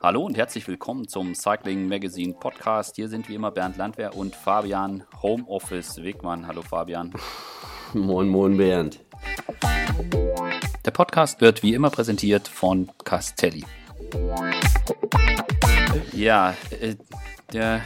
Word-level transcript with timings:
Hallo 0.00 0.22
und 0.22 0.36
herzlich 0.36 0.68
willkommen 0.68 1.08
zum 1.08 1.34
Cycling 1.34 1.88
Magazine 1.88 2.32
Podcast. 2.32 2.94
Hier 2.94 3.08
sind 3.08 3.28
wie 3.28 3.34
immer 3.34 3.50
Bernd 3.50 3.76
Landwehr 3.76 4.16
und 4.16 4.36
Fabian 4.36 5.02
Homeoffice 5.22 6.00
Wegmann. 6.00 6.46
Hallo 6.46 6.62
Fabian. 6.62 7.12
Moin, 7.94 8.28
moin 8.28 8.56
Bernd. 8.56 9.00
Der 10.84 10.90
Podcast 10.92 11.40
wird 11.40 11.64
wie 11.64 11.74
immer 11.74 11.90
präsentiert 11.90 12.46
von 12.46 12.88
Castelli. 13.02 13.64
Ja, 16.12 16.54
äh, 16.80 16.94
der, 17.52 17.80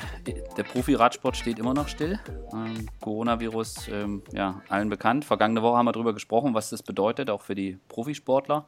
der 0.59 0.63
Profi-Radsport 0.65 1.35
steht 1.35 1.59
immer 1.59 1.73
noch 1.73 1.89
still. 1.89 2.21
Ähm, 2.53 2.89
Coronavirus, 3.01 3.89
ähm, 3.89 4.23
ja, 4.33 4.61
allen 4.69 4.91
bekannt. 4.91 5.25
Vergangene 5.25 5.63
Woche 5.63 5.79
haben 5.79 5.87
wir 5.87 5.93
darüber 5.93 6.13
gesprochen, 6.13 6.53
was 6.53 6.69
das 6.69 6.83
bedeutet, 6.83 7.31
auch 7.31 7.41
für 7.41 7.55
die 7.55 7.79
Profisportler. 7.89 8.67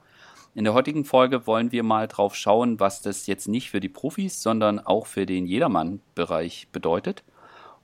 In 0.56 0.62
der 0.62 0.72
heutigen 0.72 1.04
Folge 1.04 1.48
wollen 1.48 1.72
wir 1.72 1.82
mal 1.82 2.06
drauf 2.06 2.36
schauen, 2.36 2.78
was 2.78 3.02
das 3.02 3.26
jetzt 3.26 3.48
nicht 3.48 3.70
für 3.70 3.80
die 3.80 3.88
Profis, 3.88 4.40
sondern 4.40 4.78
auch 4.78 5.06
für 5.06 5.26
den 5.26 5.46
Jedermann-Bereich 5.46 6.68
bedeutet. 6.70 7.24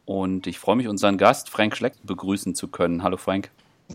Und 0.05 0.47
ich 0.47 0.61
freue 0.61 0.77
mich, 0.77 0.87
unseren 0.87 1.19
Gast 1.19 1.51
Frank 1.51 1.77
Schleck 1.77 1.95
begrüßen 2.05 2.55
zu 2.55 2.69
können. 2.69 3.03
Hallo 3.03 3.17
Frank. 3.17 3.51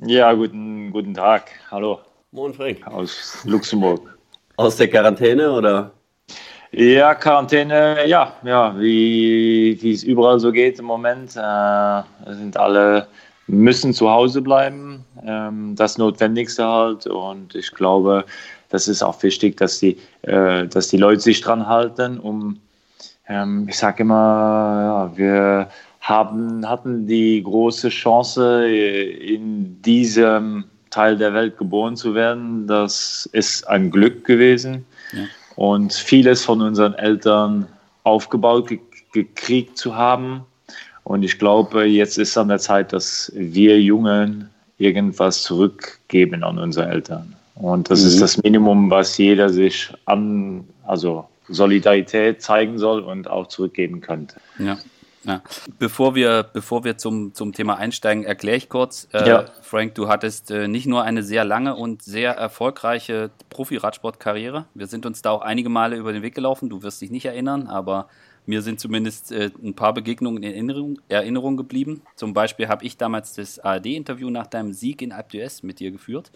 Ja, 0.05 0.33
guten, 0.33 0.91
guten 0.91 1.13
Tag. 1.13 1.51
Hallo. 1.71 2.01
Moin 2.31 2.53
Frank. 2.53 2.85
Aus 2.85 3.45
Luxemburg. 3.45 4.01
Aus 4.57 4.75
der 4.75 4.89
Quarantäne 4.89 5.53
oder? 5.53 5.91
Ja, 6.73 7.15
Quarantäne, 7.15 8.05
ja, 8.05 8.33
ja, 8.43 8.77
wie, 8.77 9.77
wie 9.81 9.93
es 9.93 10.03
überall 10.03 10.37
so 10.41 10.51
geht 10.51 10.79
im 10.79 10.85
Moment. 10.85 11.37
Äh, 11.37 12.03
sind 12.33 12.57
alle 12.57 13.07
müssen 13.47 13.93
zu 13.93 14.09
Hause 14.09 14.41
bleiben, 14.41 15.05
ähm, 15.25 15.75
das 15.75 15.97
Notwendigste 15.97 16.65
halt. 16.65 17.07
Und 17.07 17.55
ich 17.55 17.71
glaube, 17.71 18.25
das 18.69 18.87
ist 18.87 19.03
auch 19.03 19.21
wichtig, 19.23 19.57
dass 19.57 19.79
die, 19.79 19.97
äh, 20.23 20.67
dass 20.67 20.89
die 20.89 20.97
Leute 20.97 21.21
sich 21.21 21.41
dran 21.41 21.67
halten, 21.67 22.19
um, 22.19 22.59
ähm, 23.27 23.67
ich 23.69 23.77
sage 23.77 24.03
immer, 24.03 24.13
ja, 25.13 25.17
wir 25.17 25.69
haben, 26.01 26.67
hatten 26.67 27.07
die 27.07 27.41
große 27.41 27.89
Chance, 27.89 28.67
in 28.67 29.81
diesem 29.81 30.65
Teil 30.91 31.17
der 31.17 31.33
Welt 31.33 31.57
geboren 31.57 31.97
zu 31.97 32.13
werden. 32.13 32.67
Das 32.67 33.27
ist 33.33 33.67
ein 33.67 33.89
Glück 33.89 34.23
gewesen. 34.23 34.85
Ja. 35.11 35.23
Und 35.55 35.93
vieles 35.93 36.45
von 36.45 36.61
unseren 36.61 36.93
Eltern 36.93 37.67
aufgebaut, 38.03 38.67
ge 38.67 38.79
gekriegt 39.13 39.77
zu 39.77 39.95
haben. 39.95 40.45
Und 41.05 41.23
ich 41.23 41.39
glaube, 41.39 41.85
jetzt 41.85 42.17
ist 42.17 42.37
an 42.37 42.49
der 42.49 42.59
Zeit, 42.59 42.91
dass 42.91 43.31
wir 43.33 43.81
Jungen 43.81 44.49
irgendwas 44.77 45.43
zurückgeben 45.43 46.43
an 46.43 46.59
unsere 46.59 46.89
Eltern. 46.89 47.33
Und 47.55 47.89
das 47.89 48.01
mhm. 48.01 48.07
ist 48.07 48.21
das 48.21 48.43
Minimum, 48.43 48.89
was 48.89 49.17
jeder 49.17 49.49
sich 49.49 49.91
an, 50.05 50.65
also 50.85 51.27
Solidarität 51.47 52.41
zeigen 52.41 52.77
soll 52.77 53.01
und 53.01 53.29
auch 53.29 53.47
zurückgeben 53.47 54.01
könnte. 54.01 54.35
Ja. 54.59 54.77
Ja. 55.25 55.41
Bevor 55.79 56.13
wir, 56.13 56.43
bevor 56.43 56.83
wir 56.83 56.97
zum, 56.97 57.33
zum 57.33 57.51
Thema 57.51 57.77
einsteigen, 57.77 58.23
erkläre 58.23 58.57
ich 58.57 58.69
kurz. 58.69 59.07
Äh, 59.11 59.27
ja. 59.27 59.45
Frank, 59.63 59.95
du 59.95 60.07
hattest 60.07 60.51
äh, 60.51 60.67
nicht 60.67 60.85
nur 60.85 61.01
eine 61.01 61.23
sehr 61.23 61.43
lange 61.43 61.75
und 61.75 62.03
sehr 62.03 62.33
erfolgreiche 62.33 63.31
Profi-Radsportkarriere. 63.49 64.65
Wir 64.75 64.87
sind 64.87 65.05
uns 65.05 65.23
da 65.23 65.31
auch 65.31 65.41
einige 65.41 65.69
Male 65.69 65.95
über 65.95 66.13
den 66.13 66.21
Weg 66.21 66.35
gelaufen. 66.35 66.69
Du 66.69 66.83
wirst 66.83 67.01
dich 67.01 67.09
nicht 67.09 67.25
erinnern, 67.25 67.67
aber 67.67 68.07
mir 68.45 68.61
sind 68.61 68.79
zumindest 68.79 69.31
äh, 69.31 69.49
ein 69.63 69.73
paar 69.73 69.93
Begegnungen 69.93 70.43
in 70.43 70.51
Erinnerung, 70.51 70.99
Erinnerung 71.09 71.57
geblieben. 71.57 72.01
Zum 72.15 72.33
Beispiel 72.33 72.67
habe 72.67 72.85
ich 72.85 72.97
damals 72.97 73.33
das 73.33 73.57
ARD-Interview 73.57 74.29
nach 74.29 74.45
deinem 74.45 74.73
Sieg 74.73 75.01
in 75.01 75.11
Alpe 75.11 75.37
d'Huez 75.37 75.65
mit 75.65 75.79
dir 75.79 75.89
geführt. 75.89 76.31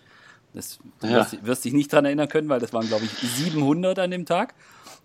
Das 0.54 0.80
ja. 1.04 1.10
wirst, 1.10 1.46
wirst 1.46 1.66
dich 1.66 1.74
nicht 1.74 1.92
daran 1.94 2.06
erinnern 2.06 2.28
können, 2.28 2.50
weil 2.50 2.60
das 2.60 2.74
waren, 2.74 2.88
glaube 2.88 3.06
ich, 3.06 3.12
700 3.12 4.00
an 4.00 4.12
dem 4.12 4.26
Tag. 4.26 4.56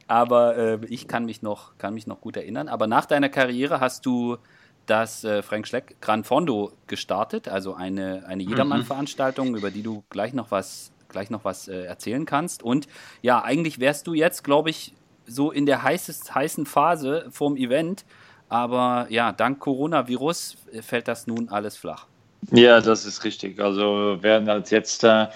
Aber 0.06 0.56
äh, 0.56 0.78
ich 0.88 1.08
kann 1.08 1.24
mich, 1.24 1.42
noch, 1.42 1.76
kann 1.78 1.94
mich 1.94 2.06
noch 2.06 2.20
gut 2.20 2.36
erinnern. 2.36 2.68
Aber 2.68 2.86
nach 2.86 3.06
deiner 3.06 3.28
Karriere 3.28 3.80
hast 3.80 4.04
du 4.06 4.38
das 4.86 5.24
äh, 5.24 5.42
Frank 5.42 5.66
Schleck 5.66 5.96
Gran 6.00 6.24
Fondo 6.24 6.72
gestartet, 6.86 7.48
also 7.48 7.74
eine, 7.74 8.24
eine 8.26 8.42
mhm. 8.42 8.50
Jedermann-Veranstaltung, 8.50 9.50
mhm. 9.50 9.56
über 9.56 9.70
die 9.70 9.82
du 9.82 10.04
gleich 10.10 10.34
noch 10.34 10.50
was, 10.50 10.92
gleich 11.08 11.30
noch 11.30 11.44
was 11.44 11.68
äh, 11.68 11.84
erzählen 11.84 12.26
kannst. 12.26 12.62
Und 12.62 12.86
ja, 13.22 13.42
eigentlich 13.42 13.80
wärst 13.80 14.06
du 14.06 14.14
jetzt, 14.14 14.44
glaube 14.44 14.70
ich, 14.70 14.94
so 15.26 15.50
in 15.50 15.64
der 15.64 15.82
heißest, 15.82 16.34
heißen 16.34 16.66
Phase 16.66 17.26
vom 17.30 17.56
Event. 17.56 18.04
Aber 18.50 19.06
ja, 19.08 19.32
dank 19.32 19.58
Coronavirus 19.60 20.58
fällt 20.82 21.08
das 21.08 21.26
nun 21.26 21.48
alles 21.48 21.78
flach. 21.78 22.06
Ja, 22.50 22.80
das 22.80 23.06
ist 23.06 23.24
richtig. 23.24 23.60
Also 23.60 24.22
werden 24.22 24.48
als 24.48 24.70
jetzt 24.70 25.04
äh, 25.04 25.26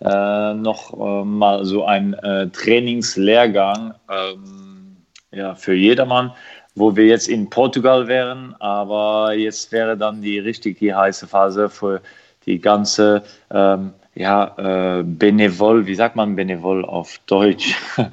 äh, 0.00 0.54
noch 0.54 0.92
äh, 0.92 1.24
mal 1.24 1.64
so 1.64 1.84
ein 1.84 2.14
äh, 2.14 2.48
Trainingslehrgang 2.48 3.94
ähm, 4.10 4.96
ja, 5.32 5.54
für 5.54 5.74
jedermann, 5.74 6.32
wo 6.74 6.94
wir 6.94 7.06
jetzt 7.06 7.28
in 7.28 7.50
Portugal 7.50 8.06
wären, 8.06 8.54
aber 8.60 9.34
jetzt 9.34 9.72
wäre 9.72 9.96
dann 9.96 10.22
die 10.22 10.38
richtig 10.38 10.78
die 10.78 10.94
heiße 10.94 11.26
Phase 11.26 11.68
für 11.68 12.00
die 12.46 12.60
ganze 12.60 13.22
ähm, 13.50 13.92
ja, 14.14 14.98
äh, 14.98 15.02
Benevol, 15.02 15.86
wie 15.86 15.94
sagt 15.94 16.16
man 16.16 16.34
Benevol 16.34 16.84
auf 16.84 17.18
Deutsch? 17.26 17.74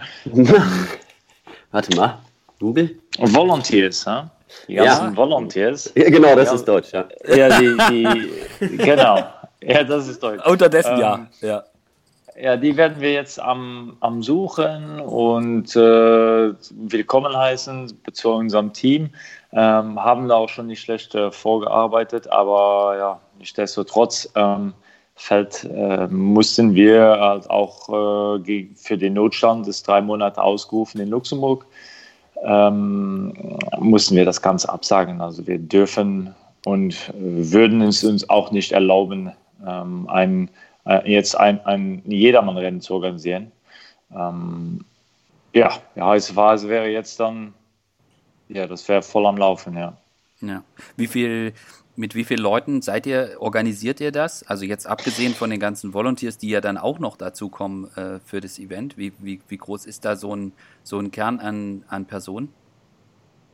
Warte 1.71 1.95
mal, 1.95 2.19
Google? 2.59 2.95
Volunteers, 3.17 4.05
huh? 4.05 4.25
Die 4.67 4.75
ganzen 4.75 5.11
ja. 5.11 5.17
Volunteers. 5.17 5.91
Ja, 5.95 6.09
genau, 6.09 6.35
das 6.35 6.49
ja, 6.49 6.55
ist 6.55 6.65
Deutsch, 6.65 6.91
ja. 6.93 7.05
Ja, 7.27 7.59
die, 7.59 7.77
die, 7.89 8.77
genau. 8.77 9.23
Ja, 9.61 9.83
das 9.83 10.07
ist 10.07 10.21
Deutsch. 10.21 10.45
Unterdessen 10.45 10.93
ähm, 10.93 10.99
ja. 10.99 11.27
ja. 11.41 11.63
Ja, 12.37 12.57
die 12.57 12.75
werden 12.75 12.99
wir 12.99 13.13
jetzt 13.13 13.39
am, 13.39 13.95
am 14.01 14.21
Suchen 14.21 14.99
und 14.99 15.73
äh, 15.73 16.53
willkommen 16.71 17.35
heißen 17.35 17.93
zu 18.11 18.31
unserem 18.31 18.73
Team. 18.73 19.11
Ähm, 19.53 20.03
haben 20.03 20.27
da 20.27 20.35
auch 20.35 20.49
schon 20.49 20.67
nicht 20.67 20.81
schlecht 20.81 21.15
äh, 21.15 21.31
vorgearbeitet, 21.31 22.27
aber 22.27 22.95
ja, 22.97 23.19
nichtsdestotrotz 23.39 24.29
ähm, 24.35 24.73
fällt, 25.15 25.63
äh, 25.63 26.07
mussten 26.07 26.75
wir 26.75 27.17
halt 27.21 27.49
auch 27.49 27.87
äh, 27.87 28.67
für 28.75 28.97
den 28.97 29.13
Notstand 29.13 29.65
des 29.65 29.81
drei 29.83 30.01
Monate 30.01 30.41
ausgerufen 30.43 30.99
in 30.99 31.09
Luxemburg, 31.09 31.65
ähm, 32.43 33.33
mussten 33.79 34.15
wir 34.15 34.25
das 34.25 34.41
Ganze 34.41 34.69
absagen. 34.69 35.21
Also 35.21 35.45
wir 35.47 35.59
dürfen 35.59 36.33
und 36.65 37.13
würden 37.15 37.81
es 37.81 38.03
uns 38.03 38.29
auch 38.29 38.51
nicht 38.51 38.71
erlauben, 38.71 39.31
ähm, 39.65 40.09
einen 40.09 40.49
äh, 40.85 41.11
jetzt 41.11 41.37
ein, 41.37 41.63
ein 41.65 42.01
Jedermann-Rennen 42.05 42.81
zu 42.81 42.95
organisieren. 42.95 43.51
Ähm, 44.15 44.83
ja, 45.53 45.71
die 45.95 46.01
heiße 46.01 46.33
Phase 46.33 46.67
wäre 46.69 46.87
jetzt 46.89 47.19
dann, 47.19 47.53
ja, 48.49 48.67
das 48.67 48.87
wäre 48.87 49.01
voll 49.01 49.25
am 49.25 49.37
Laufen, 49.37 49.77
ja. 49.77 49.95
Ja. 50.41 50.63
Wie 50.97 51.07
viel, 51.07 51.53
mit 51.95 52.15
wie 52.15 52.23
vielen 52.23 52.41
Leuten 52.41 52.81
seid 52.81 53.05
ihr, 53.05 53.37
organisiert 53.39 53.99
ihr 53.99 54.11
das? 54.11 54.43
Also 54.43 54.65
jetzt 54.65 54.87
abgesehen 54.87 55.33
von 55.33 55.49
den 55.49 55.59
ganzen 55.59 55.93
Volunteers, 55.93 56.37
die 56.37 56.49
ja 56.49 56.61
dann 56.61 56.77
auch 56.77 56.99
noch 56.99 57.17
dazukommen 57.17 57.89
äh, 57.95 58.19
für 58.25 58.41
das 58.41 58.59
Event, 58.59 58.97
wie, 58.97 59.13
wie, 59.19 59.39
wie 59.47 59.57
groß 59.57 59.85
ist 59.85 60.05
da 60.05 60.15
so 60.15 60.35
ein, 60.35 60.51
so 60.83 60.99
ein 60.99 61.11
Kern 61.11 61.39
an, 61.39 61.83
an 61.87 62.05
Personen? 62.05 62.49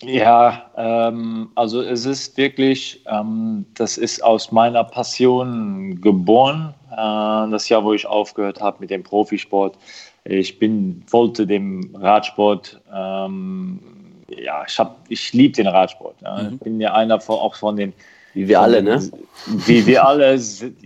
Ja, 0.03 0.71
ähm, 0.77 1.51
also 1.55 1.81
es 1.81 2.05
ist 2.05 2.35
wirklich, 2.37 3.03
ähm, 3.05 3.65
das 3.75 3.97
ist 3.97 4.23
aus 4.23 4.51
meiner 4.51 4.83
Passion 4.83 6.01
geboren. 6.01 6.73
Äh, 6.91 6.95
das 7.51 7.69
Jahr, 7.69 7.83
wo 7.83 7.93
ich 7.93 8.07
aufgehört 8.07 8.61
habe 8.61 8.77
mit 8.79 8.89
dem 8.89 9.03
Profisport. 9.03 9.77
Ich 10.23 10.59
bin, 10.59 11.03
wollte 11.09 11.45
dem 11.45 11.95
Radsport, 11.95 12.81
ähm, 12.93 13.79
ja, 14.29 14.63
ich, 14.67 14.79
hab, 14.79 14.99
ich 15.09 15.33
liebe 15.33 15.55
den 15.55 15.67
Radsport. 15.67 16.15
Ja. 16.21 16.43
Mhm. 16.43 16.53
Ich 16.53 16.59
bin 16.61 16.81
ja 16.81 16.93
einer 16.93 17.19
von, 17.19 17.35
auch 17.35 17.55
von 17.55 17.75
den. 17.75 17.93
Wie 18.33 18.47
wir 18.47 18.61
alle, 18.61 18.81
ne? 18.81 19.01
Wie 19.45 19.85
wir 19.85 20.05
alle, 20.05 20.39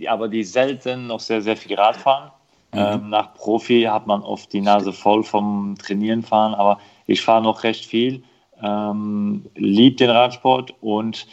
aber 0.08 0.28
die 0.28 0.44
selten 0.44 1.06
noch 1.06 1.20
sehr, 1.20 1.42
sehr 1.42 1.56
viel 1.56 1.76
Rad 1.76 1.96
fahren. 1.96 2.30
Mhm. 2.72 2.78
Ähm, 2.78 3.10
nach 3.10 3.34
Profi 3.34 3.82
hat 3.82 4.06
man 4.06 4.22
oft 4.22 4.52
die 4.52 4.60
Nase 4.60 4.92
voll 4.92 5.22
vom 5.22 5.76
Trainieren 5.78 6.22
fahren, 6.22 6.54
aber 6.54 6.78
ich 7.06 7.22
fahre 7.22 7.42
noch 7.42 7.62
recht 7.62 7.86
viel 7.86 8.22
ähm, 8.62 9.44
liebt 9.54 10.00
den 10.00 10.10
Radsport 10.10 10.74
und 10.80 11.26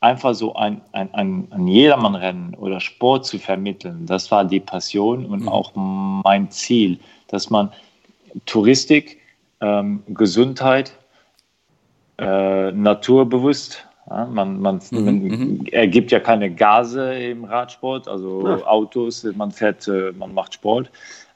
einfach 0.00 0.34
so 0.34 0.54
ein, 0.54 0.82
ein, 0.92 1.12
ein, 1.14 1.48
ein 1.50 1.66
Jedermannrennen 1.66 2.54
oder 2.54 2.80
Sport 2.80 3.26
zu 3.26 3.38
vermitteln, 3.38 4.06
das 4.06 4.30
war 4.30 4.44
die 4.44 4.60
Passion 4.60 5.26
und 5.26 5.42
mhm. 5.42 5.48
auch 5.48 5.72
mein 5.74 6.50
Ziel, 6.50 6.98
dass 7.28 7.50
man 7.50 7.72
Touristik, 8.44 9.18
ähm, 9.60 10.02
Gesundheit, 10.08 10.96
äh, 12.18 12.72
naturbewusst, 12.72 13.85
ja, 14.08 14.24
man, 14.26 14.60
man, 14.60 14.80
mhm. 14.90 15.04
man 15.04 15.14
mhm. 15.22 15.66
ergibt 15.72 16.10
ja 16.10 16.20
keine 16.20 16.50
Gase 16.50 17.14
im 17.14 17.44
Radsport, 17.44 18.06
also 18.06 18.46
ja. 18.46 18.66
Autos, 18.66 19.24
man 19.34 19.50
fährt, 19.50 19.88
äh, 19.88 20.12
man 20.12 20.32
macht 20.32 20.54
Sport. 20.54 20.90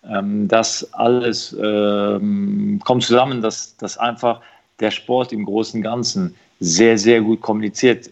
Ähm, 0.08 0.48
das 0.48 0.92
alles 0.94 1.56
ähm, 1.60 2.80
kommt 2.84 3.02
zusammen, 3.02 3.42
dass, 3.42 3.76
dass 3.76 3.98
einfach 3.98 4.40
der 4.78 4.90
Sport 4.90 5.32
im 5.32 5.44
Großen 5.44 5.78
und 5.78 5.84
Ganzen 5.84 6.34
sehr, 6.60 6.96
sehr 6.96 7.20
gut 7.20 7.40
kommuniziert 7.40 8.10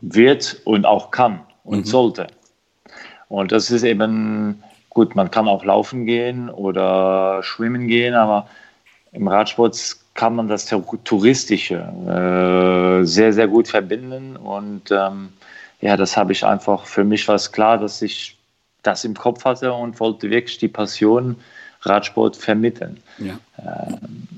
wird 0.00 0.60
und 0.64 0.84
auch 0.84 1.10
kann 1.10 1.40
und 1.64 1.80
mhm. 1.80 1.84
sollte. 1.84 2.26
Und 3.28 3.52
das 3.52 3.70
ist 3.70 3.84
eben 3.84 4.62
gut, 4.90 5.14
man 5.14 5.30
kann 5.30 5.48
auch 5.48 5.64
laufen 5.64 6.04
gehen 6.04 6.50
oder 6.50 7.42
schwimmen 7.42 7.86
gehen, 7.86 8.14
aber 8.14 8.46
im 9.12 9.28
Radsport 9.28 9.96
kann 10.14 10.36
man 10.36 10.48
das 10.48 10.66
Touristische 11.04 11.76
äh, 12.06 13.04
sehr, 13.04 13.32
sehr 13.32 13.48
gut 13.48 13.68
verbinden. 13.68 14.36
Und 14.36 14.90
ähm, 14.90 15.30
ja, 15.80 15.96
das 15.96 16.16
habe 16.16 16.32
ich 16.32 16.44
einfach, 16.44 16.86
für 16.86 17.04
mich 17.04 17.26
war 17.28 17.36
es 17.36 17.50
klar, 17.50 17.78
dass 17.78 18.02
ich 18.02 18.36
das 18.82 19.04
im 19.04 19.14
Kopf 19.14 19.44
hatte 19.44 19.72
und 19.72 19.98
wollte 20.00 20.30
wirklich 20.30 20.58
die 20.58 20.68
Passion 20.68 21.36
Radsport 21.82 22.36
vermitteln. 22.36 23.00
Ja. 23.18 23.38
Ähm, 23.58 24.28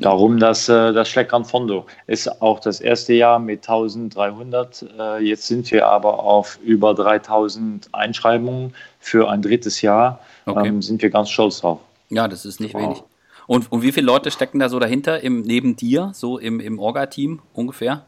darum 0.00 0.38
das, 0.38 0.68
äh, 0.68 0.92
das 0.92 1.08
Schleckern 1.08 1.44
Fondo 1.44 1.86
ist 2.06 2.42
auch 2.42 2.60
das 2.60 2.80
erste 2.80 3.14
Jahr 3.14 3.38
mit 3.38 3.68
1300. 3.68 4.84
Äh, 4.98 5.24
jetzt 5.24 5.46
sind 5.46 5.70
wir 5.70 5.86
aber 5.86 6.22
auf 6.22 6.58
über 6.62 6.94
3000 6.94 7.88
Einschreibungen 7.92 8.74
für 9.00 9.30
ein 9.30 9.42
drittes 9.42 9.80
Jahr. 9.80 10.20
Okay. 10.46 10.68
Ähm, 10.68 10.82
sind 10.82 11.02
wir 11.02 11.10
ganz 11.10 11.30
stolz 11.30 11.60
drauf. 11.60 11.80
Ja, 12.10 12.28
das 12.28 12.44
ist 12.44 12.60
nicht 12.60 12.74
wow. 12.74 12.82
wenig. 12.82 13.02
Und, 13.48 13.72
und 13.72 13.82
wie 13.82 13.92
viele 13.92 14.06
Leute 14.06 14.30
stecken 14.30 14.58
da 14.58 14.68
so 14.68 14.78
dahinter, 14.78 15.20
im, 15.22 15.40
neben 15.40 15.74
dir, 15.74 16.10
so 16.14 16.38
im, 16.38 16.60
im 16.60 16.78
Orga-Team 16.78 17.40
ungefähr? 17.54 18.04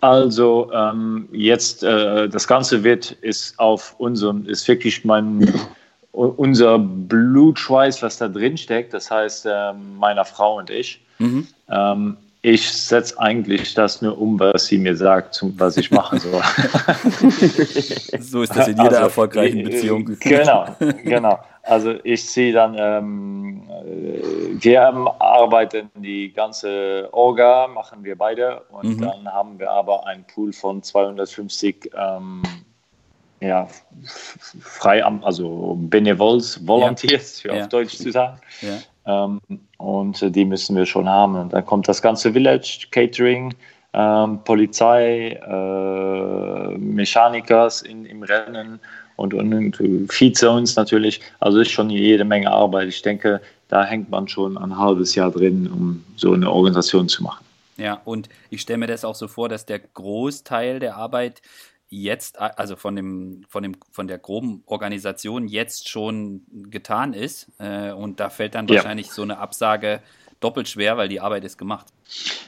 Also 0.00 0.70
ähm, 0.72 1.28
jetzt 1.32 1.82
äh, 1.82 2.28
das 2.28 2.46
Ganze 2.46 2.84
wird 2.84 3.10
ist 3.10 3.58
auf 3.58 3.96
unserem 3.98 4.46
ist 4.46 4.68
wirklich 4.68 5.04
mein 5.04 5.52
unser 6.12 6.78
Blutschweiß, 6.78 8.02
was 8.02 8.18
da 8.18 8.28
drin 8.28 8.56
steckt. 8.56 8.94
Das 8.94 9.10
heißt 9.10 9.46
äh, 9.46 9.72
meiner 9.98 10.24
Frau 10.24 10.58
und 10.58 10.70
ich. 10.70 11.04
Mhm. 11.18 11.48
Ähm, 11.68 12.16
ich 12.48 12.72
setze 12.72 13.18
eigentlich 13.18 13.74
das 13.74 14.00
nur 14.00 14.18
um, 14.18 14.40
was 14.40 14.66
sie 14.66 14.78
mir 14.78 14.96
sagt, 14.96 15.44
was 15.58 15.76
ich 15.76 15.90
machen 15.90 16.18
soll. 16.18 16.40
so 18.20 18.42
ist 18.42 18.56
das 18.56 18.68
in 18.68 18.76
jeder 18.76 18.88
also, 18.88 19.02
erfolgreichen 19.02 19.64
Beziehung. 19.64 20.16
Genau, 20.20 20.64
genau. 21.04 21.38
Also 21.62 21.96
ich 22.04 22.24
sehe 22.24 22.54
dann, 22.54 22.74
ähm, 22.78 23.68
wir 24.58 24.82
arbeiten 24.82 25.90
die 25.96 26.32
ganze 26.32 27.10
Orga, 27.12 27.68
machen 27.68 28.02
wir 28.02 28.16
beide 28.16 28.62
und 28.70 28.96
mhm. 28.96 29.02
dann 29.02 29.28
haben 29.30 29.58
wir 29.58 29.70
aber 29.70 30.06
einen 30.06 30.24
Pool 30.24 30.54
von 30.54 30.82
250 30.82 31.90
ähm, 31.94 32.42
ja, 33.40 33.68
frei, 34.62 35.04
also 35.04 35.76
Benevols, 35.78 36.66
Volunteers, 36.66 37.42
ja. 37.42 37.52
auf 37.52 37.68
Deutsch 37.68 37.96
zu 37.96 38.10
sagen. 38.10 38.40
Ja. 38.62 39.24
Ähm, 39.26 39.40
und 39.78 40.34
die 40.34 40.44
müssen 40.44 40.76
wir 40.76 40.86
schon 40.86 41.08
haben. 41.08 41.36
Und 41.36 41.52
dann 41.52 41.64
kommt 41.64 41.88
das 41.88 42.02
ganze 42.02 42.32
Village, 42.32 42.86
Catering, 42.90 43.54
ähm, 43.94 44.40
Polizei, 44.44 45.30
äh, 45.30 46.78
Mechanikers 46.78 47.82
in, 47.82 48.04
im 48.04 48.22
Rennen 48.22 48.80
und, 49.16 49.34
und, 49.34 49.80
und 49.80 50.12
Feed-Zones 50.12 50.76
natürlich. 50.76 51.20
Also 51.40 51.60
ist 51.60 51.70
schon 51.70 51.90
jede 51.90 52.24
Menge 52.24 52.50
Arbeit. 52.50 52.88
Ich 52.88 53.02
denke, 53.02 53.40
da 53.68 53.84
hängt 53.84 54.10
man 54.10 54.28
schon 54.28 54.58
ein 54.58 54.76
halbes 54.76 55.14
Jahr 55.14 55.30
drin, 55.30 55.70
um 55.72 56.04
so 56.16 56.32
eine 56.32 56.50
Organisation 56.50 57.08
zu 57.08 57.22
machen. 57.22 57.44
Ja, 57.76 58.00
und 58.04 58.28
ich 58.50 58.62
stelle 58.62 58.78
mir 58.78 58.88
das 58.88 59.04
auch 59.04 59.14
so 59.14 59.28
vor, 59.28 59.48
dass 59.48 59.64
der 59.64 59.78
Großteil 59.78 60.80
der 60.80 60.96
Arbeit 60.96 61.40
jetzt, 61.88 62.38
also 62.38 62.76
von 62.76 62.96
dem, 62.96 63.44
von 63.48 63.62
dem, 63.62 63.76
von 63.90 64.06
der 64.08 64.18
groben 64.18 64.62
Organisation 64.66 65.48
jetzt 65.48 65.88
schon 65.88 66.42
getan 66.70 67.14
ist. 67.14 67.48
Äh, 67.58 67.92
und 67.92 68.20
da 68.20 68.30
fällt 68.30 68.54
dann 68.54 68.68
wahrscheinlich 68.68 69.06
ja. 69.08 69.12
so 69.12 69.22
eine 69.22 69.38
Absage 69.38 70.00
doppelt 70.40 70.68
schwer, 70.68 70.96
weil 70.96 71.08
die 71.08 71.20
Arbeit 71.20 71.44
ist 71.44 71.58
gemacht. 71.58 71.86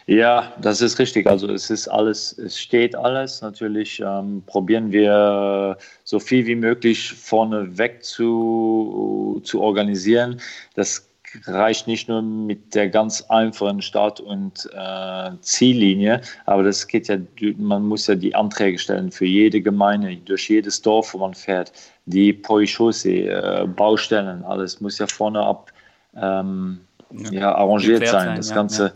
Ja, 0.06 0.52
das 0.60 0.80
ist 0.80 0.98
richtig. 0.98 1.26
Also 1.26 1.48
es 1.48 1.70
ist 1.70 1.88
alles, 1.88 2.36
es 2.38 2.58
steht 2.58 2.94
alles. 2.94 3.42
Natürlich 3.42 4.00
ähm, 4.00 4.42
probieren 4.46 4.92
wir 4.92 5.76
so 6.04 6.20
viel 6.20 6.46
wie 6.46 6.54
möglich 6.54 7.12
vorne 7.12 7.76
weg 7.78 8.04
zu, 8.04 9.40
zu 9.44 9.60
organisieren. 9.60 10.40
Das 10.74 11.09
reicht 11.46 11.86
nicht 11.86 12.08
nur 12.08 12.22
mit 12.22 12.74
der 12.74 12.88
ganz 12.88 13.22
einfachen 13.28 13.82
Start- 13.82 14.20
und 14.20 14.68
äh, 14.74 15.30
Ziellinie, 15.40 16.20
aber 16.46 16.62
das 16.62 16.86
geht 16.86 17.08
ja, 17.08 17.18
man 17.56 17.86
muss 17.86 18.06
ja 18.06 18.14
die 18.14 18.34
Anträge 18.34 18.78
stellen 18.78 19.10
für 19.10 19.26
jede 19.26 19.60
Gemeinde, 19.60 20.16
durch 20.16 20.48
jedes 20.48 20.82
Dorf, 20.82 21.14
wo 21.14 21.18
man 21.18 21.34
fährt, 21.34 21.72
die 22.06 22.32
Poichaussee, 22.32 23.28
äh, 23.28 23.66
Baustellen, 23.66 24.44
alles 24.44 24.80
muss 24.80 24.98
ja 24.98 25.06
vorne 25.06 25.40
ab 25.40 25.72
ähm, 26.16 26.80
ja, 27.10 27.32
ja, 27.32 27.54
arrangiert 27.54 28.06
sein, 28.06 28.26
sein, 28.26 28.36
das 28.36 28.48
ja, 28.50 28.54
Ganze 28.54 28.92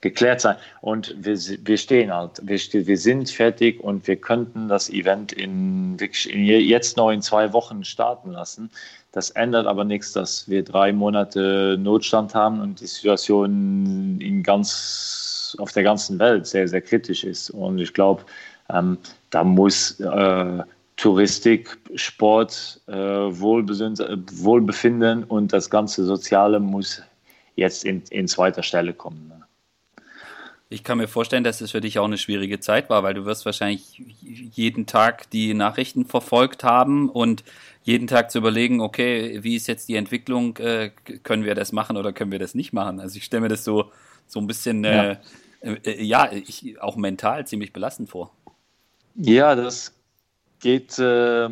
geklärt 0.00 0.40
sein. 0.40 0.56
Und 0.80 1.14
wir, 1.18 1.36
wir 1.36 1.76
stehen 1.76 2.12
halt, 2.12 2.40
wir, 2.42 2.58
wir 2.58 2.98
sind 2.98 3.30
fertig 3.30 3.80
und 3.80 4.06
wir 4.06 4.16
könnten 4.16 4.68
das 4.68 4.90
Event 4.90 5.32
in, 5.32 5.98
wirklich 5.98 6.32
in, 6.32 6.44
jetzt 6.44 6.96
noch 6.96 7.10
in 7.10 7.22
zwei 7.22 7.52
Wochen 7.52 7.84
starten 7.84 8.30
lassen. 8.30 8.70
Das 9.18 9.30
ändert 9.30 9.66
aber 9.66 9.82
nichts, 9.82 10.12
dass 10.12 10.48
wir 10.48 10.62
drei 10.62 10.92
Monate 10.92 11.76
Notstand 11.76 12.36
haben 12.36 12.60
und 12.60 12.80
die 12.80 12.86
Situation 12.86 14.20
in 14.20 14.44
ganz, 14.44 15.56
auf 15.58 15.72
der 15.72 15.82
ganzen 15.82 16.20
Welt 16.20 16.46
sehr, 16.46 16.68
sehr 16.68 16.80
kritisch 16.80 17.24
ist. 17.24 17.50
Und 17.50 17.80
ich 17.80 17.92
glaube, 17.92 18.22
ähm, 18.72 18.96
da 19.30 19.42
muss 19.42 19.98
äh, 19.98 20.62
Touristik, 20.96 21.76
Sport, 21.96 22.80
äh, 22.86 22.92
Wohlbefinden 22.92 25.24
und 25.24 25.52
das 25.52 25.68
ganze 25.68 26.04
Soziale 26.04 26.60
muss 26.60 27.02
jetzt 27.56 27.84
in, 27.84 28.00
in 28.10 28.28
zweiter 28.28 28.62
Stelle 28.62 28.92
kommen. 28.92 29.26
Ne? 29.26 29.42
Ich 30.70 30.84
kann 30.84 30.98
mir 30.98 31.08
vorstellen, 31.08 31.44
dass 31.44 31.62
es 31.62 31.70
für 31.70 31.80
dich 31.80 31.98
auch 31.98 32.04
eine 32.04 32.18
schwierige 32.18 32.60
Zeit 32.60 32.90
war, 32.90 33.02
weil 33.02 33.14
du 33.14 33.24
wirst 33.24 33.46
wahrscheinlich 33.46 34.02
jeden 34.20 34.84
Tag 34.84 35.30
die 35.30 35.54
Nachrichten 35.54 36.04
verfolgt 36.04 36.62
haben 36.62 37.08
und 37.08 37.42
jeden 37.84 38.06
Tag 38.06 38.30
zu 38.30 38.38
überlegen, 38.38 38.82
okay, 38.82 39.42
wie 39.42 39.56
ist 39.56 39.66
jetzt 39.66 39.88
die 39.88 39.96
Entwicklung, 39.96 40.58
äh, 40.58 40.90
können 41.22 41.44
wir 41.44 41.54
das 41.54 41.72
machen 41.72 41.96
oder 41.96 42.12
können 42.12 42.32
wir 42.32 42.38
das 42.38 42.54
nicht 42.54 42.74
machen? 42.74 43.00
Also 43.00 43.16
ich 43.16 43.24
stelle 43.24 43.40
mir 43.40 43.48
das 43.48 43.64
so, 43.64 43.90
so 44.26 44.40
ein 44.40 44.46
bisschen, 44.46 44.84
äh, 44.84 45.16
ja, 45.62 45.72
äh, 45.84 46.02
ja 46.04 46.32
ich, 46.32 46.78
auch 46.82 46.96
mental 46.96 47.46
ziemlich 47.46 47.72
belastend 47.72 48.10
vor. 48.10 48.30
Ja, 49.14 49.54
das 49.54 49.94
geht, 50.60 50.98
äh, 50.98 51.48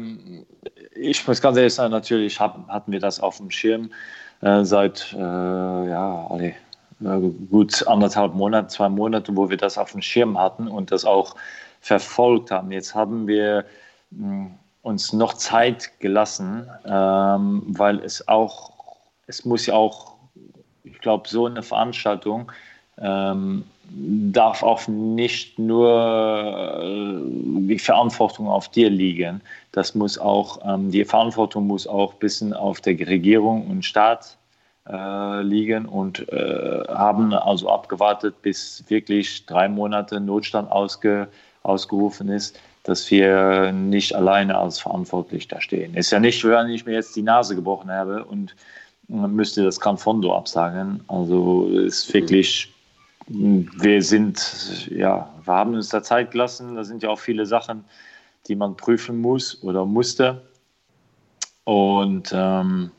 ich 0.94 1.26
muss 1.26 1.40
ganz 1.40 1.56
ehrlich 1.56 1.74
sagen, 1.74 1.90
natürlich 1.90 2.38
hab, 2.38 2.68
hatten 2.68 2.92
wir 2.92 3.00
das 3.00 3.18
auf 3.20 3.38
dem 3.38 3.50
Schirm 3.50 3.90
äh, 4.42 4.64
seit, 4.64 5.14
äh, 5.14 5.18
ja, 5.18 6.26
alle, 6.28 6.54
gut 7.00 7.86
anderthalb 7.86 8.34
Monate, 8.34 8.68
zwei 8.68 8.88
Monate, 8.88 9.36
wo 9.36 9.50
wir 9.50 9.56
das 9.56 9.76
auf 9.78 9.92
dem 9.92 10.02
Schirm 10.02 10.38
hatten 10.38 10.68
und 10.68 10.90
das 10.90 11.04
auch 11.04 11.34
verfolgt 11.80 12.50
haben. 12.50 12.72
Jetzt 12.72 12.94
haben 12.94 13.26
wir 13.26 13.64
mh, 14.10 14.28
hm, 14.28 14.54
uns 14.82 15.12
noch 15.12 15.34
Zeit 15.34 15.98
gelassen, 15.98 16.68
ähm, 16.86 17.62
weil 17.66 17.98
es 17.98 18.28
auch, 18.28 18.70
es 19.26 19.44
muss 19.44 19.66
ja 19.66 19.74
auch, 19.74 20.14
ich 20.84 21.00
glaube, 21.00 21.28
so 21.28 21.46
eine 21.46 21.62
Veranstaltung 21.62 22.52
ähm, 22.98 23.64
darf 23.90 24.62
auch 24.62 24.86
nicht 24.86 25.58
nur 25.58 25.90
äh, 26.80 27.20
die 27.68 27.78
Verantwortung 27.78 28.48
auf 28.48 28.68
dir 28.68 28.88
liegen. 28.88 29.40
Das 29.72 29.94
muss 29.94 30.18
auch, 30.18 30.58
ähm, 30.64 30.90
die 30.90 31.04
Verantwortung 31.04 31.66
muss 31.66 31.86
auch 31.86 32.12
ein 32.12 32.18
bisschen 32.20 32.52
auf 32.52 32.80
der 32.80 32.98
Regierung 32.98 33.66
und 33.66 33.84
Staat 33.84 34.35
äh, 34.88 35.42
liegen 35.42 35.86
und 35.86 36.28
äh, 36.28 36.84
haben 36.88 37.32
also 37.32 37.70
abgewartet, 37.70 38.40
bis 38.42 38.84
wirklich 38.88 39.46
drei 39.46 39.68
Monate 39.68 40.20
Notstand 40.20 40.70
ausge, 40.70 41.28
ausgerufen 41.62 42.28
ist 42.28 42.58
dass 42.86 43.10
wir 43.10 43.72
nicht 43.72 44.14
alleine 44.14 44.56
als 44.56 44.78
verantwortlich 44.78 45.48
da 45.48 45.60
stehen. 45.60 45.94
Ist 45.96 46.12
ja 46.12 46.20
nicht, 46.20 46.44
wenn 46.44 46.70
ich 46.70 46.86
mir 46.86 46.92
jetzt 46.92 47.16
die 47.16 47.22
Nase 47.22 47.56
gebrochen 47.56 47.90
habe 47.90 48.24
und 48.24 48.54
müsste 49.08 49.64
das 49.64 49.80
Gran 49.80 49.98
Fondo 49.98 50.36
absagen. 50.36 51.00
Also 51.08 51.66
ist 51.66 52.14
wirklich, 52.14 52.72
wir 53.26 54.02
sind, 54.02 54.88
ja, 54.88 55.28
wir 55.44 55.52
haben 55.52 55.74
uns 55.74 55.88
da 55.88 56.00
Zeit 56.00 56.30
gelassen. 56.30 56.76
Da 56.76 56.84
sind 56.84 57.02
ja 57.02 57.08
auch 57.08 57.18
viele 57.18 57.44
Sachen, 57.44 57.84
die 58.46 58.54
man 58.54 58.76
prüfen 58.76 59.20
muss 59.20 59.60
oder 59.64 59.84
musste. 59.84 60.42
Und 61.64 62.30
ähm, 62.32 62.92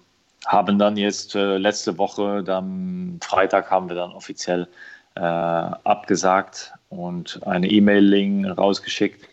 haben 0.47 0.79
dann 0.79 0.97
jetzt 0.97 1.35
äh, 1.35 1.57
letzte 1.57 1.97
Woche, 1.99 2.43
dann 2.43 3.19
Freitag 3.21 3.69
haben 3.69 3.89
wir 3.89 3.95
dann 3.95 4.11
offiziell 4.11 4.67
äh, 5.15 5.19
abgesagt 5.19 6.73
und 6.89 7.39
eine 7.45 7.69
E-Mail-Link 7.69 8.57
rausgeschickt 8.57 9.27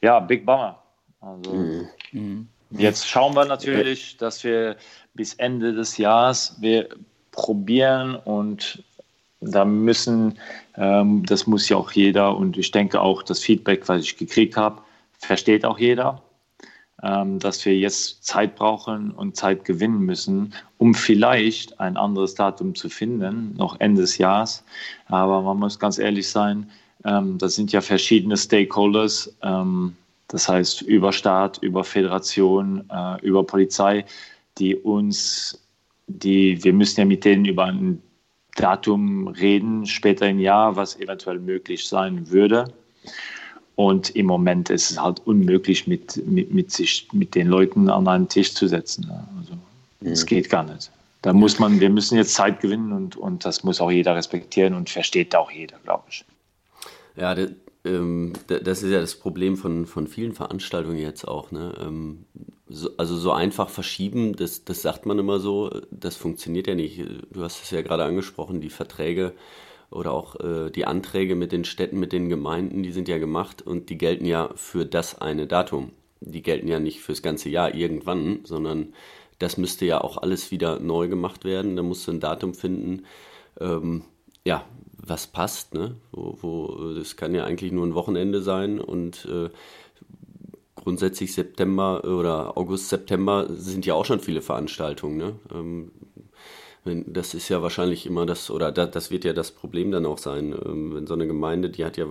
ja, 0.00 0.20
Big 0.20 0.46
Bummer. 0.46 0.82
Also 1.20 1.52
mhm. 1.52 1.88
mhm. 2.12 2.48
jetzt 2.70 3.08
schauen 3.08 3.34
wir 3.34 3.44
natürlich, 3.44 4.16
dass 4.16 4.44
wir 4.44 4.76
bis 5.14 5.34
Ende 5.34 5.72
des 5.72 5.98
Jahres 5.98 6.56
wir 6.60 6.88
probieren 7.32 8.14
und 8.14 8.82
da 9.40 9.64
müssen, 9.64 10.38
ähm, 10.76 11.24
das 11.26 11.46
muss 11.46 11.68
ja 11.68 11.76
auch 11.76 11.92
jeder 11.92 12.36
und 12.36 12.56
ich 12.56 12.70
denke 12.70 13.00
auch 13.00 13.22
das 13.22 13.40
Feedback, 13.40 13.88
was 13.88 14.02
ich 14.02 14.16
gekriegt 14.16 14.56
habe, 14.56 14.82
versteht 15.18 15.64
auch 15.64 15.78
jeder, 15.78 16.22
dass 17.00 17.64
wir 17.64 17.78
jetzt 17.78 18.24
Zeit 18.24 18.56
brauchen 18.56 19.12
und 19.12 19.36
Zeit 19.36 19.64
gewinnen 19.64 20.00
müssen, 20.00 20.52
um 20.78 20.94
vielleicht 20.94 21.78
ein 21.78 21.96
anderes 21.96 22.34
Datum 22.34 22.74
zu 22.74 22.88
finden, 22.88 23.54
noch 23.56 23.78
Ende 23.78 24.00
des 24.00 24.18
Jahres. 24.18 24.64
Aber 25.06 25.42
man 25.42 25.58
muss 25.58 25.78
ganz 25.78 25.98
ehrlich 25.98 26.28
sein, 26.28 26.68
ähm, 27.04 27.38
das 27.38 27.54
sind 27.54 27.72
ja 27.72 27.80
verschiedene 27.80 28.36
Stakeholders, 28.36 29.34
ähm, 29.42 29.96
das 30.28 30.48
heißt 30.48 30.82
über 30.82 31.12
Staat, 31.12 31.58
über 31.58 31.84
Föderation, 31.84 32.84
äh, 32.90 33.24
über 33.24 33.44
Polizei, 33.44 34.04
die 34.58 34.74
uns, 34.74 35.64
die, 36.06 36.62
wir 36.62 36.72
müssen 36.72 37.00
ja 37.00 37.06
mit 37.06 37.24
denen 37.24 37.44
über 37.44 37.64
einen 37.64 38.02
Datum 38.56 39.28
reden, 39.28 39.86
später 39.86 40.28
im 40.28 40.40
Jahr, 40.40 40.74
was 40.74 40.98
eventuell 40.98 41.38
möglich 41.38 41.86
sein 41.86 42.30
würde. 42.30 42.72
Und 43.78 44.10
im 44.16 44.26
Moment 44.26 44.70
ist 44.70 44.90
es 44.90 45.00
halt 45.00 45.24
unmöglich, 45.24 45.86
mit, 45.86 46.26
mit, 46.26 46.52
mit, 46.52 46.72
sich, 46.72 47.06
mit 47.12 47.36
den 47.36 47.46
Leuten 47.46 47.88
an 47.88 48.08
einen 48.08 48.28
Tisch 48.28 48.52
zu 48.52 48.66
setzen. 48.66 49.08
Also, 49.38 49.52
es 50.00 50.22
mhm. 50.22 50.26
geht 50.26 50.50
gar 50.50 50.64
nicht. 50.64 50.90
Da 51.22 51.32
muss 51.32 51.60
man, 51.60 51.78
wir 51.78 51.88
müssen 51.88 52.18
jetzt 52.18 52.34
Zeit 52.34 52.60
gewinnen 52.60 52.90
und, 52.90 53.14
und 53.14 53.44
das 53.44 53.62
muss 53.62 53.80
auch 53.80 53.92
jeder 53.92 54.16
respektieren 54.16 54.74
und 54.74 54.90
versteht 54.90 55.36
auch 55.36 55.52
jeder, 55.52 55.76
glaube 55.84 56.02
ich. 56.10 56.24
Ja, 57.14 57.36
das, 57.36 57.50
ähm, 57.84 58.32
das 58.48 58.82
ist 58.82 58.90
ja 58.90 59.00
das 59.00 59.14
Problem 59.14 59.56
von, 59.56 59.86
von 59.86 60.08
vielen 60.08 60.32
Veranstaltungen 60.32 60.98
jetzt 60.98 61.28
auch. 61.28 61.52
Ne? 61.52 61.72
Ähm, 61.80 62.24
so, 62.68 62.90
also 62.96 63.16
so 63.16 63.30
einfach 63.30 63.68
verschieben, 63.68 64.34
das, 64.34 64.64
das 64.64 64.82
sagt 64.82 65.06
man 65.06 65.20
immer 65.20 65.38
so, 65.38 65.70
das 65.92 66.16
funktioniert 66.16 66.66
ja 66.66 66.74
nicht. 66.74 67.00
Du 67.30 67.44
hast 67.44 67.62
es 67.62 67.70
ja 67.70 67.82
gerade 67.82 68.02
angesprochen, 68.02 68.60
die 68.60 68.70
Verträge 68.70 69.34
oder 69.90 70.12
auch 70.12 70.36
äh, 70.40 70.70
die 70.70 70.84
Anträge 70.84 71.34
mit 71.34 71.52
den 71.52 71.64
Städten, 71.64 71.98
mit 71.98 72.12
den 72.12 72.28
Gemeinden, 72.28 72.82
die 72.82 72.92
sind 72.92 73.08
ja 73.08 73.18
gemacht 73.18 73.62
und 73.62 73.90
die 73.90 73.98
gelten 73.98 74.26
ja 74.26 74.50
für 74.54 74.84
das 74.84 75.20
eine 75.20 75.46
Datum. 75.46 75.92
Die 76.20 76.42
gelten 76.42 76.68
ja 76.68 76.80
nicht 76.80 77.00
fürs 77.00 77.22
ganze 77.22 77.48
Jahr 77.48 77.74
irgendwann, 77.74 78.40
sondern 78.44 78.92
das 79.38 79.56
müsste 79.56 79.86
ja 79.86 80.00
auch 80.00 80.18
alles 80.18 80.50
wieder 80.50 80.80
neu 80.80 81.08
gemacht 81.08 81.44
werden. 81.44 81.76
Da 81.76 81.82
musst 81.82 82.06
du 82.06 82.12
ein 82.12 82.20
Datum 82.20 82.54
finden, 82.54 83.04
ähm, 83.60 84.02
ja, 84.44 84.64
was 84.96 85.26
passt, 85.26 85.74
ne? 85.74 85.96
Wo, 86.10 86.36
wo, 86.40 86.94
das 86.94 87.16
kann 87.16 87.34
ja 87.34 87.44
eigentlich 87.44 87.72
nur 87.72 87.86
ein 87.86 87.94
Wochenende 87.94 88.42
sein 88.42 88.80
und 88.80 89.26
äh, 89.26 89.48
grundsätzlich 90.74 91.34
September 91.34 92.04
oder 92.04 92.56
August, 92.56 92.88
September 92.88 93.46
sind 93.50 93.86
ja 93.86 93.94
auch 93.94 94.04
schon 94.04 94.20
viele 94.20 94.42
Veranstaltungen. 94.42 95.16
Ne? 95.16 95.38
Ähm, 95.52 95.90
das 97.06 97.34
ist 97.34 97.48
ja 97.48 97.62
wahrscheinlich 97.62 98.06
immer 98.06 98.26
das, 98.26 98.50
oder 98.50 98.72
das 98.72 99.10
wird 99.10 99.24
ja 99.24 99.32
das 99.32 99.50
Problem 99.50 99.90
dann 99.90 100.06
auch 100.06 100.18
sein, 100.18 100.52
ähm, 100.52 100.94
wenn 100.94 101.06
so 101.06 101.14
eine 101.14 101.26
Gemeinde, 101.26 101.70
die 101.70 101.84
hat 101.84 101.96
ja, 101.96 102.06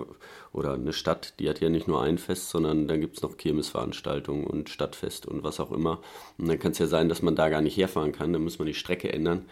oder 0.53 0.73
eine 0.73 0.93
Stadt, 0.93 1.33
die 1.39 1.49
hat 1.49 1.59
ja 1.59 1.69
nicht 1.69 1.87
nur 1.87 2.01
ein 2.01 2.17
Fest, 2.17 2.49
sondern 2.49 2.87
dann 2.87 3.01
gibt 3.01 3.17
es 3.17 3.23
noch 3.23 3.37
Kirmesveranstaltungen 3.37 4.45
und 4.45 4.69
Stadtfest 4.69 5.25
und 5.25 5.43
was 5.43 5.59
auch 5.59 5.71
immer. 5.71 5.99
Und 6.37 6.47
dann 6.47 6.59
kann 6.59 6.71
es 6.71 6.79
ja 6.79 6.87
sein, 6.87 7.09
dass 7.09 7.21
man 7.21 7.35
da 7.35 7.49
gar 7.49 7.61
nicht 7.61 7.77
herfahren 7.77 8.11
kann, 8.11 8.33
dann 8.33 8.43
muss 8.43 8.59
man 8.59 8.65
die 8.65 8.73
Strecke 8.73 9.11
ändern. 9.11 9.45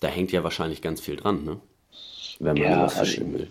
Da 0.00 0.08
hängt 0.08 0.32
ja 0.32 0.44
wahrscheinlich 0.44 0.82
ganz 0.82 1.00
viel 1.00 1.16
dran, 1.16 1.44
ne? 1.44 1.60
wenn 2.38 2.54
man 2.54 2.62
ja, 2.62 2.82
was 2.82 2.94
verschieben 2.94 3.34
will. 3.34 3.48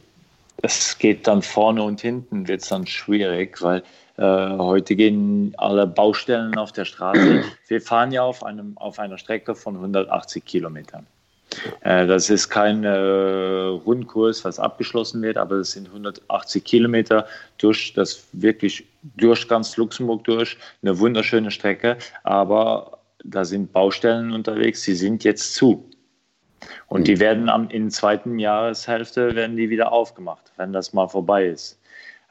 Es 0.62 0.98
geht 0.98 1.28
dann 1.28 1.42
vorne 1.42 1.82
und 1.82 2.02
hinten, 2.02 2.48
wird 2.48 2.62
es 2.62 2.70
dann 2.70 2.86
schwierig, 2.86 3.62
weil 3.62 3.84
äh, 4.18 4.58
heute 4.58 4.96
gehen 4.96 5.54
alle 5.58 5.88
Baustellen 5.88 6.58
auf 6.58 6.72
der 6.72 6.86
Straße. 6.86 7.44
Wir 7.68 7.82
fahren 7.82 8.12
ja 8.12 8.24
auf, 8.24 8.44
einem, 8.44 8.78
auf 8.78 9.00
einer 9.00 9.18
Strecke 9.18 9.56
von 9.56 9.76
180 9.76 10.46
Kilometern. 10.46 11.08
Äh, 11.82 12.08
das 12.08 12.30
ist 12.30 12.50
kein 12.50 12.84
äh, 12.84 12.90
Rundkurs, 12.90 14.44
was 14.46 14.60
abgeschlossen 14.60 15.22
wird, 15.22 15.38
aber 15.38 15.58
es 15.58 15.72
sind 15.72 15.88
180 15.88 16.64
Kilometer 16.64 17.28
durch 17.58 17.94
das 17.94 18.28
wirklich 18.34 18.86
durch 19.18 19.48
ganz 19.48 19.78
Luxemburg 19.78 20.24
durch. 20.24 20.58
Eine 20.82 20.98
wunderschöne 21.00 21.52
Strecke, 21.52 21.98
aber 22.24 23.00
da 23.24 23.46
sind 23.46 23.72
Baustellen 23.72 24.32
unterwegs, 24.32 24.84
die 24.84 24.96
sind 24.96 25.24
jetzt 25.24 25.56
zu. 25.56 25.88
Und 26.88 27.08
die 27.08 27.20
werden 27.20 27.50
am, 27.50 27.70
in 27.70 27.84
der 27.84 27.92
zweiten 27.92 28.38
Jahreshälfte 28.38 29.36
werden 29.36 29.58
die 29.58 29.70
wieder 29.70 29.92
aufgemacht, 29.92 30.52
wenn 30.58 30.74
das 30.74 30.94
mal 30.94 31.08
vorbei 31.08 31.48
ist. 31.48 31.80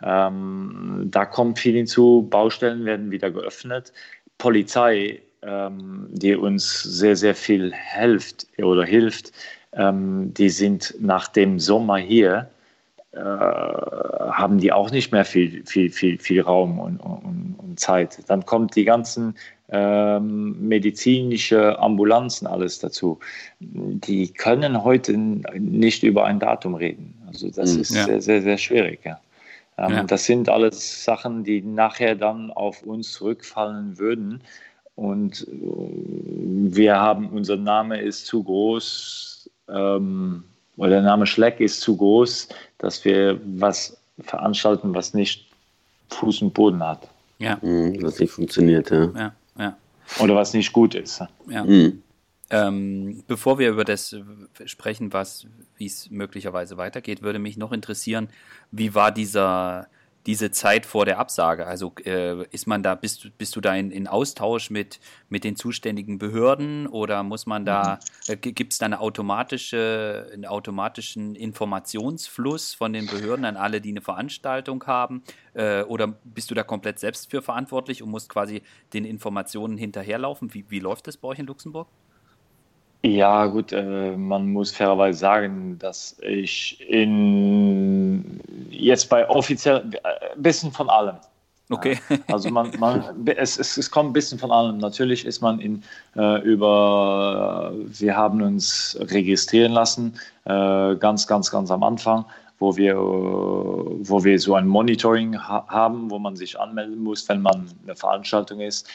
Ähm, 0.02 1.08
da 1.10 1.26
kommt 1.26 1.58
viel 1.58 1.74
hinzu, 1.74 2.26
Baustellen 2.30 2.84
werden 2.84 3.10
wieder 3.10 3.30
geöffnet. 3.30 3.92
Polizei, 4.38 5.20
ähm, 5.42 6.08
die 6.10 6.34
uns 6.34 6.82
sehr, 6.82 7.16
sehr 7.16 7.34
viel 7.34 7.72
hilft 7.74 8.46
oder 8.58 8.84
hilft, 8.84 9.32
ähm, 9.72 10.34
die 10.34 10.50
sind 10.50 10.94
nach 10.98 11.28
dem 11.28 11.58
Sommer 11.58 11.98
hier, 11.98 12.50
äh, 13.12 13.18
haben 13.18 14.58
die 14.58 14.72
auch 14.72 14.90
nicht 14.90 15.12
mehr 15.12 15.24
viel, 15.24 15.64
viel, 15.66 15.90
viel, 15.90 16.18
viel 16.18 16.42
Raum 16.42 16.78
und, 16.78 16.98
und, 16.98 17.56
und 17.58 17.80
Zeit. 17.80 18.18
Dann 18.28 18.44
kommt 18.46 18.76
die 18.76 18.84
ganzen 18.84 19.34
ähm, 19.68 20.56
medizinische 20.68 21.78
Ambulanzen 21.78 22.46
alles 22.46 22.78
dazu. 22.80 23.18
Die 23.60 24.32
können 24.32 24.82
heute 24.82 25.16
nicht 25.16 26.02
über 26.02 26.24
ein 26.24 26.40
Datum 26.40 26.74
reden. 26.74 27.14
Also 27.28 27.50
das 27.50 27.74
mhm, 27.74 27.80
ist 27.80 27.94
ja. 27.94 28.04
sehr, 28.04 28.20
sehr, 28.20 28.42
sehr 28.42 28.58
schwierig. 28.58 29.00
Ja. 29.04 29.20
Ähm, 29.78 29.92
ja. 29.92 30.02
Das 30.04 30.24
sind 30.24 30.48
alles 30.48 31.04
Sachen, 31.04 31.44
die 31.44 31.62
nachher 31.62 32.14
dann 32.14 32.50
auf 32.50 32.82
uns 32.82 33.12
zurückfallen 33.12 33.98
würden. 33.98 34.42
Und 35.00 35.48
äh, 35.48 36.74
wir 36.76 36.94
haben, 36.94 37.30
unser 37.30 37.56
Name 37.56 38.02
ist 38.02 38.26
zu 38.26 38.42
groß, 38.42 39.48
ähm, 39.70 40.44
oder 40.76 40.90
der 40.90 41.02
Name 41.02 41.24
Schleck 41.24 41.58
ist 41.58 41.80
zu 41.80 41.96
groß, 41.96 42.48
dass 42.76 43.02
wir 43.06 43.40
was 43.56 43.96
veranstalten, 44.18 44.92
was 44.92 45.14
nicht 45.14 45.46
Fuß 46.10 46.42
und 46.42 46.52
Boden 46.52 46.82
hat. 46.82 47.08
Ja. 47.38 47.58
Mhm, 47.62 48.02
was 48.02 48.18
nicht 48.18 48.30
funktioniert, 48.30 48.90
ja. 48.90 49.10
ja, 49.16 49.34
ja. 49.58 49.76
Oder 50.18 50.34
was 50.34 50.52
nicht 50.52 50.70
gut 50.70 50.94
ist. 50.94 51.22
Ja. 51.48 51.64
Mhm. 51.64 52.02
Ähm, 52.50 53.24
bevor 53.26 53.58
wir 53.58 53.70
über 53.70 53.84
das 53.84 54.14
sprechen, 54.66 55.14
was, 55.14 55.46
wie 55.78 55.86
es 55.86 56.10
möglicherweise 56.10 56.76
weitergeht, 56.76 57.22
würde 57.22 57.38
mich 57.38 57.56
noch 57.56 57.72
interessieren, 57.72 58.28
wie 58.70 58.94
war 58.94 59.12
dieser, 59.12 59.86
diese 60.26 60.50
Zeit 60.50 60.86
vor 60.86 61.04
der 61.04 61.18
Absage? 61.18 61.66
Also 61.66 61.92
äh, 62.04 62.44
ist 62.50 62.66
man 62.66 62.82
da, 62.82 62.94
bist, 62.94 63.36
bist 63.38 63.56
du 63.56 63.60
da 63.60 63.74
in, 63.74 63.90
in 63.90 64.06
Austausch 64.06 64.70
mit, 64.70 65.00
mit 65.28 65.44
den 65.44 65.56
zuständigen 65.56 66.18
Behörden 66.18 66.86
oder 66.86 67.22
muss 67.22 67.46
man 67.46 67.64
da, 67.64 67.98
äh, 68.26 68.36
gibt 68.36 68.72
es 68.72 68.78
da 68.78 68.86
eine 68.86 69.00
automatische, 69.00 70.28
einen 70.32 70.46
automatischen 70.46 71.34
Informationsfluss 71.34 72.74
von 72.74 72.92
den 72.92 73.06
Behörden 73.06 73.44
an 73.44 73.56
alle, 73.56 73.80
die 73.80 73.90
eine 73.90 74.02
Veranstaltung 74.02 74.84
haben? 74.86 75.22
Äh, 75.54 75.82
oder 75.82 76.08
bist 76.24 76.50
du 76.50 76.54
da 76.54 76.62
komplett 76.62 76.98
selbst 76.98 77.30
für 77.30 77.42
verantwortlich 77.42 78.02
und 78.02 78.10
musst 78.10 78.28
quasi 78.28 78.62
den 78.92 79.04
Informationen 79.04 79.78
hinterherlaufen? 79.78 80.52
Wie, 80.54 80.64
wie 80.68 80.80
läuft 80.80 81.06
das 81.06 81.16
bei 81.16 81.28
euch 81.28 81.38
in 81.38 81.46
Luxemburg? 81.46 81.88
Ja, 83.02 83.46
gut, 83.46 83.72
äh, 83.72 84.14
man 84.16 84.52
muss 84.52 84.72
fairerweise 84.72 85.18
sagen, 85.18 85.78
dass 85.78 86.18
ich 86.20 86.78
in 86.88 88.40
jetzt 88.70 89.08
bei 89.08 89.28
offiziell 89.28 89.80
ein 89.80 89.92
äh, 89.92 89.98
bisschen 90.36 90.70
von 90.70 90.90
allem. 90.90 91.16
Okay. 91.70 91.98
also 92.28 92.50
man, 92.50 92.72
man 92.78 93.04
es, 93.26 93.58
es, 93.58 93.76
es, 93.76 93.90
kommt 93.90 94.10
ein 94.10 94.12
bisschen 94.12 94.38
von 94.38 94.50
allem. 94.50 94.78
Natürlich 94.78 95.24
ist 95.24 95.40
man 95.40 95.60
in 95.60 95.82
äh, 96.16 96.42
über, 96.42 97.72
wir 97.86 98.16
haben 98.16 98.42
uns 98.42 98.98
registrieren 99.00 99.72
lassen, 99.72 100.14
äh, 100.44 100.96
ganz, 100.96 101.26
ganz, 101.26 101.50
ganz 101.50 101.70
am 101.70 101.82
Anfang, 101.82 102.24
wo 102.58 102.76
wir, 102.76 102.96
wo 102.96 104.24
wir 104.24 104.38
so 104.40 104.56
ein 104.56 104.66
Monitoring 104.66 105.38
ha 105.38 105.64
haben, 105.68 106.10
wo 106.10 106.18
man 106.18 106.36
sich 106.36 106.58
anmelden 106.58 107.02
muss, 107.02 107.26
wenn 107.28 107.40
man 107.40 107.70
eine 107.84 107.94
Veranstaltung 107.94 108.60
ist. 108.60 108.88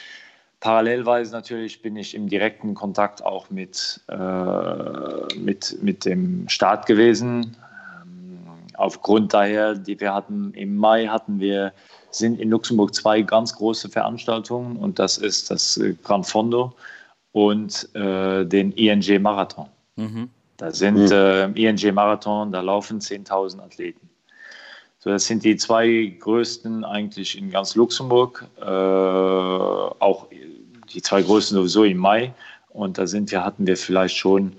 Parallelweise 0.60 1.32
natürlich 1.32 1.82
bin 1.82 1.96
ich 1.96 2.14
im 2.14 2.28
direkten 2.28 2.74
Kontakt 2.74 3.24
auch 3.24 3.50
mit, 3.50 4.00
äh, 4.08 5.36
mit, 5.36 5.78
mit 5.82 6.04
dem 6.04 6.48
Staat 6.48 6.86
gewesen. 6.86 7.56
Ähm, 8.02 8.38
aufgrund 8.74 9.34
daher, 9.34 9.74
die 9.74 10.00
wir 10.00 10.14
hatten 10.14 10.52
im 10.54 10.76
Mai 10.76 11.06
hatten 11.06 11.40
wir 11.40 11.72
sind 12.10 12.40
in 12.40 12.50
Luxemburg 12.50 12.94
zwei 12.94 13.22
ganz 13.22 13.54
große 13.54 13.90
Veranstaltungen 13.90 14.76
und 14.76 14.98
das 14.98 15.18
ist 15.18 15.50
das 15.50 15.78
Grand 16.02 16.26
Fondo 16.26 16.72
und 17.32 17.94
äh, 17.94 18.44
den 18.46 18.72
ING 18.72 19.22
Marathon. 19.22 19.68
Mhm. 19.96 20.30
Da 20.56 20.72
sind 20.72 20.96
mhm. 20.96 21.12
äh, 21.12 21.68
ING 21.68 21.94
Marathon, 21.94 22.50
da 22.50 22.62
laufen 22.62 23.00
10.000 23.00 23.60
Athleten. 23.60 24.08
So, 24.98 25.10
das 25.10 25.26
sind 25.26 25.44
die 25.44 25.56
zwei 25.56 26.16
größten 26.18 26.84
eigentlich 26.84 27.38
in 27.38 27.50
ganz 27.50 27.74
Luxemburg, 27.76 28.46
äh, 28.58 28.64
auch 28.64 30.26
die 30.94 31.02
zwei 31.02 31.22
größten 31.22 31.56
sowieso 31.56 31.84
im 31.84 31.98
Mai. 31.98 32.32
Und 32.70 32.98
da 32.98 33.06
sind 33.06 33.30
wir, 33.30 33.44
hatten 33.44 33.66
wir 33.66 33.76
vielleicht 33.76 34.16
schon 34.16 34.52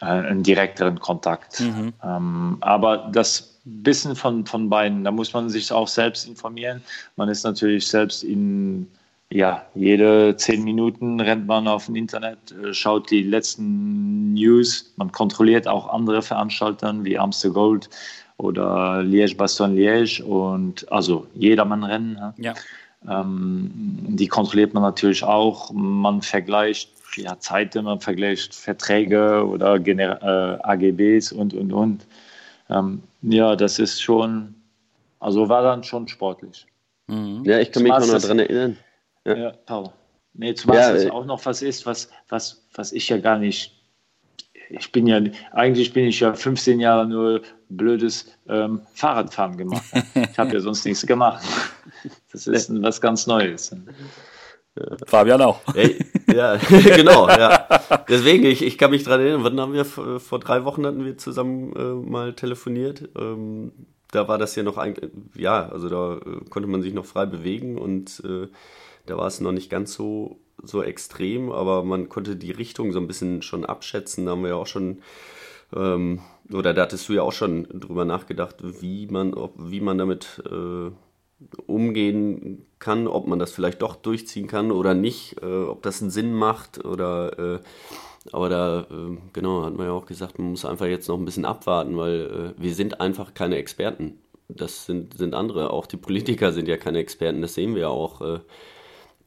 äh, 0.00 0.06
einen 0.06 0.42
direkteren 0.42 0.98
Kontakt. 0.98 1.60
Mhm. 1.60 1.92
Ähm, 2.02 2.56
aber 2.60 3.10
das 3.12 3.50
bisschen 3.64 4.16
von, 4.16 4.46
von 4.46 4.68
beiden, 4.68 5.04
da 5.04 5.10
muss 5.10 5.32
man 5.32 5.48
sich 5.48 5.70
auch 5.72 5.88
selbst 5.88 6.26
informieren. 6.26 6.82
Man 7.16 7.28
ist 7.28 7.44
natürlich 7.44 7.86
selbst 7.86 8.24
in, 8.24 8.86
ja, 9.30 9.64
jede 9.74 10.36
zehn 10.36 10.64
Minuten 10.64 11.20
rennt 11.20 11.46
man 11.46 11.68
auf 11.68 11.86
dem 11.86 11.96
Internet, 11.96 12.38
äh, 12.52 12.72
schaut 12.72 13.10
die 13.10 13.22
letzten 13.22 14.32
News. 14.32 14.92
Man 14.96 15.12
kontrolliert 15.12 15.68
auch 15.68 15.88
andere 15.92 16.22
Veranstalter 16.22 16.92
wie 17.04 17.18
Amstel 17.18 17.52
Gold 17.52 17.90
oder 18.38 19.02
Liège-Bastogne-Liège 19.02 20.22
und 20.22 20.90
also 20.90 21.26
Jedermann-Rennen. 21.34 22.32
Ja. 22.38 22.54
Ähm, 23.08 23.70
die 24.08 24.28
kontrolliert 24.28 24.74
man 24.74 24.82
natürlich 24.82 25.24
auch. 25.24 25.72
Man 25.72 26.22
vergleicht 26.22 26.90
ja, 27.16 27.38
Zeiten, 27.38 27.84
man 27.84 28.00
vergleicht 28.00 28.54
Verträge 28.54 29.44
oder 29.46 29.78
Gener 29.78 30.22
äh, 30.22 30.66
AGBs 30.66 31.32
und, 31.32 31.54
und, 31.54 31.72
und. 31.72 32.06
Ähm, 32.68 33.02
ja, 33.22 33.56
das 33.56 33.78
ist 33.78 34.00
schon, 34.00 34.54
also 35.18 35.48
war 35.48 35.62
dann 35.62 35.82
schon 35.82 36.06
sportlich. 36.08 36.66
Mhm. 37.08 37.42
Ja, 37.44 37.58
ich 37.58 37.72
kann 37.72 37.82
mich 37.82 37.92
auch 37.92 38.00
noch 38.00 38.20
daran 38.20 38.38
erinnern. 38.38 38.76
Ja, 39.24 39.36
ja 39.36 39.50
Paul. 39.66 39.90
Nee, 40.34 40.54
zumal 40.54 40.76
ja, 40.76 40.92
das 40.92 41.04
äh, 41.04 41.10
auch 41.10 41.24
noch 41.24 41.44
was 41.44 41.62
ist, 41.62 41.84
was, 41.86 42.10
was, 42.28 42.64
was 42.74 42.92
ich 42.92 43.08
ja 43.08 43.18
gar 43.18 43.38
nicht 43.38 43.76
ich 44.70 44.92
bin 44.92 45.06
ja, 45.06 45.20
eigentlich 45.52 45.92
bin 45.92 46.06
ich 46.06 46.20
ja 46.20 46.32
15 46.32 46.78
Jahre 46.78 47.04
nur 47.06 47.42
blödes 47.68 48.32
ähm, 48.48 48.80
Fahrradfahren 48.94 49.56
gemacht. 49.56 49.82
Ich 50.14 50.38
habe 50.38 50.52
ja 50.52 50.60
sonst 50.60 50.84
nichts 50.84 51.04
gemacht. 51.06 51.44
Das 52.32 52.46
ist 52.46 52.82
was 52.82 53.00
ganz 53.00 53.26
Neues. 53.26 53.74
Fabian 55.06 55.42
auch. 55.42 55.60
Ey, 55.74 55.98
ja, 56.32 56.56
genau, 56.68 57.28
ja. 57.28 57.66
Deswegen, 58.08 58.44
ich, 58.44 58.62
ich 58.62 58.78
kann 58.78 58.90
mich 58.90 59.04
dran 59.04 59.20
erinnern, 59.20 59.44
wann 59.44 59.60
haben 59.60 59.72
wir, 59.72 59.84
vor 59.84 60.38
drei 60.38 60.64
Wochen 60.64 60.86
hatten 60.86 61.04
wir 61.04 61.18
zusammen 61.18 61.74
äh, 61.74 62.08
mal 62.08 62.34
telefoniert. 62.34 63.08
Ähm, 63.18 63.72
da 64.10 64.28
war 64.28 64.38
das 64.38 64.56
ja 64.56 64.62
noch 64.62 64.76
ein, 64.76 64.94
ja, 65.34 65.68
also 65.68 65.88
da 65.88 66.16
äh, 66.16 66.44
konnte 66.48 66.68
man 66.68 66.82
sich 66.82 66.94
noch 66.94 67.04
frei 67.04 67.26
bewegen 67.26 67.78
und 67.78 68.22
äh, 68.24 68.48
da 69.06 69.16
war 69.16 69.26
es 69.26 69.40
noch 69.40 69.52
nicht 69.52 69.70
ganz 69.70 69.94
so, 69.94 70.40
so 70.62 70.82
extrem, 70.82 71.50
aber 71.50 71.84
man 71.84 72.08
konnte 72.08 72.36
die 72.36 72.50
Richtung 72.50 72.92
so 72.92 73.00
ein 73.00 73.06
bisschen 73.06 73.42
schon 73.42 73.64
abschätzen. 73.64 74.26
Da 74.26 74.32
haben 74.32 74.42
wir 74.42 74.50
ja 74.50 74.56
auch 74.56 74.66
schon, 74.66 75.02
ähm, 75.74 76.20
oder 76.52 76.74
da 76.74 76.82
hattest 76.82 77.08
du 77.08 77.14
ja 77.14 77.22
auch 77.22 77.32
schon 77.32 77.66
drüber 77.72 78.04
nachgedacht, 78.04 78.56
wie 78.60 79.06
man, 79.06 79.34
ob, 79.34 79.54
wie 79.58 79.80
man 79.80 79.98
damit 79.98 80.42
äh, 80.46 80.90
umgehen 81.66 82.66
kann, 82.78 83.06
ob 83.06 83.26
man 83.26 83.38
das 83.38 83.52
vielleicht 83.52 83.82
doch 83.82 83.96
durchziehen 83.96 84.46
kann 84.46 84.70
oder 84.70 84.94
nicht, 84.94 85.42
äh, 85.42 85.64
ob 85.64 85.82
das 85.82 86.00
einen 86.02 86.10
Sinn 86.10 86.34
macht 86.34 86.84
oder 86.84 87.56
äh, 87.56 87.60
aber 88.32 88.48
da, 88.48 88.80
äh, 88.82 89.16
genau, 89.32 89.64
hat 89.64 89.76
man 89.76 89.86
ja 89.86 89.92
auch 89.92 90.06
gesagt, 90.06 90.38
man 90.38 90.50
muss 90.50 90.64
einfach 90.64 90.86
jetzt 90.86 91.08
noch 91.08 91.18
ein 91.18 91.24
bisschen 91.24 91.44
abwarten, 91.44 91.96
weil 91.96 92.54
äh, 92.58 92.62
wir 92.62 92.74
sind 92.74 93.00
einfach 93.00 93.34
keine 93.34 93.56
Experten. 93.56 94.18
Das 94.48 94.86
sind, 94.86 95.16
sind 95.16 95.34
andere. 95.34 95.70
Auch 95.70 95.86
die 95.86 95.96
Politiker 95.96 96.52
sind 96.52 96.68
ja 96.68 96.76
keine 96.76 96.98
Experten, 96.98 97.40
das 97.40 97.54
sehen 97.54 97.74
wir 97.74 97.82
ja 97.82 97.88
auch. 97.88 98.20
Äh, 98.20 98.40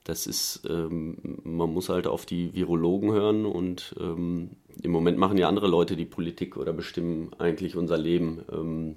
das 0.03 0.27
ist, 0.27 0.63
ähm, 0.69 1.17
man 1.43 1.73
muss 1.73 1.89
halt 1.89 2.07
auf 2.07 2.25
die 2.25 2.53
Virologen 2.53 3.13
hören 3.13 3.45
und 3.45 3.95
ähm, 3.99 4.51
im 4.81 4.91
Moment 4.91 5.17
machen 5.17 5.37
ja 5.37 5.47
andere 5.47 5.67
Leute 5.67 5.95
die 5.95 6.05
Politik 6.05 6.57
oder 6.57 6.73
bestimmen 6.73 7.31
eigentlich 7.39 7.77
unser 7.77 7.97
Leben, 7.97 8.43
ähm, 8.51 8.95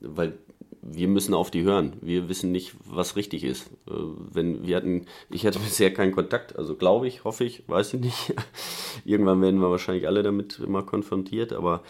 weil 0.00 0.38
wir 0.86 1.08
müssen 1.08 1.34
auf 1.34 1.50
die 1.50 1.62
hören. 1.62 1.94
Wir 2.02 2.28
wissen 2.28 2.52
nicht, 2.52 2.74
was 2.84 3.16
richtig 3.16 3.42
ist. 3.42 3.68
Äh, 3.88 3.92
wenn 4.32 4.66
wir 4.66 4.76
hatten, 4.76 5.06
ich 5.30 5.46
hatte 5.46 5.58
bisher 5.64 5.92
keinen 5.92 6.12
Kontakt, 6.12 6.56
also 6.56 6.74
glaube 6.74 7.08
ich, 7.08 7.24
hoffe 7.24 7.44
ich, 7.44 7.68
weiß 7.68 7.94
ich 7.94 8.00
nicht. 8.00 8.34
Irgendwann 9.04 9.40
werden 9.40 9.60
wir 9.60 9.70
wahrscheinlich 9.70 10.06
alle 10.06 10.22
damit 10.22 10.58
immer 10.58 10.82
konfrontiert, 10.82 11.52
aber 11.52 11.82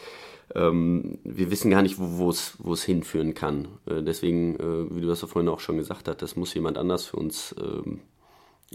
ähm, 0.54 1.18
wir 1.24 1.50
wissen 1.50 1.70
gar 1.70 1.82
nicht, 1.82 1.96
wo 1.98 2.30
es 2.30 2.84
hinführen 2.84 3.34
kann. 3.34 3.68
Äh, 3.86 4.02
deswegen, 4.02 4.56
äh, 4.56 4.94
wie 4.94 5.00
du 5.00 5.08
das 5.08 5.22
ja 5.22 5.28
vorhin 5.28 5.48
auch 5.48 5.60
schon 5.60 5.76
gesagt 5.76 6.06
hast, 6.08 6.22
das 6.22 6.36
muss 6.36 6.54
jemand 6.54 6.78
anders 6.78 7.06
für 7.06 7.16
uns 7.16 7.54
ähm, 7.58 8.00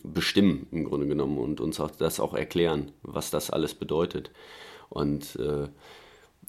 bestimmen 0.04 0.68
im 0.72 0.86
Grunde 0.86 1.08
genommen 1.08 1.38
und 1.38 1.62
uns 1.62 1.80
auch 1.80 1.92
das 1.92 2.20
auch 2.20 2.34
erklären, 2.34 2.92
was 3.04 3.32
das 3.32 3.50
alles 3.50 3.74
bedeutet. 3.74 4.32
Und 4.90 5.36
äh, 5.38 5.68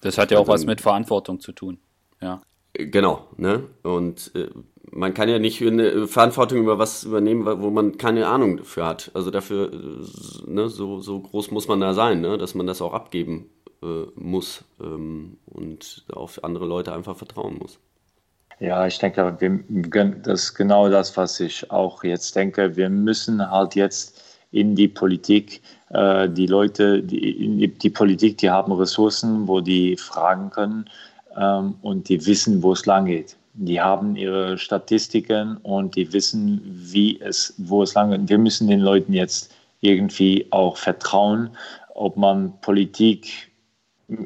das 0.00 0.18
hat 0.18 0.30
ja 0.30 0.38
auch 0.38 0.48
was 0.48 0.64
mit 0.64 0.80
Verantwortung 0.80 1.40
zu 1.40 1.52
tun. 1.52 1.78
Ja. 2.20 2.42
Genau, 2.86 3.26
ne? 3.36 3.64
Und 3.82 4.32
äh, 4.34 4.48
man 4.92 5.14
kann 5.14 5.28
ja 5.28 5.38
nicht 5.38 5.62
eine 5.62 6.06
Verantwortung 6.06 6.58
über 6.58 6.78
was 6.78 7.04
übernehmen, 7.04 7.46
wo 7.62 7.70
man 7.70 7.96
keine 7.98 8.26
Ahnung 8.26 8.58
dafür 8.58 8.86
hat. 8.86 9.10
Also 9.14 9.30
dafür, 9.30 9.72
äh, 9.72 10.50
ne, 10.50 10.68
so, 10.68 11.00
so 11.00 11.20
groß 11.20 11.50
muss 11.50 11.68
man 11.68 11.80
da 11.80 11.94
sein, 11.94 12.20
ne? 12.20 12.38
dass 12.38 12.54
man 12.54 12.66
das 12.66 12.82
auch 12.82 12.92
abgeben 12.92 13.50
äh, 13.82 14.04
muss 14.14 14.64
ähm, 14.80 15.38
und 15.46 16.04
auf 16.12 16.42
andere 16.44 16.66
Leute 16.66 16.92
einfach 16.92 17.16
vertrauen 17.16 17.58
muss. 17.58 17.78
Ja, 18.58 18.86
ich 18.86 18.98
denke, 18.98 19.36
wir, 19.38 20.04
das 20.22 20.42
ist 20.42 20.54
genau 20.54 20.90
das, 20.90 21.16
was 21.16 21.40
ich 21.40 21.70
auch 21.70 22.04
jetzt 22.04 22.36
denke. 22.36 22.76
Wir 22.76 22.90
müssen 22.90 23.50
halt 23.50 23.74
jetzt 23.74 24.22
in 24.52 24.74
die 24.74 24.88
Politik, 24.88 25.62
äh, 25.90 26.28
die 26.28 26.46
Leute, 26.46 27.02
die, 27.02 27.68
die 27.68 27.90
Politik, 27.90 28.38
die 28.38 28.50
haben 28.50 28.72
Ressourcen, 28.72 29.48
wo 29.48 29.60
die 29.60 29.96
fragen 29.96 30.50
können 30.50 30.90
ähm, 31.36 31.74
und 31.82 32.08
die 32.08 32.24
wissen, 32.26 32.62
wo 32.62 32.72
es 32.72 32.86
lang 32.86 33.06
geht. 33.06 33.36
Die 33.54 33.80
haben 33.80 34.16
ihre 34.16 34.58
Statistiken 34.58 35.56
und 35.58 35.96
die 35.96 36.12
wissen, 36.12 36.60
wie 36.64 37.20
es, 37.20 37.54
wo 37.58 37.82
es 37.82 37.94
lang 37.94 38.10
geht. 38.10 38.28
Wir 38.28 38.38
müssen 38.38 38.68
den 38.68 38.80
Leuten 38.80 39.12
jetzt 39.12 39.54
irgendwie 39.80 40.46
auch 40.50 40.76
vertrauen, 40.76 41.50
ob 41.94 42.16
man 42.16 42.52
Politik 42.60 43.50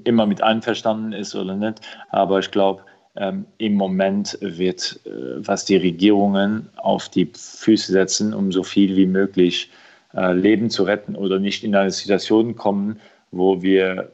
immer 0.05 0.27
mit 0.27 0.43
einverstanden 0.43 1.13
ist 1.13 1.35
oder 1.35 1.55
nicht. 1.55 1.81
Aber 2.11 2.39
ich 2.39 2.51
glaube, 2.51 2.83
ähm, 3.17 3.47
im 3.59 3.75
Moment 3.75 4.37
wird, 4.41 5.01
äh, 5.05 5.11
was 5.47 5.65
die 5.65 5.77
Regierungen 5.77 6.69
auf 6.77 7.09
die 7.09 7.31
Füße 7.35 7.93
setzen, 7.93 8.35
um 8.35 8.51
so 8.51 8.63
viel 8.63 8.97
wie 8.97 9.07
möglich 9.07 9.71
äh, 10.15 10.33
Leben 10.33 10.71
zu 10.71 10.85
retten 10.85 11.15
oder 11.15 11.39
nicht 11.39 11.65
in 11.65 11.75
eine 11.75 11.91
Situation 11.91 12.57
kommen, 12.57 13.01
wo 13.31 13.63
wir 13.63 14.11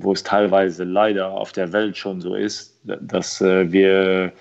wo 0.00 0.12
es 0.12 0.22
teilweise 0.22 0.84
leider 0.84 1.30
auf 1.30 1.52
der 1.52 1.72
Welt 1.72 1.96
schon 1.96 2.20
so 2.20 2.34
ist, 2.34 2.78
dass 2.84 3.40
äh, 3.40 3.70
wir 3.70 4.32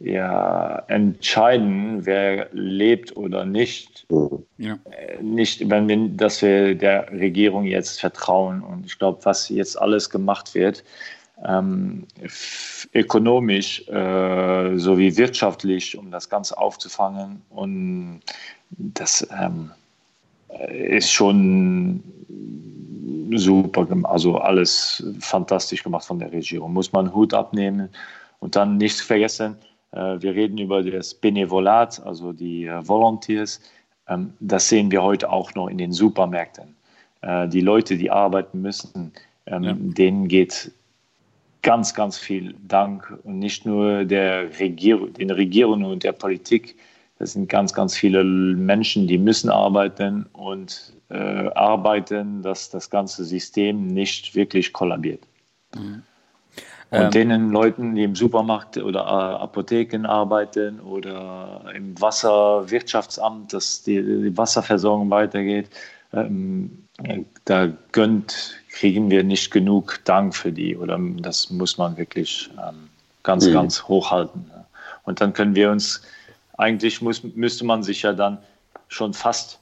ja 0.00 0.78
entscheiden, 0.88 2.06
wer 2.06 2.48
lebt 2.52 3.16
oder 3.16 3.44
nicht. 3.44 4.06
Ja. 4.58 4.78
Äh, 4.90 5.22
nicht, 5.22 5.68
wenn 5.68 5.88
wir, 5.88 6.08
dass 6.10 6.42
wir 6.42 6.74
der 6.74 7.10
Regierung 7.10 7.64
jetzt 7.64 8.00
vertrauen. 8.00 8.62
Und 8.62 8.86
ich 8.86 8.98
glaube, 8.98 9.24
was 9.24 9.48
jetzt 9.48 9.80
alles 9.80 10.08
gemacht 10.10 10.54
wird, 10.54 10.84
ähm, 11.44 12.06
ökonomisch 12.94 13.88
äh, 13.88 14.76
sowie 14.76 15.16
wirtschaftlich, 15.16 15.96
um 15.96 16.10
das 16.10 16.28
Ganze 16.28 16.58
aufzufangen. 16.58 17.42
Und 17.50 18.20
das 18.70 19.26
ähm, 19.38 19.70
ist 20.70 21.12
schon 21.12 22.02
super, 23.36 23.86
also 24.04 24.38
alles 24.38 25.04
fantastisch 25.20 25.82
gemacht 25.82 26.04
von 26.04 26.18
der 26.18 26.32
Regierung. 26.32 26.72
Muss 26.72 26.92
man 26.92 27.14
Hut 27.14 27.34
abnehmen 27.34 27.88
und 28.40 28.56
dann 28.56 28.76
nicht 28.78 29.00
vergessen, 29.00 29.56
äh, 29.92 30.20
wir 30.20 30.34
reden 30.34 30.58
über 30.58 30.82
das 30.82 31.14
Benevolat, 31.14 32.00
also 32.04 32.32
die 32.32 32.66
äh, 32.66 32.86
Volunteers. 32.86 33.60
Ähm, 34.08 34.32
das 34.40 34.68
sehen 34.68 34.90
wir 34.90 35.02
heute 35.02 35.30
auch 35.30 35.54
noch 35.54 35.68
in 35.68 35.78
den 35.78 35.92
Supermärkten. 35.92 36.76
Äh, 37.22 37.48
die 37.48 37.60
Leute, 37.60 37.96
die 37.96 38.10
arbeiten 38.10 38.62
müssen, 38.62 39.12
ähm, 39.46 39.62
ja. 39.64 39.74
denen 39.78 40.28
geht 40.28 40.70
ganz, 41.62 41.94
ganz 41.94 42.18
viel 42.18 42.54
Dank 42.66 43.18
und 43.24 43.38
nicht 43.38 43.66
nur 43.66 44.04
der 44.04 44.58
Regierung, 44.58 45.12
den 45.14 45.30
Regierungen 45.30 45.84
und 45.84 46.04
der 46.04 46.12
Politik. 46.12 46.76
Das 47.18 47.32
sind 47.32 47.48
ganz, 47.48 47.72
ganz 47.74 47.96
viele 47.96 48.22
Menschen, 48.22 49.06
die 49.06 49.18
müssen 49.18 49.50
arbeiten 49.50 50.26
und 50.32 50.92
äh, 51.10 51.48
arbeiten, 51.54 52.42
dass 52.42 52.70
das 52.70 52.90
ganze 52.90 53.24
System 53.24 53.88
nicht 53.88 54.34
wirklich 54.34 54.72
kollabiert. 54.72 55.22
Mhm. 55.74 56.02
Und 56.90 57.00
ähm, 57.00 57.10
denen 57.10 57.50
Leuten, 57.50 57.94
die 57.94 58.04
im 58.04 58.14
Supermarkt 58.14 58.78
oder 58.78 59.00
äh, 59.00 59.42
Apotheken 59.42 60.06
arbeiten 60.06 60.80
oder 60.80 61.64
im 61.74 62.00
Wasserwirtschaftsamt, 62.00 63.52
dass 63.52 63.82
die, 63.82 64.02
die 64.02 64.36
Wasserversorgung 64.36 65.10
weitergeht, 65.10 65.68
ähm, 66.14 66.84
da 67.44 67.68
gönnt, 67.92 68.56
kriegen 68.70 69.10
wir 69.10 69.22
nicht 69.22 69.50
genug 69.50 70.00
Dank 70.04 70.34
für 70.34 70.50
die. 70.50 70.76
Oder 70.76 70.98
das 71.18 71.50
muss 71.50 71.78
man 71.78 71.96
wirklich 71.96 72.50
ähm, 72.56 72.88
ganz, 73.22 73.46
mhm. 73.46 73.52
ganz 73.52 73.84
hochhalten. 73.84 74.50
Und 75.04 75.20
dann 75.20 75.32
können 75.32 75.54
wir 75.54 75.70
uns, 75.70 76.02
eigentlich 76.58 77.00
muss, 77.00 77.22
müsste 77.22 77.64
man 77.64 77.82
sich 77.82 78.02
ja 78.02 78.12
dann 78.12 78.38
schon 78.88 79.14
fast 79.14 79.60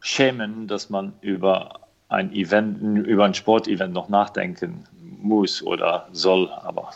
schämen, 0.00 0.68
dass 0.68 0.90
man 0.90 1.14
über 1.22 1.80
ein 2.08 2.32
Event, 2.34 2.82
über 3.06 3.24
ein 3.24 3.32
Sportevent 3.32 3.94
noch 3.94 4.10
nachdenken 4.10 4.84
muss 5.20 5.62
oder 5.62 6.08
soll, 6.12 6.50
aber. 6.50 6.90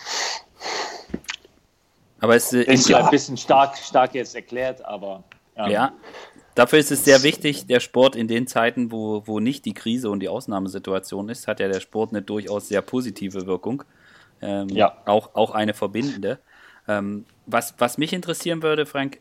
Aber 2.20 2.34
es 2.34 2.52
ist 2.52 2.88
ja 2.88 3.04
ein 3.04 3.10
bisschen 3.10 3.36
stark, 3.36 3.78
stark 3.78 4.14
jetzt 4.14 4.34
erklärt, 4.34 4.84
aber. 4.84 5.22
Ja. 5.56 5.68
ja. 5.68 5.92
Dafür 6.54 6.78
ist 6.78 6.90
es 6.90 7.04
sehr 7.04 7.22
wichtig, 7.22 7.66
der 7.66 7.80
Sport 7.80 8.16
in 8.16 8.28
den 8.28 8.46
Zeiten, 8.46 8.90
wo, 8.90 9.22
wo 9.26 9.40
nicht 9.40 9.66
die 9.66 9.74
Krise 9.74 10.10
und 10.10 10.20
die 10.20 10.28
Ausnahmesituation 10.28 11.28
ist, 11.28 11.46
hat 11.46 11.60
ja 11.60 11.68
der 11.68 11.80
Sport 11.80 12.10
eine 12.10 12.22
durchaus 12.22 12.68
sehr 12.68 12.80
positive 12.80 13.46
Wirkung. 13.46 13.84
Ähm, 14.40 14.68
ja. 14.70 14.96
Auch, 15.04 15.34
auch 15.34 15.50
eine 15.50 15.74
verbindende. 15.74 16.38
Ähm, 16.88 17.24
was, 17.46 17.74
was 17.78 17.98
mich 17.98 18.12
interessieren 18.12 18.62
würde, 18.62 18.86
Frank, 18.86 19.18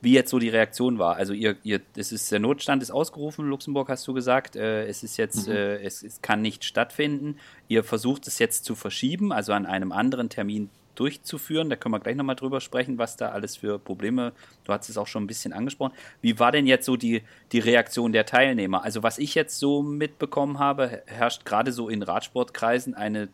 wie 0.00 0.12
jetzt 0.12 0.30
so 0.30 0.38
die 0.38 0.48
Reaktion 0.48 0.98
war. 0.98 1.16
Also 1.16 1.32
ihr, 1.32 1.56
ihr, 1.64 1.80
es 1.96 2.12
ist 2.12 2.30
der 2.30 2.38
Notstand 2.38 2.82
ist 2.82 2.90
ausgerufen, 2.90 3.48
Luxemburg 3.48 3.88
hast 3.88 4.06
du 4.06 4.14
gesagt. 4.14 4.54
Äh, 4.54 4.86
es 4.86 5.02
ist 5.02 5.16
jetzt, 5.16 5.48
mhm. 5.48 5.54
äh, 5.54 5.76
es, 5.78 6.02
es 6.02 6.22
kann 6.22 6.40
nicht 6.40 6.64
stattfinden. 6.64 7.36
Ihr 7.66 7.82
versucht 7.82 8.26
es 8.28 8.38
jetzt 8.38 8.64
zu 8.64 8.74
verschieben, 8.74 9.32
also 9.32 9.52
an 9.52 9.66
einem 9.66 9.92
anderen 9.92 10.28
Termin 10.28 10.70
durchzuführen. 10.94 11.70
Da 11.70 11.76
können 11.76 11.94
wir 11.94 12.00
gleich 12.00 12.16
nochmal 12.16 12.36
drüber 12.36 12.60
sprechen, 12.60 12.98
was 12.98 13.16
da 13.16 13.30
alles 13.30 13.56
für 13.56 13.78
Probleme, 13.78 14.32
du 14.64 14.72
hast 14.72 14.88
es 14.88 14.98
auch 14.98 15.06
schon 15.06 15.24
ein 15.24 15.28
bisschen 15.28 15.52
angesprochen. 15.52 15.92
Wie 16.20 16.38
war 16.38 16.52
denn 16.52 16.66
jetzt 16.66 16.86
so 16.86 16.96
die, 16.96 17.22
die 17.52 17.60
Reaktion 17.60 18.12
der 18.12 18.26
Teilnehmer? 18.26 18.84
Also 18.84 19.02
was 19.02 19.18
ich 19.18 19.34
jetzt 19.34 19.58
so 19.58 19.82
mitbekommen 19.82 20.58
habe, 20.58 21.02
herrscht 21.06 21.44
gerade 21.44 21.72
so 21.72 21.88
in 21.88 22.02
Radsportkreisen 22.02 22.94
eine 22.94 23.28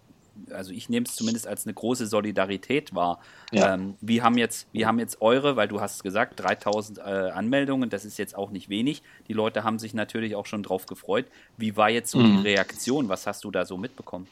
also 0.50 0.72
ich 0.72 0.88
nehme 0.88 1.06
es 1.06 1.14
zumindest 1.14 1.46
als 1.46 1.66
eine 1.66 1.74
große 1.74 2.06
Solidarität 2.06 2.94
wahr. 2.94 3.18
Ja. 3.52 3.74
Ähm, 3.74 3.94
wie, 4.00 4.22
haben 4.22 4.38
jetzt, 4.38 4.66
wie 4.72 4.86
haben 4.86 4.98
jetzt 4.98 5.20
eure, 5.20 5.56
weil 5.56 5.68
du 5.68 5.80
hast 5.80 6.02
gesagt, 6.02 6.40
3000 6.40 6.98
äh, 6.98 7.02
Anmeldungen, 7.02 7.90
das 7.90 8.04
ist 8.04 8.18
jetzt 8.18 8.36
auch 8.36 8.50
nicht 8.50 8.68
wenig. 8.68 9.02
Die 9.28 9.32
Leute 9.32 9.64
haben 9.64 9.78
sich 9.78 9.94
natürlich 9.94 10.36
auch 10.36 10.46
schon 10.46 10.62
drauf 10.62 10.86
gefreut. 10.86 11.26
Wie 11.56 11.76
war 11.76 11.90
jetzt 11.90 12.10
so 12.10 12.18
mhm. 12.18 12.38
die 12.38 12.48
Reaktion? 12.48 13.08
Was 13.08 13.26
hast 13.26 13.44
du 13.44 13.50
da 13.50 13.64
so 13.64 13.76
mitbekommen? 13.76 14.26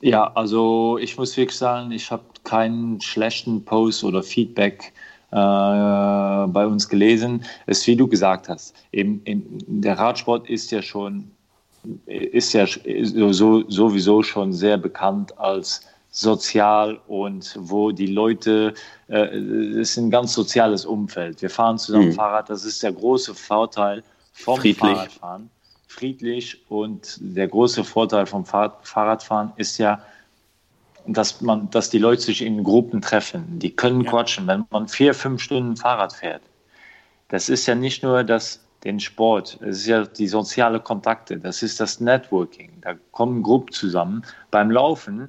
Ja, 0.00 0.32
also 0.34 0.98
ich 0.98 1.16
muss 1.16 1.36
wirklich 1.36 1.56
sagen, 1.56 1.92
ich 1.92 2.10
habe 2.10 2.24
keinen 2.42 3.00
schlechten 3.00 3.64
Post 3.64 4.02
oder 4.02 4.22
Feedback 4.22 4.92
äh, 5.30 5.34
bei 5.34 6.66
uns 6.66 6.88
gelesen. 6.88 7.44
Es 7.66 7.78
ist 7.78 7.86
wie 7.86 7.96
du 7.96 8.08
gesagt 8.08 8.48
hast, 8.48 8.74
eben, 8.90 9.22
eben, 9.24 9.58
der 9.66 9.98
Radsport 9.98 10.50
ist 10.50 10.72
ja 10.72 10.82
schon 10.82 11.30
ist 12.06 12.52
ja 12.52 12.66
so, 12.66 13.68
sowieso 13.68 14.22
schon 14.22 14.52
sehr 14.52 14.78
bekannt 14.78 15.38
als 15.38 15.82
sozial 16.10 17.00
und 17.06 17.56
wo 17.58 17.90
die 17.90 18.06
Leute, 18.06 18.74
äh, 19.08 19.24
es 19.24 19.90
ist 19.92 19.96
ein 19.96 20.10
ganz 20.10 20.34
soziales 20.34 20.84
Umfeld. 20.84 21.40
Wir 21.40 21.50
fahren 21.50 21.78
zusammen 21.78 22.08
mhm. 22.08 22.12
Fahrrad, 22.12 22.50
das 22.50 22.64
ist 22.64 22.82
der 22.82 22.92
große 22.92 23.34
Vorteil 23.34 24.04
vom 24.32 24.58
Friedlich. 24.58 24.76
Fahrradfahren. 24.78 25.50
Friedlich 25.88 26.62
und 26.70 27.18
der 27.20 27.48
große 27.48 27.84
Vorteil 27.84 28.26
vom 28.26 28.44
Fahrradfahren 28.44 29.52
ist 29.56 29.78
ja, 29.78 30.02
dass 31.06 31.40
man, 31.40 31.68
dass 31.70 31.90
die 31.90 31.98
Leute 31.98 32.22
sich 32.22 32.42
in 32.42 32.62
Gruppen 32.62 33.02
treffen. 33.02 33.58
Die 33.58 33.74
können 33.74 34.02
ja. 34.02 34.10
quatschen, 34.10 34.46
wenn 34.46 34.64
man 34.70 34.88
vier, 34.88 35.14
fünf 35.14 35.42
Stunden 35.42 35.76
Fahrrad 35.76 36.12
fährt. 36.12 36.42
Das 37.28 37.48
ist 37.48 37.66
ja 37.66 37.74
nicht 37.74 38.02
nur 38.02 38.24
das 38.24 38.60
den 38.84 38.98
Sport, 39.00 39.58
es 39.62 39.78
ist 39.78 39.86
ja 39.86 40.04
die 40.04 40.26
soziale 40.26 40.80
Kontakte, 40.80 41.38
das 41.38 41.62
ist 41.62 41.80
das 41.80 42.00
Networking. 42.00 42.70
Da 42.80 42.94
kommen 43.12 43.42
Gruppen 43.42 43.72
zusammen. 43.72 44.24
Beim 44.50 44.70
Laufen, 44.70 45.28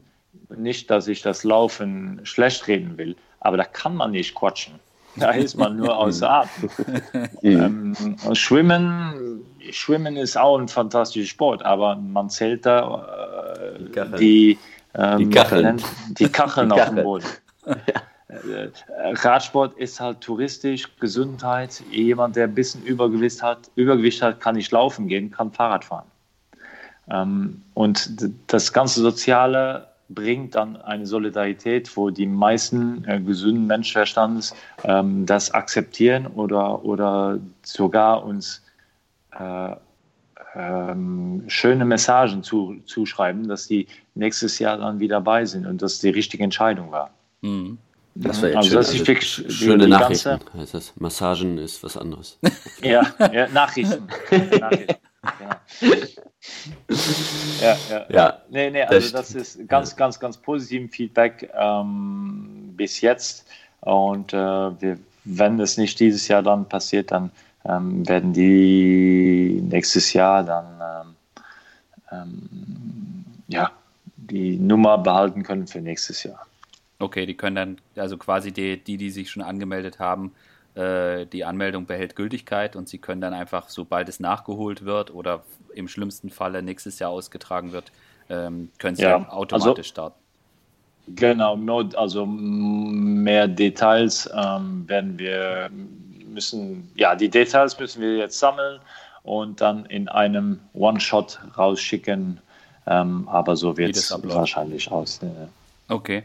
nicht, 0.55 0.89
dass 0.89 1.07
ich 1.07 1.21
das 1.21 1.43
Laufen 1.43 2.21
schlecht 2.23 2.67
reden 2.67 2.97
will, 2.97 3.15
aber 3.39 3.57
da 3.57 3.65
kann 3.65 3.95
man 3.95 4.11
nicht 4.11 4.33
quatschen. 4.35 4.79
Da 5.15 5.31
ist 5.31 5.55
man 5.55 5.77
nur 5.77 5.95
außer 5.95 6.29
Atem. 6.29 6.69
ähm, 7.43 7.95
Schwimmen, 8.33 9.43
Schwimmen 9.69 10.17
ist 10.17 10.35
auch 10.37 10.57
ein 10.57 10.67
fantastischer 10.67 11.29
Sport, 11.29 11.63
aber 11.63 11.95
man 11.95 12.29
zählt 12.29 12.65
da 12.65 13.75
äh, 13.75 14.17
die, 14.17 14.57
ähm, 14.95 15.17
die 15.19 15.29
Kacheln, 15.29 15.81
die 16.17 16.29
Kacheln 16.29 16.71
auf 16.71 16.85
dem 16.85 17.03
Boden. 17.03 17.25
Ja. 17.65 17.75
Äh, 18.45 18.69
Radsport 19.13 19.77
ist 19.77 19.99
halt 19.99 20.21
touristisch, 20.21 20.89
Gesundheit. 20.99 21.83
Jemand, 21.91 22.35
der 22.35 22.45
ein 22.45 22.55
bisschen 22.55 22.83
Übergewicht 22.83 23.41
hat, 23.41 23.69
Übergewicht 23.75 24.21
hat, 24.21 24.39
kann 24.39 24.55
nicht 24.55 24.71
laufen 24.71 25.07
gehen, 25.07 25.31
kann 25.31 25.51
Fahrrad 25.51 25.85
fahren. 25.85 26.07
Ähm, 27.09 27.61
und 27.73 28.09
das 28.47 28.73
ganze 28.73 29.01
Soziale 29.01 29.87
bringt 30.09 30.55
dann 30.55 30.75
eine 30.77 31.05
Solidarität, 31.05 31.95
wo 31.97 32.09
die 32.09 32.27
meisten 32.27 33.03
äh, 33.05 33.19
gesunden 33.19 33.67
Menschenverstandes 33.67 34.55
ähm, 34.83 35.25
das 35.25 35.51
akzeptieren 35.51 36.27
oder, 36.27 36.83
oder 36.83 37.39
sogar 37.63 38.23
uns 38.23 38.61
äh, 39.37 39.75
ähm, 40.55 41.43
schöne 41.47 41.85
Messagen 41.85 42.43
zu, 42.43 42.75
zuschreiben, 42.85 43.47
dass 43.47 43.67
die 43.67 43.87
nächstes 44.13 44.59
Jahr 44.59 44.77
dann 44.77 44.99
wieder 44.99 45.15
dabei 45.15 45.45
sind 45.45 45.65
und 45.65 45.81
das 45.81 45.99
die 45.99 46.09
richtige 46.09 46.43
Entscheidung 46.43 46.91
war. 46.91 47.09
Mhm. 47.41 47.77
Das 48.15 48.41
war 48.41 48.49
jetzt 48.49 48.57
also 48.57 48.69
schön, 48.69 48.77
das 48.77 48.93
ist 48.93 49.07
wirklich 49.07 49.37
also 49.45 49.49
schöne 49.49 49.83
die, 49.85 49.89
Nachrichten. 49.89 50.29
Ganze... 50.29 50.53
Heißt 50.53 50.73
das. 50.73 50.93
Massagen 50.97 51.57
ist 51.57 51.83
was 51.83 51.97
anderes. 51.97 52.37
ja, 52.81 53.01
ja, 53.31 53.47
Nachrichten. 53.47 54.07
Nachrichten. 54.59 54.95
Genau. 55.39 55.55
Ja, 57.61 57.77
ja. 57.89 58.05
ja. 58.09 58.41
Nee, 58.49 58.69
nee, 58.69 58.83
also 58.83 59.11
das, 59.11 59.31
das 59.31 59.35
ist 59.35 59.67
ganz, 59.67 59.95
ganz, 59.95 60.19
ganz 60.19 60.37
positiven 60.37 60.89
Feedback 60.89 61.49
ähm, 61.57 62.73
bis 62.75 63.01
jetzt. 63.01 63.47
Und 63.81 64.33
äh, 64.33 64.37
wir, 64.37 64.99
wenn 65.23 65.59
es 65.59 65.77
nicht 65.77 65.99
dieses 65.99 66.27
Jahr 66.27 66.43
dann 66.43 66.67
passiert, 66.67 67.11
dann 67.11 67.31
ähm, 67.65 68.07
werden 68.07 68.33
die 68.33 69.61
nächstes 69.69 70.13
Jahr 70.13 70.43
dann 70.43 70.65
ähm, 70.81 71.15
ähm 72.11 72.49
ja, 73.47 73.71
die 74.15 74.57
Nummer 74.57 74.97
behalten 74.97 75.43
können 75.43 75.67
für 75.67 75.79
nächstes 75.79 76.23
Jahr. 76.23 76.45
Okay, 77.03 77.25
die 77.25 77.35
können 77.35 77.55
dann, 77.55 77.77
also 78.01 78.17
quasi 78.17 78.53
die, 78.53 78.81
die, 78.81 78.95
die 78.95 79.09
sich 79.09 79.29
schon 79.29 79.43
angemeldet 79.43 79.99
haben, 79.99 80.31
äh, 80.75 81.25
die 81.25 81.43
Anmeldung 81.43 81.85
behält 81.85 82.15
Gültigkeit 82.15 82.77
und 82.77 82.87
sie 82.87 82.97
können 82.97 83.19
dann 83.19 83.33
einfach, 83.33 83.67
sobald 83.67 84.07
es 84.07 84.21
nachgeholt 84.21 84.85
wird 84.85 85.13
oder 85.13 85.43
im 85.75 85.89
schlimmsten 85.89 86.29
Falle 86.29 86.63
nächstes 86.63 86.99
Jahr 86.99 87.11
ausgetragen 87.11 87.73
wird, 87.73 87.91
ähm, 88.29 88.69
können 88.77 88.95
sie 88.95 89.03
ja, 89.03 89.29
automatisch 89.29 89.67
also, 89.67 89.83
starten. 89.83 90.15
Genau, 91.09 91.57
also 91.95 92.25
mehr 92.25 93.49
Details 93.49 94.29
ähm, 94.33 94.87
werden 94.87 95.19
wir 95.19 95.69
müssen, 96.25 96.89
ja, 96.95 97.15
die 97.15 97.29
Details 97.29 97.77
müssen 97.77 98.01
wir 98.01 98.15
jetzt 98.15 98.39
sammeln 98.39 98.79
und 99.23 99.59
dann 99.59 99.85
in 99.87 100.07
einem 100.07 100.61
One-Shot 100.71 101.39
rausschicken. 101.57 102.39
Ähm, 102.87 103.27
aber 103.27 103.57
so 103.57 103.75
wird 103.75 103.97
es 103.97 104.09
wahrscheinlich 104.23 104.89
aus. 104.89 105.21
Äh, 105.21 105.27
okay. 105.89 106.23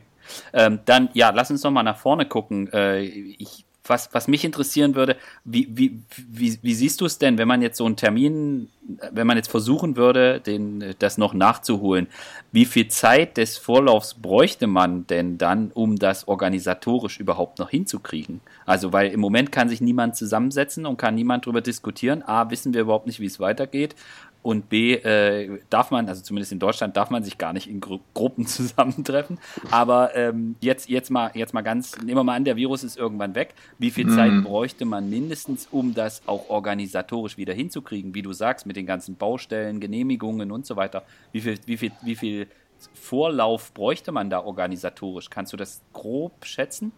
Ähm, 0.53 0.81
dann, 0.85 1.09
ja, 1.15 1.31
lass 1.31 1.51
uns 1.51 1.63
noch 1.63 1.71
mal 1.71 1.83
nach 1.83 1.99
vorne 1.99 2.27
gucken. 2.27 2.73
Äh, 2.73 3.03
ich, 3.03 3.65
was, 3.89 4.11
was 4.13 4.29
mich 4.29 4.45
interessieren 4.45 4.95
würde, 4.95 5.17
wie, 5.45 5.69
wie, 5.71 6.01
wie, 6.17 6.59
wie 6.63 6.75
siehst 6.75 7.01
du 7.01 7.07
es 7.07 7.19
denn, 7.19 7.39
wenn 7.39 7.49
man 7.49 7.63
jetzt 7.63 7.79
so 7.79 7.87
einen 7.87 7.97
Termin, 7.97 8.69
wenn 9.13 9.27
man 9.27 9.37
jetzt 9.37 9.51
versuchen 9.51 9.97
würde, 9.97 10.41
den, 10.41 10.95
das 10.99 11.19
noch 11.19 11.35
nachzuholen, 11.35 12.07
wie 12.53 12.65
viel 12.65 12.89
Zeit 12.89 13.37
des 13.37 13.59
Vorlaufs 13.59 14.15
bräuchte 14.15 14.67
man 14.67 15.07
denn 15.07 15.39
dann, 15.39 15.71
um 15.73 15.97
das 15.97 16.29
organisatorisch 16.29 17.21
überhaupt 17.21 17.59
noch 17.59 17.71
hinzukriegen? 17.71 18.41
Also, 18.67 18.93
weil 18.93 19.11
im 19.11 19.21
Moment 19.21 19.53
kann 19.53 19.69
sich 19.69 19.81
niemand 19.81 20.17
zusammensetzen 20.17 20.87
und 20.87 20.97
kann 20.97 21.15
niemand 21.15 21.47
darüber 21.47 21.61
diskutieren. 21.61 22.23
A, 22.23 22.51
wissen 22.51 22.75
wir 22.75 22.83
überhaupt 22.83 23.07
nicht, 23.07 23.21
wie 23.21 23.27
es 23.27 23.41
weitergeht 23.41 23.95
und 24.43 24.69
B, 24.69 24.95
äh, 24.95 25.61
darf 25.69 25.91
man, 25.91 26.09
also 26.09 26.23
zumindest 26.23 26.53
in 26.53 26.59
Deutschland, 26.59 26.97
darf 26.97 27.11
man 27.11 27.25
sich 27.25 27.39
gar 27.39 27.53
nicht 27.53 27.69
in 27.69 27.81
Gru 27.81 27.99
Gruppen 28.15 28.47
zusammentreffen. 28.47 29.39
Aber 29.71 30.15
ähm, 30.15 30.57
jetzt, 30.61 30.89
jetzt, 30.89 31.11
mal, 31.11 31.31
jetzt 31.35 31.55
mal 31.55 31.63
ganz, 31.63 31.99
nehmen 31.99 32.17
wir 32.17 32.25
mal 32.25 32.37
an, 32.37 32.45
der 32.45 32.57
Virus 32.57 32.85
ist 32.85 32.97
irgendwann 32.97 33.35
weg. 33.35 33.55
Wie 33.79 33.91
viel 33.91 34.09
Zeit 34.15 34.33
mhm. 34.33 34.45
bräuchte 34.45 34.85
man 34.85 35.11
mindestens, 35.11 35.69
um 35.71 35.93
das 35.95 36.23
auch 36.27 36.49
organisatorisch 36.49 37.37
wieder 37.37 37.53
hinzukriegen? 37.53 38.15
Wie 38.15 38.23
du 38.23 38.33
sagst, 38.33 38.65
mit 38.65 38.77
den 38.77 38.87
ganzen 38.87 39.17
Baustellen, 39.17 39.81
Genehmigungen 39.81 40.53
und 40.53 40.67
so 40.67 40.77
weiter. 40.77 41.03
Wie 41.33 41.41
viel, 41.41 41.59
wie 41.67 41.77
viel, 41.77 41.93
wie 42.03 42.17
viel 42.17 42.47
Vorlauf 42.95 43.75
bräuchte 43.75 44.13
man 44.13 44.31
da 44.31 44.41
organisatorisch? 44.41 45.31
Kannst 45.31 45.53
du 45.53 45.57
das 45.57 45.81
grob 45.93 46.45
schätzen? 46.45 46.93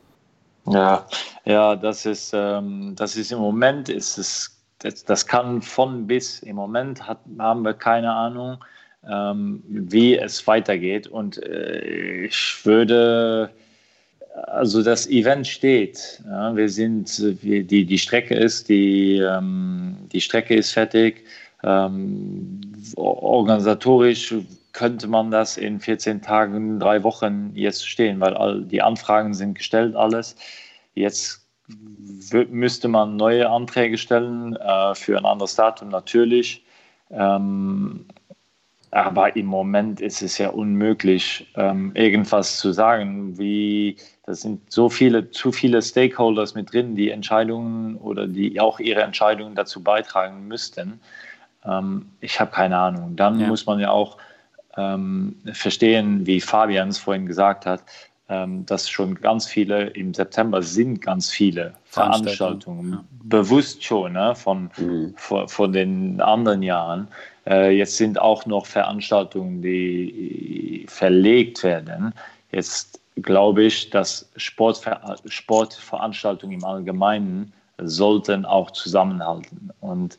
Ja, 0.66 1.06
ja, 1.44 1.74
das 1.74 2.04
ist, 2.04 2.32
ähm, 2.34 2.94
das 2.96 3.16
ist 3.16 3.32
im 3.32 3.38
Moment 3.38 3.88
ist 3.88 4.18
es 4.18 4.59
das, 4.80 5.04
das 5.04 5.26
kann 5.26 5.62
von 5.62 6.06
bis. 6.06 6.40
Im 6.40 6.56
Moment 6.56 7.06
hat, 7.06 7.20
haben 7.38 7.62
wir 7.62 7.74
keine 7.74 8.12
Ahnung, 8.12 8.58
ähm, 9.08 9.62
wie 9.68 10.16
es 10.18 10.46
weitergeht. 10.46 11.06
Und 11.06 11.42
äh, 11.42 12.24
ich 12.26 12.60
würde, 12.64 13.50
also 14.46 14.82
das 14.82 15.08
Event 15.08 15.46
steht. 15.46 16.22
Ja, 16.26 16.56
wir 16.56 16.68
sind, 16.68 17.42
wir, 17.42 17.62
die, 17.64 17.84
die 17.84 17.98
Strecke 17.98 18.34
ist, 18.34 18.68
die, 18.68 19.18
ähm, 19.18 19.96
die 20.12 20.20
Strecke 20.20 20.54
ist 20.54 20.72
fertig. 20.72 21.24
Ähm, 21.62 22.60
organisatorisch 22.96 24.34
könnte 24.72 25.08
man 25.08 25.30
das 25.30 25.56
in 25.56 25.80
14 25.80 26.22
Tagen, 26.22 26.80
drei 26.80 27.02
Wochen 27.02 27.50
jetzt 27.54 27.86
stehen, 27.86 28.20
weil 28.20 28.34
all 28.34 28.62
die 28.62 28.80
Anfragen 28.80 29.34
sind 29.34 29.54
gestellt, 29.54 29.94
alles. 29.96 30.36
Jetzt 30.94 31.39
müsste 32.50 32.88
man 32.88 33.16
neue 33.16 33.48
Anträge 33.48 33.98
stellen 33.98 34.56
äh, 34.56 34.94
für 34.94 35.18
ein 35.18 35.24
anderes 35.24 35.54
Datum 35.54 35.88
natürlich. 35.88 36.64
Ähm, 37.10 38.06
aber 38.92 39.36
im 39.36 39.46
Moment 39.46 40.00
ist 40.00 40.20
es 40.20 40.38
ja 40.38 40.48
unmöglich, 40.48 41.46
ähm, 41.54 41.92
irgendwas 41.94 42.58
zu 42.58 42.72
sagen. 42.72 43.38
Wie, 43.38 43.96
da 44.26 44.34
sind 44.34 44.72
so 44.72 44.88
viele, 44.88 45.30
zu 45.30 45.52
viele 45.52 45.80
Stakeholders 45.80 46.54
mit 46.54 46.72
drin, 46.72 46.96
die 46.96 47.10
Entscheidungen 47.10 47.96
oder 47.96 48.26
die 48.26 48.58
auch 48.58 48.80
ihre 48.80 49.02
Entscheidungen 49.02 49.54
dazu 49.54 49.82
beitragen 49.82 50.48
müssten. 50.48 51.00
Ähm, 51.64 52.06
ich 52.20 52.40
habe 52.40 52.50
keine 52.50 52.78
Ahnung. 52.78 53.14
Dann 53.14 53.38
ja. 53.38 53.46
muss 53.46 53.64
man 53.64 53.78
ja 53.78 53.90
auch 53.90 54.16
ähm, 54.76 55.36
verstehen, 55.52 56.26
wie 56.26 56.40
Fabian 56.40 56.88
es 56.88 56.98
vorhin 56.98 57.26
gesagt 57.26 57.66
hat, 57.66 57.84
dass 58.66 58.88
schon 58.88 59.16
ganz 59.16 59.46
viele, 59.46 59.88
im 59.88 60.14
September 60.14 60.62
sind 60.62 61.02
ganz 61.02 61.30
viele 61.30 61.74
Veranstaltungen, 61.84 62.92
ja. 62.92 63.04
bewusst 63.24 63.82
schon 63.82 64.12
ne, 64.12 64.34
von, 64.36 64.70
mhm. 64.76 65.14
von, 65.16 65.48
von, 65.48 65.72
den 65.72 66.20
anderen 66.20 66.62
Jahren. 66.62 67.08
Äh, 67.46 67.76
jetzt 67.76 67.96
sind 67.96 68.20
auch 68.20 68.46
noch 68.46 68.66
Veranstaltungen, 68.66 69.62
die 69.62 70.86
verlegt 70.88 71.64
werden. 71.64 72.14
Jetzt 72.52 73.00
glaube 73.16 73.64
ich, 73.64 73.90
dass 73.90 74.30
Sportver 74.36 75.16
Sportveranstaltungen 75.26 76.58
im 76.58 76.64
Allgemeinen 76.64 77.52
sollten 77.78 78.44
auch 78.44 78.70
zusammenhalten. 78.70 79.70
Und 79.80 80.18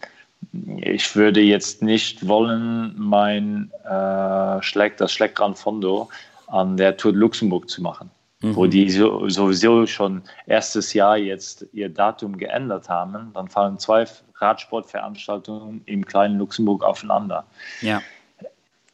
ich 0.81 1.15
würde 1.15 1.39
jetzt 1.39 1.81
nicht 1.81 2.27
wollen, 2.27 2.93
mein 2.97 3.71
äh, 3.85 4.61
Schleck, 4.61 4.97
das 4.97 5.13
Schleckrand 5.13 5.57
Fondo 5.57 6.09
an 6.51 6.77
der 6.77 6.97
Tour 6.97 7.13
de 7.13 7.19
Luxemburg 7.19 7.69
zu 7.69 7.81
machen. 7.81 8.11
Mhm. 8.41 8.55
Wo 8.55 8.65
die 8.65 8.89
so, 8.89 9.29
sowieso 9.29 9.85
schon 9.85 10.21
erstes 10.47 10.93
Jahr 10.93 11.17
jetzt 11.17 11.65
ihr 11.73 11.89
Datum 11.89 12.37
geändert 12.37 12.89
haben, 12.89 13.31
dann 13.33 13.47
fallen 13.47 13.77
zwei 13.77 14.05
Radsportveranstaltungen 14.35 15.81
im 15.85 16.05
kleinen 16.05 16.39
Luxemburg 16.39 16.83
aufeinander. 16.83 17.45
Ja. 17.81 18.01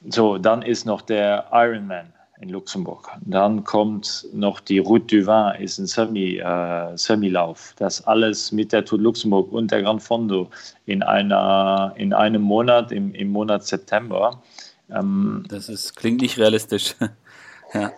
So, 0.09 0.37
dann 0.37 0.61
ist 0.61 0.85
noch 0.85 1.01
der 1.01 1.47
Ironman 1.51 2.13
in 2.39 2.49
Luxemburg. 2.49 3.09
Dann 3.21 3.63
kommt 3.63 4.27
noch 4.31 4.59
die 4.59 4.77
Route 4.79 5.07
du 5.07 5.25
Vin, 5.25 5.61
ist 5.63 5.79
ein 5.79 5.87
Semi, 5.87 6.37
äh, 6.37 6.95
Semilauf. 6.95 7.73
Das 7.77 8.05
alles 8.05 8.51
mit 8.51 8.71
der 8.73 8.85
Tour 8.85 8.99
Luxemburg 8.99 9.51
und 9.51 9.71
der 9.71 9.81
Gran 9.81 9.99
Fondo 9.99 10.49
in, 10.85 11.01
einer, 11.01 11.93
in 11.95 12.13
einem 12.13 12.43
Monat, 12.43 12.91
im, 12.91 13.15
im 13.15 13.29
Monat 13.29 13.65
September. 13.65 14.41
Ähm, 14.91 15.45
das 15.49 15.67
ist, 15.69 15.95
klingt 15.95 16.21
nicht 16.21 16.37
realistisch. 16.37 16.95
ja. 17.73 17.91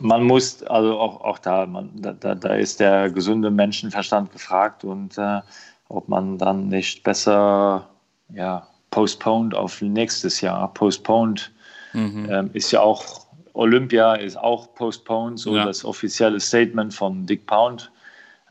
Man 0.00 0.24
muss, 0.24 0.62
also 0.64 0.98
auch, 0.98 1.20
auch 1.20 1.38
da, 1.38 1.66
man, 1.66 1.90
da, 1.94 2.34
da 2.34 2.54
ist 2.54 2.80
der 2.80 3.10
gesunde 3.10 3.50
Menschenverstand 3.50 4.32
gefragt 4.32 4.82
und 4.82 5.16
äh, 5.18 5.40
ob 5.88 6.08
man 6.08 6.36
dann 6.36 6.68
nicht 6.68 7.04
besser 7.04 7.88
ja, 8.30 8.66
postponed 8.90 9.54
auf 9.54 9.80
nächstes 9.80 10.40
Jahr. 10.40 10.72
Postponed 10.74 11.52
mhm. 11.92 12.28
ähm, 12.30 12.50
ist 12.54 12.72
ja 12.72 12.80
auch, 12.80 13.26
Olympia 13.52 14.14
ist 14.14 14.36
auch 14.36 14.74
postponed, 14.74 15.38
so 15.38 15.56
ja. 15.56 15.64
das 15.64 15.84
offizielle 15.84 16.40
Statement 16.40 16.92
von 16.92 17.24
Dick 17.26 17.46
Pound. 17.46 17.92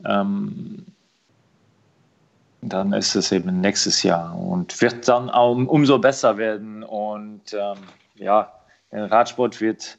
Ähm, 0.06 0.86
dann 2.62 2.92
ist 2.94 3.14
es 3.14 3.30
eben 3.30 3.60
nächstes 3.60 4.02
Jahr 4.02 4.34
und 4.38 4.80
wird 4.80 5.06
dann 5.06 5.28
auch 5.28 5.54
umso 5.54 5.98
besser 5.98 6.38
werden. 6.38 6.82
Und 6.82 7.52
ähm, 7.52 7.76
ja, 8.14 8.50
Radsport 8.92 9.60
wird, 9.60 9.98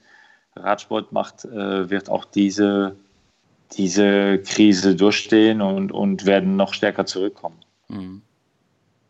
Radsport 0.56 1.12
macht, 1.12 1.46
äh, 1.46 1.90
wird 1.90 2.10
auch 2.10 2.26
diese, 2.26 2.96
diese 3.74 4.40
Krise 4.40 4.96
durchstehen 4.96 5.62
und, 5.62 5.92
und 5.92 6.26
werden 6.26 6.56
noch 6.56 6.74
stärker 6.74 7.06
zurückkommen. 7.06 7.60
Mhm. 7.88 8.22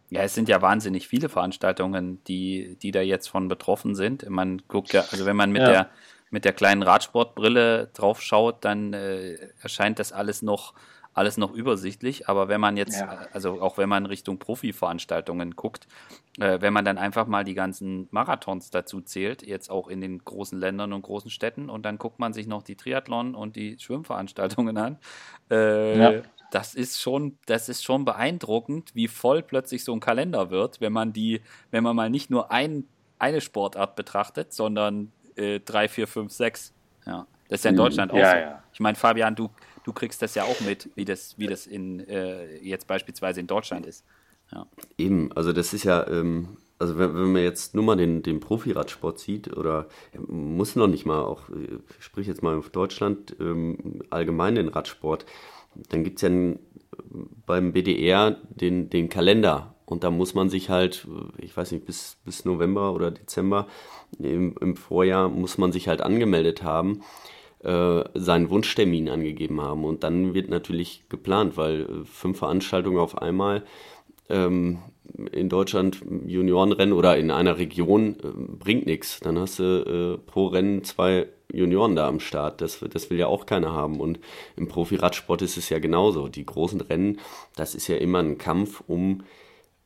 Ja, 0.09 0.21
es 0.21 0.35
sind 0.35 0.47
ja 0.49 0.61
wahnsinnig 0.61 1.07
viele 1.07 1.29
Veranstaltungen, 1.29 2.23
die, 2.25 2.77
die 2.81 2.91
da 2.91 3.01
jetzt 3.01 3.27
von 3.27 3.47
betroffen 3.47 3.95
sind. 3.95 4.29
Man 4.29 4.61
guckt 4.67 4.93
ja, 4.93 5.03
also 5.11 5.25
wenn 5.25 5.35
man 5.35 5.51
mit 5.51 5.63
ja. 5.63 5.71
der 5.71 5.89
mit 6.35 6.43
der 6.43 6.53
kleinen 6.53 6.83
Radsportbrille 6.83 7.89
drauf 7.93 8.21
schaut, 8.21 8.65
dann 8.65 8.93
äh, 8.93 9.35
erscheint 9.61 9.99
das 9.99 10.11
alles 10.11 10.41
noch 10.41 10.73
alles 11.15 11.37
noch 11.37 11.51
übersichtlich. 11.51 12.29
Aber 12.29 12.47
wenn 12.47 12.61
man 12.61 12.77
jetzt, 12.77 12.99
ja. 12.99 13.25
also 13.33 13.61
auch 13.61 13.79
wenn 13.79 13.89
man 13.89 14.05
Richtung 14.05 14.37
Profi-Veranstaltungen 14.37 15.55
guckt, 15.55 15.87
äh, 16.39 16.61
wenn 16.61 16.73
man 16.73 16.85
dann 16.85 16.99
einfach 16.99 17.25
mal 17.25 17.43
die 17.43 17.55
ganzen 17.55 18.07
Marathons 18.11 18.69
dazu 18.69 19.01
zählt, 19.01 19.41
jetzt 19.41 19.71
auch 19.71 19.87
in 19.87 20.01
den 20.01 20.23
großen 20.23 20.59
Ländern 20.59 20.93
und 20.93 21.01
großen 21.01 21.31
Städten, 21.31 21.69
und 21.71 21.83
dann 21.83 21.97
guckt 21.97 22.19
man 22.19 22.33
sich 22.33 22.45
noch 22.45 22.61
die 22.61 22.75
Triathlon 22.75 23.33
und 23.33 23.55
die 23.55 23.79
Schwimmveranstaltungen 23.79 24.77
an, 24.77 24.97
äh, 25.49 25.97
ja 25.97 26.21
das 26.51 26.73
ist 26.73 27.01
schon, 27.01 27.37
das 27.47 27.67
ist 27.67 27.83
schon 27.83 28.05
beeindruckend, 28.05 28.95
wie 28.95 29.09
voll 29.09 29.43
plötzlich 29.43 29.83
so 29.83 29.93
ein 29.93 29.99
Kalender 29.99 30.51
wird, 30.51 30.79
wenn 30.79 30.93
man 30.93 31.11
die, 31.11 31.41
wenn 31.71 31.83
man 31.83 31.95
mal 31.95 32.09
nicht 32.09 32.29
nur 32.29 32.49
ein, 32.49 32.87
eine 33.19 33.41
Sportart 33.41 33.97
betrachtet, 33.97 34.53
sondern 34.53 35.11
äh, 35.35 35.59
drei, 35.59 35.89
vier, 35.89 36.07
fünf, 36.07 36.31
sechs. 36.31 36.73
Ja, 37.05 37.27
das 37.49 37.59
ist 37.59 37.65
ja 37.65 37.69
in 37.69 37.75
mhm. 37.75 37.79
Deutschland 37.79 38.11
auch 38.13 38.17
ja, 38.17 38.31
so. 38.31 38.37
Ja. 38.37 38.63
Ich 38.71 38.79
meine, 38.79 38.95
Fabian, 38.95 39.35
du, 39.35 39.49
du 39.85 39.93
kriegst 39.93 40.21
das 40.21 40.35
ja 40.35 40.43
auch 40.43 40.59
mit, 40.61 40.89
wie 40.95 41.05
das, 41.05 41.37
wie 41.37 41.47
das 41.47 41.67
in 41.67 42.01
äh, 42.09 42.57
jetzt 42.57 42.87
beispielsweise 42.87 43.39
in 43.39 43.47
Deutschland 43.47 43.85
ist. 43.85 44.03
Ja. 44.51 44.65
Eben, 44.97 45.31
also 45.33 45.53
das 45.53 45.73
ist 45.73 45.83
ja, 45.83 46.07
ähm, 46.07 46.57
also 46.79 46.97
wenn, 46.97 47.13
wenn, 47.13 47.31
man 47.31 47.43
jetzt 47.43 47.75
nur 47.75 47.83
mal 47.83 47.95
den, 47.95 48.23
den 48.23 48.39
Profiradsport 48.39 49.19
sieht, 49.19 49.55
oder 49.55 49.87
muss 50.27 50.75
noch 50.75 50.87
nicht 50.87 51.05
mal 51.05 51.21
auch, 51.21 51.43
ich 51.99 52.03
spreche 52.03 52.31
jetzt 52.31 52.41
mal 52.41 52.57
auf 52.57 52.69
Deutschland, 52.69 53.35
ähm, 53.39 54.01
allgemein 54.09 54.55
den 54.55 54.69
Radsport, 54.69 55.25
dann 55.89 56.03
gibt 56.03 56.17
es 56.17 56.21
ja 56.23 56.29
beim 57.45 57.73
BDR 57.73 58.31
den, 58.49 58.89
den 58.89 59.09
Kalender. 59.09 59.75
Und 59.85 60.03
da 60.03 60.09
muss 60.09 60.33
man 60.33 60.49
sich 60.49 60.71
halt, 60.71 61.07
ich 61.37 61.55
weiß 61.55 61.71
nicht, 61.71 61.85
bis, 61.85 62.17
bis 62.25 62.43
November 62.43 62.93
oder 62.93 63.11
Dezember 63.11 63.67
im, 64.17 64.55
im 64.59 64.75
Vorjahr 64.75 65.29
muss 65.29 65.59
man 65.59 65.71
sich 65.71 65.87
halt 65.87 66.01
angemeldet 66.01 66.63
haben, 66.63 67.03
äh, 67.65 68.03
seinen 68.13 68.49
Wunschtermin 68.49 69.09
angegeben 69.09 69.59
haben. 69.61 69.83
Und 69.83 70.03
dann 70.03 70.33
wird 70.33 70.49
natürlich 70.49 71.03
geplant, 71.09 71.57
weil 71.57 71.81
äh, 71.81 72.05
fünf 72.05 72.37
Veranstaltungen 72.39 72.99
auf 72.99 73.17
einmal 73.17 73.63
ähm, 74.29 74.79
in 75.31 75.49
Deutschland 75.49 76.01
Juniorenrennen 76.25 76.93
oder 76.93 77.17
in 77.17 77.31
einer 77.31 77.57
Region 77.57 78.17
äh, 78.23 78.27
bringt 78.59 78.85
nichts. 78.85 79.19
Dann 79.19 79.39
hast 79.39 79.59
du 79.59 79.63
äh, 79.63 80.29
pro 80.29 80.47
Rennen 80.47 80.83
zwei 80.83 81.27
Junioren 81.51 81.95
da 81.95 82.07
am 82.07 82.19
Start. 82.19 82.61
Das, 82.61 82.79
das 82.79 83.09
will 83.09 83.17
ja 83.17 83.27
auch 83.27 83.45
keiner 83.45 83.73
haben. 83.73 83.99
Und 83.99 84.19
im 84.55 84.67
Profi-Radsport 84.67 85.41
ist 85.41 85.57
es 85.57 85.69
ja 85.69 85.79
genauso. 85.79 86.27
Die 86.27 86.45
großen 86.45 86.81
Rennen, 86.81 87.19
das 87.55 87.75
ist 87.75 87.87
ja 87.87 87.97
immer 87.97 88.19
ein 88.19 88.37
Kampf 88.37 88.83
um. 88.87 89.23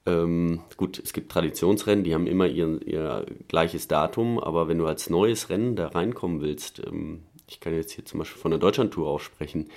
Ähm, 0.05 0.61
gut, 0.77 0.99
es 0.99 1.13
gibt 1.13 1.31
Traditionsrennen, 1.31 2.03
die 2.03 2.13
haben 2.13 2.27
immer 2.27 2.47
ihr, 2.47 2.79
ihr 2.85 3.25
gleiches 3.47 3.87
Datum, 3.87 4.39
aber 4.39 4.67
wenn 4.67 4.77
du 4.77 4.87
als 4.87 5.09
neues 5.09 5.49
Rennen 5.49 5.75
da 5.75 5.87
reinkommen 5.87 6.41
willst, 6.41 6.81
ähm, 6.85 7.23
ich 7.49 7.59
kann 7.59 7.73
jetzt 7.73 7.91
hier 7.91 8.05
zum 8.05 8.19
Beispiel 8.19 8.41
von 8.41 8.51
der 8.51 8.59
Deutschlandtour 8.59 9.09
auch 9.09 9.19
sprechen, 9.19 9.69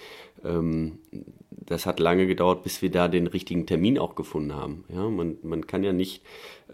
ähm, 0.45 0.99
das 1.51 1.87
hat 1.87 2.01
lange 2.01 2.27
gedauert, 2.27 2.63
bis 2.63 2.83
wir 2.83 2.91
da 2.91 3.09
den 3.09 3.27
richtigen 3.27 3.67
Termin 3.67 3.99
auch 3.99 4.15
gefunden 4.15 4.55
haben. 4.55 4.85
Ja, 4.89 5.09
man, 5.09 5.39
man 5.43 5.67
kann 5.67 5.85
ja 5.85 5.93
nicht, 5.93 6.23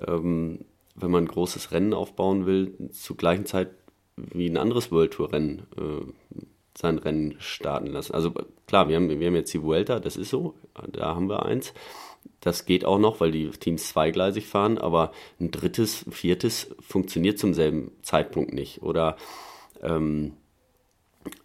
ähm, 0.06 0.64
wenn 0.94 1.10
man 1.10 1.24
ein 1.24 1.28
großes 1.28 1.70
Rennen 1.72 1.94
aufbauen 1.94 2.46
will, 2.46 2.74
zur 2.90 3.16
gleichen 3.16 3.46
Zeit 3.46 3.70
wie 4.16 4.48
ein 4.48 4.56
anderes 4.56 4.90
World 4.90 5.12
Tour 5.12 5.32
Rennen 5.32 5.62
äh, 5.76 6.40
sein 6.76 6.98
Rennen 6.98 7.36
starten 7.38 7.88
lassen. 7.88 8.14
Also 8.14 8.32
klar, 8.66 8.88
wir 8.88 8.96
haben, 8.96 9.08
wir 9.08 9.26
haben 9.26 9.34
jetzt 9.34 9.52
die 9.52 9.62
Vuelta, 9.62 10.00
das 10.00 10.16
ist 10.16 10.30
so, 10.30 10.54
da 10.92 11.14
haben 11.14 11.28
wir 11.28 11.44
eins. 11.44 11.74
Das 12.40 12.66
geht 12.66 12.84
auch 12.84 12.98
noch, 12.98 13.20
weil 13.20 13.32
die 13.32 13.48
Teams 13.50 13.88
zweigleisig 13.88 14.46
fahren, 14.46 14.78
aber 14.78 15.12
ein 15.40 15.50
drittes, 15.50 16.04
viertes 16.10 16.74
funktioniert 16.80 17.38
zum 17.38 17.54
selben 17.54 17.92
Zeitpunkt 18.02 18.52
nicht. 18.52 18.82
Oder 18.82 19.16
ähm, 19.82 20.34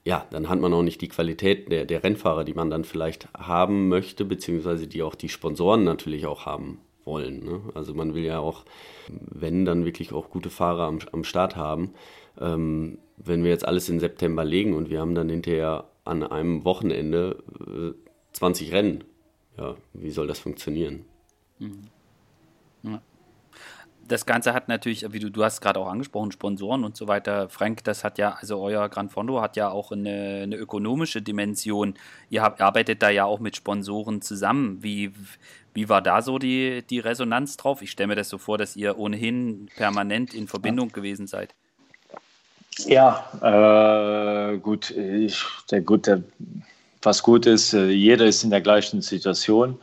ja, 0.04 0.26
dann 0.32 0.50
hat 0.50 0.60
man 0.60 0.74
auch 0.74 0.84
nicht 0.84 1.02
die 1.02 1.08
Qualität 1.08 1.72
der, 1.72 1.86
der 1.86 2.04
Rennfahrer, 2.04 2.43
die 2.43 2.54
man 2.54 2.69
dann 2.69 2.84
vielleicht 2.84 3.28
haben 3.34 3.88
möchte, 3.89 4.26
beziehungsweise 4.26 4.88
die 4.88 5.04
auch 5.04 5.15
die 5.15 5.30
Sponsoren 5.30 5.84
natürlich 5.84 6.26
auch 6.26 6.46
haben 6.46 6.80
wollen. 7.06 7.43
Ne? 7.43 7.62
Also 7.74 7.93
man 7.93 8.13
will 8.15 8.24
ja 8.24 8.39
auch, 8.39 8.65
wenn 9.10 9.65
dann 9.65 9.86
wirklich 9.86 10.13
auch 10.13 10.30
gute 10.30 10.50
Fahrer 10.50 10.84
am, 10.84 11.00
am 11.12 11.24
Start 11.24 11.56
haben. 11.56 11.93
Ähm, 12.39 12.98
wenn 13.17 13.43
wir 13.43 13.52
jetzt 13.52 13.67
alles 13.67 13.89
in 13.89 14.00
September 14.00 14.43
legen 14.43 14.74
und 14.74 14.89
wir 14.89 15.00
haben 15.00 15.15
dann 15.15 15.30
hinterher 15.30 15.86
an 16.04 16.24
einem 16.24 16.65
Wochenende 16.65 17.43
äh, 17.60 17.93
20 18.34 18.72
Rennen, 18.72 19.04
ja, 19.58 19.76
wie 19.93 20.12
soll 20.12 20.28
das 20.28 20.39
funktionieren? 20.39 21.06
Mhm. 21.60 21.88
Ja 22.84 23.02
das 24.08 24.26
Ganze 24.26 24.54
hat 24.54 24.68
natürlich, 24.68 25.12
wie 25.12 25.20
du, 25.20 25.30
du 25.30 25.44
hast 25.44 25.62
gerade 25.62 25.80
auch 25.80 25.88
angesprochen, 25.88 26.32
Sponsoren 26.32 26.84
und 26.84 26.98
so 26.98 27.08
weiter. 27.08 27.50
Frank, 27.50 27.84
das 27.84 28.04
hat 28.04 28.18
ja, 28.18 28.38
also 28.39 28.60
euer 28.60 28.89
Gran 28.89 29.10
Fondo 29.10 29.42
hat 29.42 29.56
ja 29.56 29.70
auch 29.70 29.92
eine, 29.92 30.42
eine 30.44 30.56
ökonomische 30.56 31.22
Dimension. 31.22 31.96
Ihr 32.30 32.42
habt, 32.42 32.62
arbeitet 32.62 33.02
da 33.02 33.10
ja 33.10 33.26
auch 33.26 33.39
mit 33.39 33.56
Sponsoren 33.56 34.22
zusammen. 34.22 34.80
Wie, 34.82 35.12
wie 35.74 35.89
war 35.89 36.02
da 36.02 36.22
so 36.22 36.38
die, 36.38 36.84
die 36.89 37.00
Resonanz 37.00 37.58
drauf? 37.58 37.82
Ich 37.82 37.92
stelle 37.92 38.08
mir 38.08 38.16
das 38.16 38.30
so 38.30 38.38
vor, 38.38 38.58
dass 38.58 38.76
ihr 38.76 38.98
ohnehin 38.98 39.70
permanent 39.76 40.34
in 40.34 40.48
Verbindung 40.48 40.92
gewesen 40.92 41.28
seid. 41.28 41.54
Ja, 42.86 43.26
äh, 43.42 44.58
gut, 44.58 44.92
ich, 44.92 45.44
der, 45.70 45.82
gut 45.82 46.08
der, 46.08 46.24
was 47.02 47.22
gut 47.22 47.46
ist, 47.46 47.74
äh, 47.74 47.89
jeder 47.89 48.26
ist 48.26 48.44
in 48.44 48.50
der 48.50 48.62
gleichen 48.62 49.02
Situation. 49.02 49.78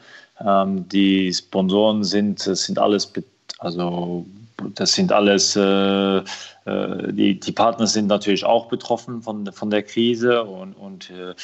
Ähm, 0.45 0.89
die 0.89 1.33
Sponsoren 1.33 2.03
sind, 2.03 2.41
sind 2.41 2.79
alles 2.79 3.13
also 3.59 4.27
das 4.75 4.93
sind 4.93 5.13
alles, 5.13 5.57
äh, 5.57 6.19
äh, 6.19 6.23
die, 7.13 7.41
die 7.41 7.53
Partner 7.53 7.87
sind 7.87 8.07
natürlich 8.07 8.45
auch 8.45 8.69
betroffen 8.69 9.23
von, 9.23 9.51
von 9.53 9.71
der 9.71 9.83
Krise 9.83 10.45
und, 10.45 10.75
und 10.75 11.11
äh, 11.11 11.35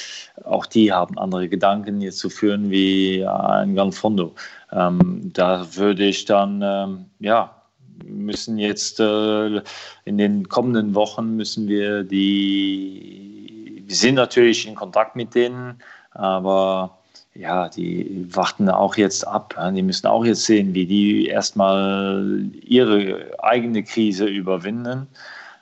auch 0.45 0.67
die 0.67 0.93
haben 0.93 1.19
andere 1.19 1.49
Gedanken 1.49 2.01
jetzt 2.01 2.19
zu 2.19 2.29
führen 2.31 2.71
wie 2.71 3.27
ein 3.27 3.75
Ganfondo. 3.75 4.35
Ähm, 4.73 5.31
da 5.33 5.67
würde 5.75 6.05
ich 6.05 6.25
dann, 6.25 6.63
ähm, 6.63 7.07
ja, 7.21 7.63
müssen 8.05 8.59
jetzt 8.59 9.01
äh, 9.01 9.63
in 10.05 10.19
den 10.19 10.49
kommenden 10.49 10.95
Wochen 10.95 11.37
müssen 11.37 11.67
wir 11.69 12.05
die, 12.05 13.83
wir 13.87 13.97
sind 13.97 14.17
natürlich 14.17 14.67
in 14.69 14.75
Kontakt 14.75 15.17
mit 15.17 15.35
denen, 15.35 15.79
aber 16.11 16.96
ja, 17.39 17.69
die 17.69 18.27
warten 18.35 18.69
auch 18.69 18.97
jetzt 18.97 19.27
ab. 19.27 19.55
Die 19.75 19.83
müssen 19.83 20.07
auch 20.07 20.25
jetzt 20.25 20.45
sehen, 20.45 20.75
wie 20.75 20.87
die 20.87 21.27
erstmal 21.27 22.45
ihre 22.63 23.35
eigene 23.43 23.83
Krise 23.83 24.27
überwinden. 24.27 25.07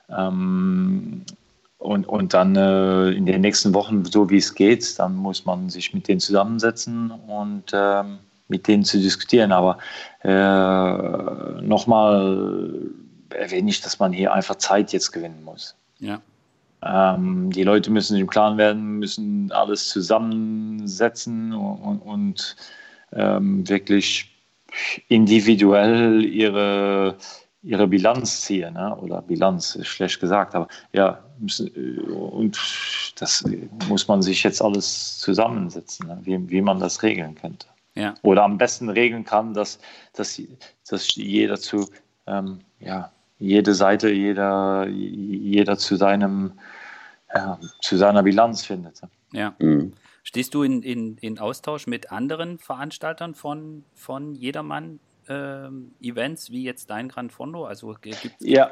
Ähm, 0.09 1.23
und, 1.77 2.07
und 2.07 2.33
dann 2.33 2.55
äh, 2.55 3.11
in 3.11 3.25
den 3.25 3.41
nächsten 3.41 3.73
Wochen, 3.73 4.05
so 4.05 4.29
wie 4.29 4.37
es 4.37 4.55
geht, 4.55 4.97
dann 4.97 5.15
muss 5.15 5.45
man 5.45 5.69
sich 5.69 5.93
mit 5.93 6.07
denen 6.07 6.19
zusammensetzen 6.19 7.11
und 7.11 7.71
ähm, 7.73 8.17
mit 8.47 8.67
denen 8.67 8.83
zu 8.83 8.97
diskutieren. 8.97 9.51
Aber 9.51 9.77
äh, 10.23 11.61
nochmal 11.61 12.73
erwähne 13.29 13.69
ich, 13.69 13.81
dass 13.81 13.99
man 13.99 14.13
hier 14.13 14.33
einfach 14.33 14.55
Zeit 14.55 14.93
jetzt 14.93 15.11
gewinnen 15.11 15.43
muss. 15.43 15.75
Ja. 15.99 16.21
Ähm, 16.83 17.51
die 17.51 17.63
Leute 17.63 17.91
müssen 17.91 18.13
sich 18.13 18.21
im 18.21 18.29
Klaren 18.29 18.57
werden, 18.57 18.99
müssen 18.99 19.51
alles 19.51 19.89
zusammensetzen 19.89 21.53
und, 21.53 21.99
und 21.99 22.55
ähm, 23.13 23.67
wirklich 23.67 24.31
individuell 25.07 26.23
ihre, 26.25 27.15
ihre 27.63 27.87
Bilanz 27.87 28.41
ziehen. 28.41 28.73
Ne? 28.73 28.95
Oder 28.97 29.21
Bilanz 29.21 29.75
ist 29.75 29.87
schlecht 29.87 30.19
gesagt, 30.19 30.55
aber 30.55 30.67
ja, 30.93 31.23
müssen, 31.39 31.69
und 32.09 32.59
das 33.17 33.43
muss 33.87 34.07
man 34.07 34.21
sich 34.21 34.43
jetzt 34.43 34.61
alles 34.61 35.17
zusammensetzen, 35.19 36.07
ne? 36.07 36.19
wie, 36.23 36.49
wie 36.49 36.61
man 36.61 36.79
das 36.79 37.01
regeln 37.03 37.35
könnte. 37.35 37.67
Ja. 37.95 38.13
Oder 38.23 38.43
am 38.43 38.57
besten 38.57 38.89
regeln 38.89 39.23
kann, 39.23 39.53
dass, 39.53 39.79
dass, 40.13 40.41
dass 40.89 41.15
jeder 41.15 41.57
zu, 41.57 41.89
ähm, 42.27 42.59
ja, 42.79 43.11
jede 43.39 43.73
Seite, 43.73 44.09
jeder, 44.09 44.87
jeder 44.87 45.77
zu 45.77 45.95
seinem 45.95 46.53
ja, 47.33 47.59
zu 47.81 47.97
seiner 47.97 48.23
Bilanz 48.23 48.65
findet. 48.65 49.01
Ja. 49.33 49.55
Mhm. 49.59 49.93
Stehst 50.23 50.53
du 50.53 50.63
in, 50.63 50.81
in, 50.81 51.17
in 51.17 51.37
Austausch 51.37 51.85
mit 51.85 52.11
anderen 52.11 52.57
Veranstaltern 52.57 53.35
von, 53.35 53.83
von 53.93 54.33
Jedermann 54.33 54.99
äh, 55.27 55.67
Events, 56.01 56.49
wie 56.49 56.63
jetzt 56.63 56.89
dein 56.89 57.09
Gran 57.09 57.29
Fondo? 57.29 57.65
Also 57.65 57.95
gibt 58.01 58.35
ja. 58.39 58.71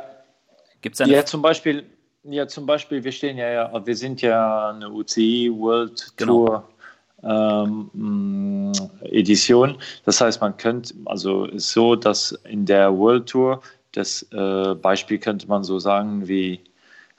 Gibt's 0.82 1.00
ja, 1.00 1.24
zum 1.24 1.42
Beispiel, 1.42 1.86
ja, 2.24 2.46
zum 2.48 2.66
Beispiel, 2.66 3.04
wir 3.04 3.12
stehen 3.12 3.38
ja, 3.38 3.50
ja 3.50 3.86
wir 3.86 3.96
sind 3.96 4.22
ja 4.22 4.72
eine 4.72 4.90
UCI 4.90 5.50
World 5.54 6.12
genau. 6.18 6.46
Tour 6.46 6.70
ähm, 7.24 7.90
mm, 7.94 8.72
Edition. 9.04 9.78
Das 10.04 10.20
heißt, 10.20 10.42
man 10.42 10.58
könnte, 10.58 10.94
also 11.06 11.46
ist 11.46 11.72
so, 11.72 11.96
dass 11.96 12.34
in 12.50 12.66
der 12.66 12.98
World 12.98 13.30
Tour, 13.30 13.62
das 13.94 14.24
äh, 14.32 14.76
Beispiel 14.76 15.18
könnte 15.18 15.48
man 15.48 15.64
so 15.64 15.80
sagen 15.80 16.28
wie 16.28 16.60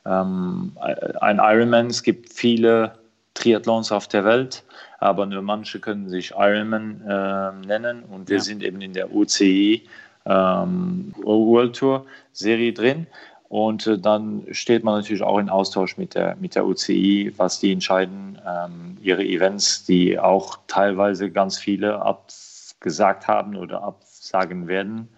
ähm, 0.05 0.73
ein 1.21 1.39
Ironman, 1.39 1.87
es 1.87 2.03
gibt 2.03 2.33
viele 2.33 2.99
Triathlons 3.35 3.91
auf 3.91 4.07
der 4.07 4.25
Welt, 4.25 4.63
aber 4.99 5.27
nur 5.27 5.43
manche 5.43 5.81
können 5.81 6.09
sich 6.09 6.33
Ironman 6.37 7.01
äh, 7.09 7.67
nennen 7.67 8.05
und 8.05 8.29
wir 8.29 8.37
ja. 8.37 8.43
sind 8.43 8.63
eben 8.63 8.81
in 8.81 8.93
der 8.93 9.13
UCI 9.15 9.83
ähm, 10.27 11.15
World 11.23 11.77
Tour 11.77 12.07
Serie 12.33 12.73
drin. 12.73 13.07
Und 13.49 13.87
äh, 13.87 13.99
dann 13.99 14.45
steht 14.51 14.83
man 14.85 14.97
natürlich 14.97 15.23
auch 15.23 15.39
in 15.39 15.49
Austausch 15.49 15.97
mit 15.97 16.15
der, 16.15 16.37
mit 16.41 16.55
der 16.55 16.67
UCI, 16.67 17.33
was 17.37 17.61
die 17.61 17.73
entscheiden. 17.73 18.39
Ähm, 18.47 18.97
ihre 19.01 19.25
Events, 19.25 19.85
die 19.85 20.19
auch 20.19 20.59
teilweise 20.67 21.31
ganz 21.31 21.59
viele 21.59 22.01
abgesagt 22.01 23.29
haben 23.29 23.55
oder 23.57 23.83
absagen 23.83 24.67
werden. 24.67 25.09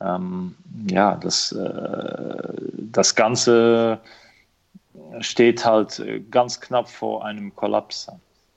Ähm, 0.00 0.54
ja, 0.88 1.16
das, 1.16 1.52
äh, 1.52 2.52
das 2.92 3.14
Ganze 3.14 4.00
steht 5.20 5.64
halt 5.64 5.98
äh, 5.98 6.20
ganz 6.20 6.60
knapp 6.60 6.88
vor 6.88 7.24
einem 7.24 7.54
Kollaps. 7.54 8.10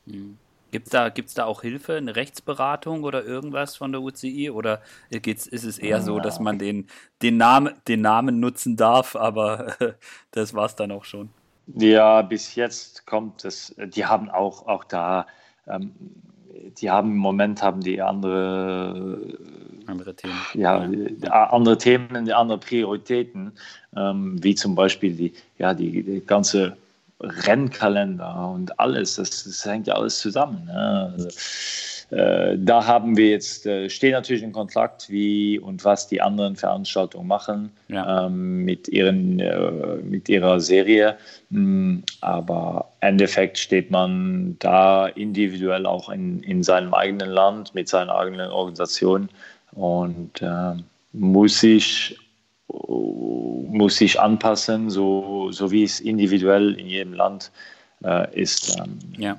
Mhm. 0.05 0.37
Gibt 0.71 0.87
es 0.87 0.91
da, 0.91 1.09
gibt's 1.09 1.35
da 1.35 1.45
auch 1.45 1.61
Hilfe, 1.61 1.97
eine 1.97 2.15
Rechtsberatung 2.15 3.03
oder 3.03 3.23
irgendwas 3.23 3.75
von 3.75 3.91
der 3.91 4.01
UCI? 4.01 4.49
Oder 4.49 4.81
geht's, 5.11 5.45
ist 5.45 5.65
es 5.65 5.77
eher 5.77 6.01
so, 6.01 6.19
dass 6.19 6.39
man 6.39 6.57
den, 6.57 6.87
den, 7.21 7.37
Namen, 7.37 7.75
den 7.87 8.01
Namen 8.01 8.39
nutzen 8.39 8.75
darf, 8.75 9.15
aber 9.15 9.75
das 10.31 10.55
war 10.55 10.65
es 10.65 10.75
dann 10.75 10.91
auch 10.91 11.03
schon? 11.03 11.29
Ja, 11.67 12.23
bis 12.23 12.55
jetzt 12.55 13.05
kommt 13.05 13.45
es, 13.45 13.75
die 13.77 14.05
haben 14.07 14.31
auch, 14.31 14.65
auch 14.65 14.83
da, 14.83 15.27
ähm, 15.67 15.91
die 16.79 16.89
haben 16.89 17.11
im 17.11 17.17
Moment 17.17 17.61
haben 17.61 17.81
die 17.81 18.01
andere 18.01 19.37
andere 19.87 20.15
Themen. 20.15 20.39
Ja, 20.53 20.85
ja. 21.21 21.49
andere 21.49 21.77
Themen, 21.77 22.31
andere 22.31 22.57
Prioritäten, 22.57 23.51
ähm, 23.95 24.41
wie 24.43 24.55
zum 24.55 24.75
Beispiel 24.75 25.13
die, 25.13 25.33
ja, 25.57 25.73
die, 25.73 26.03
die, 26.03 26.25
ganze 26.25 26.75
Rennkalender 27.19 28.51
und 28.53 28.79
alles, 28.79 29.15
das, 29.15 29.43
das 29.43 29.65
hängt 29.65 29.87
ja 29.87 29.95
alles 29.95 30.19
zusammen. 30.19 30.65
Ne? 30.65 31.13
Also, 31.13 31.29
äh, 32.13 32.57
da 32.59 32.85
haben 32.85 33.17
wir 33.17 33.29
jetzt, 33.29 33.65
äh, 33.65 33.89
stehen 33.89 34.11
natürlich 34.11 34.43
in 34.43 34.51
Kontakt, 34.51 35.09
wie 35.09 35.57
und 35.57 35.83
was 35.83 36.07
die 36.07 36.21
anderen 36.21 36.55
Veranstaltungen 36.55 37.27
machen 37.27 37.71
ja. 37.87 38.27
ähm, 38.27 38.65
mit, 38.65 38.87
ihren, 38.87 39.39
äh, 39.39 39.97
mit 40.03 40.29
ihrer 40.29 40.59
Serie. 40.59 41.17
Mhm, 41.49 42.03
aber 42.21 42.89
im 43.01 43.09
Endeffekt 43.09 43.57
steht 43.57 43.89
man 43.89 44.57
da 44.59 45.07
individuell 45.07 45.87
auch 45.87 46.09
in, 46.09 46.43
in 46.43 46.61
seinem 46.61 46.93
eigenen 46.93 47.29
Land 47.29 47.73
mit 47.73 47.87
seiner 47.87 48.15
eigenen 48.15 48.51
Organisation 48.51 49.29
und 49.75 50.41
äh, 50.41 50.73
muss 51.11 51.59
sich 51.59 52.17
muss 52.67 53.97
sich 53.97 54.19
anpassen, 54.19 54.89
so, 54.89 55.51
so 55.51 55.71
wie 55.71 55.83
es 55.83 55.99
individuell 55.99 56.75
in 56.75 56.87
jedem 56.87 57.13
Land 57.13 57.51
äh, 58.03 58.39
ist. 58.39 58.77
Ähm, 58.79 58.99
ja. 59.17 59.37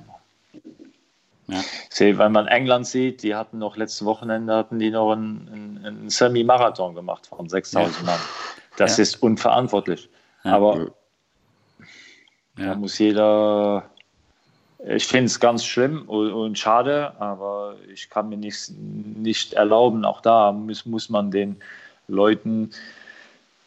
Ja. 1.47 1.61
Sehe, 1.89 2.17
wenn 2.17 2.31
man 2.31 2.47
England 2.47 2.87
sieht, 2.87 3.21
die 3.21 3.35
hatten 3.35 3.59
noch 3.59 3.77
letztes 3.77 4.03
Wochenende 4.03 4.55
hatten 4.55 4.79
die 4.79 4.89
noch 4.89 5.11
einen, 5.11 5.79
einen 5.85 6.09
Semi-Marathon 6.09 6.95
gemacht 6.95 7.27
von 7.27 7.47
6000 7.47 7.97
ja. 7.97 8.03
Mann. 8.03 8.19
Das 8.77 8.97
ja. 8.97 9.03
ist 9.03 9.21
unverantwortlich. 9.21 10.09
Aber 10.43 10.91
da 12.55 12.75
muss 12.75 12.97
jeder 12.97 13.89
ich 14.87 15.05
finde 15.07 15.25
es 15.25 15.39
ganz 15.39 15.65
schlimm 15.65 16.03
und, 16.07 16.31
und, 16.31 16.59
schade, 16.59 17.19
aber 17.19 17.75
ich 17.91 18.09
kann 18.09 18.29
mir 18.29 18.37
nicht, 18.37 18.71
nicht 18.77 19.53
erlauben, 19.53 20.05
auch 20.05 20.21
da 20.21 20.51
muss, 20.51 20.85
muss 20.85 21.09
man 21.09 21.31
den 21.31 21.57
Leuten, 22.07 22.69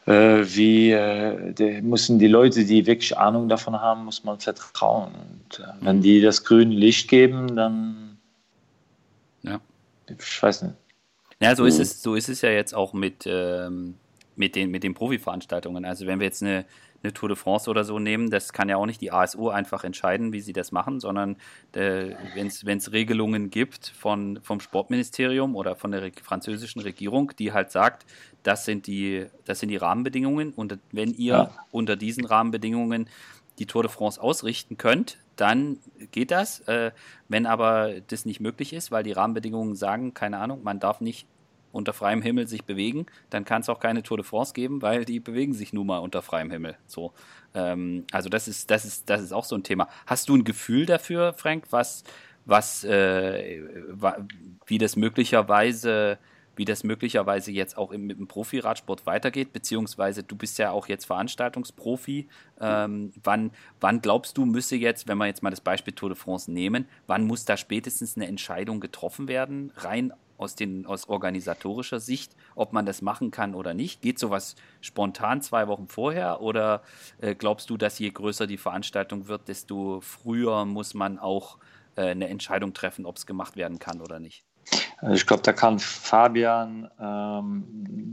äh, 0.07 0.44
wie, 0.44 0.92
äh, 0.92 1.52
die, 1.52 1.83
müssen 1.83 2.20
die 2.20 2.28
Leute, 2.28 2.64
die 2.64 2.87
wirklich 2.87 3.18
Ahnung 3.18 3.48
davon 3.48 3.81
haben, 3.81 4.04
muss 4.04 4.22
man 4.22 4.38
vertrauen. 4.38 5.12
Und 5.14 5.59
äh, 5.59 5.68
wenn 5.81 5.96
mhm. 5.96 6.02
die 6.02 6.20
das 6.20 6.44
grüne 6.44 6.74
Licht 6.74 7.09
geben, 7.09 7.57
dann. 7.57 8.18
Ja. 9.42 9.61
Ich 10.07 10.42
weiß 10.42 10.62
nicht. 10.62 10.74
Ja, 11.40 11.54
so 11.54 11.64
ist 11.64 11.78
es, 11.78 12.02
so 12.02 12.14
ist 12.14 12.28
es 12.28 12.42
ja 12.42 12.50
jetzt 12.50 12.74
auch 12.74 12.92
mit, 12.92 13.24
ähm, 13.26 13.94
mit 14.37 14.57
den, 14.57 14.70
mit 14.70 14.83
den 14.83 14.94
Profi-Veranstaltungen. 14.94 15.85
Also 15.85 16.07
wenn 16.07 16.20
wir 16.20 16.26
jetzt 16.26 16.42
eine 16.42 16.64
eine 17.02 17.12
Tour 17.12 17.28
de 17.28 17.37
France 17.37 17.70
oder 17.70 17.84
so 17.84 17.98
nehmen, 17.98 18.30
das 18.30 18.52
kann 18.52 18.68
ja 18.68 18.76
auch 18.76 18.87
nicht 18.87 19.00
die 19.00 19.12
ASO 19.12 19.50
einfach 19.50 19.84
entscheiden, 19.84 20.32
wie 20.32 20.40
sie 20.40 20.52
das 20.52 20.72
machen, 20.72 20.98
sondern 21.00 21.37
äh, 21.72 22.14
wenn 22.34 22.46
es 22.48 22.92
Regelungen 22.92 23.50
gibt 23.50 23.88
von, 23.88 24.40
vom 24.42 24.61
Sportministerium 24.61 25.54
oder 25.54 25.76
von 25.76 25.92
der 25.92 26.11
französischen 26.22 26.80
Regierung, 26.80 27.32
die 27.38 27.52
halt 27.52 27.70
sagt, 27.70 28.04
das 28.42 28.64
sind 28.64 28.87
die, 28.87 29.26
das 29.44 29.61
sind 29.61 29.68
die 29.68 29.76
Rahmenbedingungen 29.76 30.52
und 30.52 30.78
wenn 30.90 31.12
ihr 31.12 31.34
ja. 31.34 31.50
unter 31.70 31.96
diesen 31.96 32.24
Rahmenbedingungen 32.24 33.08
die 33.58 33.66
Tour 33.66 33.82
de 33.82 33.90
France 33.90 34.20
ausrichten 34.20 34.76
könnt, 34.76 35.18
dann 35.37 35.78
geht 36.11 36.30
das. 36.30 36.61
Äh, 36.61 36.92
wenn 37.28 37.46
aber 37.46 38.00
das 38.08 38.24
nicht 38.24 38.40
möglich 38.40 38.72
ist, 38.72 38.90
weil 38.90 39.02
die 39.02 39.12
Rahmenbedingungen 39.12 39.74
sagen, 39.76 40.14
keine 40.14 40.38
Ahnung, 40.38 40.62
man 40.62 40.80
darf 40.80 41.00
nicht 41.00 41.26
unter 41.78 41.94
freiem 41.94 42.20
Himmel 42.20 42.46
sich 42.46 42.64
bewegen, 42.64 43.06
dann 43.30 43.44
kann 43.44 43.62
es 43.62 43.68
auch 43.68 43.80
keine 43.80 44.02
Tour 44.02 44.18
de 44.18 44.26
France 44.26 44.52
geben, 44.52 44.82
weil 44.82 45.04
die 45.04 45.20
bewegen 45.20 45.54
sich 45.54 45.72
nun 45.72 45.86
mal 45.86 45.98
unter 45.98 46.20
freiem 46.20 46.50
Himmel. 46.50 46.76
So, 46.86 47.12
ähm, 47.54 48.04
also 48.12 48.28
das 48.28 48.48
ist, 48.48 48.70
das 48.70 48.84
ist, 48.84 49.08
das 49.08 49.22
ist 49.22 49.32
auch 49.32 49.44
so 49.44 49.56
ein 49.56 49.62
Thema. 49.62 49.88
Hast 50.06 50.28
du 50.28 50.36
ein 50.36 50.44
Gefühl 50.44 50.84
dafür, 50.84 51.32
Frank, 51.32 51.64
was, 51.70 52.04
was, 52.44 52.84
äh, 52.84 53.62
wie 54.66 54.78
das 54.78 54.96
möglicherweise, 54.96 56.18
wie 56.56 56.64
das 56.64 56.82
möglicherweise 56.82 57.52
jetzt 57.52 57.78
auch 57.78 57.92
im, 57.92 58.06
mit 58.06 58.18
dem 58.18 58.26
Profiradsport 58.26 59.06
weitergeht, 59.06 59.52
beziehungsweise 59.52 60.24
du 60.24 60.34
bist 60.34 60.58
ja 60.58 60.72
auch 60.72 60.88
jetzt 60.88 61.04
Veranstaltungsprofi. 61.04 62.28
Ähm, 62.60 63.12
wann, 63.22 63.52
wann 63.80 64.00
glaubst 64.00 64.36
du, 64.36 64.44
müsse 64.44 64.76
jetzt, 64.76 65.06
wenn 65.06 65.18
wir 65.18 65.26
jetzt 65.26 65.42
mal 65.42 65.50
das 65.50 65.60
Beispiel 65.60 65.94
Tour 65.94 66.08
de 66.08 66.18
France 66.18 66.50
nehmen, 66.50 66.86
wann 67.06 67.24
muss 67.24 67.44
da 67.44 67.56
spätestens 67.56 68.16
eine 68.16 68.26
Entscheidung 68.26 68.80
getroffen 68.80 69.28
werden, 69.28 69.72
rein 69.76 70.12
aus, 70.38 70.55
den, 70.55 70.87
aus 70.87 71.09
organisatorischer 71.09 72.01
Sicht, 72.01 72.35
ob 72.55 72.72
man 72.72 72.87
das 72.87 73.03
machen 73.03 73.31
kann 73.31 73.55
oder 73.55 73.74
nicht? 73.74 74.01
Geht 74.01 74.18
sowas 74.18 74.57
spontan 74.81 75.42
zwei 75.42 75.68
Wochen 75.68 75.88
vorher 75.88 76.40
oder 76.40 76.83
äh, 77.20 77.35
glaubst 77.35 77.68
du, 77.68 77.77
dass 77.77 77.98
je 77.98 78.11
größer 78.11 78.46
die 78.46 78.57
Veranstaltung 78.57 79.29
wird, 79.29 79.48
desto 79.48 80.01
früher 80.01 80.64
muss 80.64 80.94
man 80.94 81.18
auch 81.18 81.59
äh, 81.96 82.11
eine 82.11 82.29
Entscheidung 82.29 82.72
treffen, 82.72 83.05
ob 83.05 83.16
es 83.16 83.26
gemacht 83.26 83.57
werden 83.57 83.78
kann 83.78 84.01
oder 84.01 84.18
nicht? 84.20 84.45
Also 85.01 85.14
ich 85.14 85.26
glaube, 85.26 85.43
da 85.43 85.53
kann 85.53 85.78
Fabian, 85.78 86.91
ähm, 87.01 87.64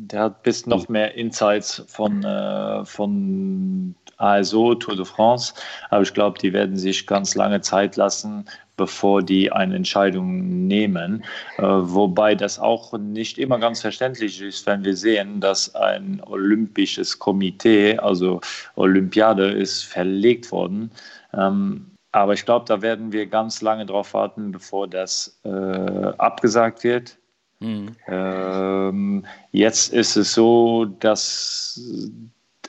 der 0.08 0.22
hat 0.22 0.44
bis 0.44 0.68
noch 0.68 0.88
mehr 0.88 1.16
Insights 1.16 1.84
von, 1.88 2.24
äh, 2.24 2.86
von 2.86 3.96
ASO, 4.18 4.76
Tour 4.76 4.96
de 4.96 5.06
France, 5.06 5.54
aber 5.90 6.04
ich 6.04 6.14
glaube, 6.14 6.38
die 6.38 6.54
werden 6.54 6.78
sich 6.78 7.08
ganz 7.08 7.36
lange 7.36 7.62
Zeit 7.62 7.96
lassen, 7.96 8.46
bevor 8.78 9.22
die 9.22 9.52
eine 9.52 9.76
Entscheidung 9.76 10.68
nehmen. 10.68 11.24
Äh, 11.58 11.64
wobei 11.64 12.36
das 12.36 12.60
auch 12.60 12.98
nicht 12.98 13.38
immer 13.38 13.60
ganz 13.60 13.82
verständlich 13.82 14.42
ist, 14.42 14.66
wenn 14.66 14.84
wir 14.84 14.96
sehen, 14.96 15.40
dass 15.40 15.74
ein 15.76 16.22
olympisches 16.26 17.20
Komitee, 17.20 17.98
also 17.98 18.42
Olympiade, 18.76 19.52
ist 19.52 19.84
verlegt 19.84 20.52
worden. 20.52 20.92
Ähm, 21.34 21.92
aber 22.12 22.34
ich 22.34 22.46
glaube, 22.46 22.66
da 22.66 22.82
werden 22.82 23.12
wir 23.12 23.26
ganz 23.26 23.62
lange 23.62 23.86
drauf 23.86 24.14
warten, 24.14 24.52
bevor 24.52 24.88
das 24.88 25.38
äh, 25.44 25.50
abgesagt 25.50 26.84
wird. 26.84 27.18
Mhm. 27.60 27.96
Ähm, 28.08 29.26
jetzt 29.52 29.94
ist 29.94 30.16
es 30.16 30.34
so, 30.34 30.86
dass 30.86 31.82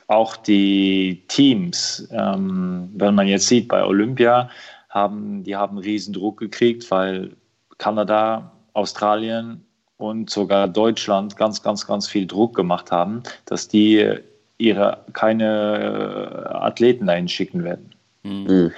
auch 0.07 0.37
die 0.37 1.23
Teams, 1.27 2.07
ähm, 2.11 2.89
wenn 2.95 3.15
man 3.15 3.27
jetzt 3.27 3.47
sieht 3.47 3.67
bei 3.67 3.83
Olympia, 3.83 4.49
haben, 4.97 5.43
die 5.43 5.55
haben 5.55 5.77
riesen 5.77 6.13
Druck 6.13 6.39
gekriegt, 6.39 6.89
weil 6.91 7.35
Kanada, 7.77 8.51
Australien 8.73 9.63
und 9.97 10.29
sogar 10.29 10.67
Deutschland 10.67 11.37
ganz, 11.37 11.61
ganz, 11.61 11.85
ganz 11.85 12.07
viel 12.07 12.25
Druck 12.27 12.55
gemacht 12.55 12.91
haben, 12.91 13.23
dass 13.45 13.67
die 13.67 14.19
ihre 14.57 15.03
keine 15.13 16.49
äh, 16.49 16.53
Athleten 16.55 17.05
dahin 17.05 17.27
schicken 17.27 17.63
werden. 17.63 17.93
Mhm. 18.23 18.71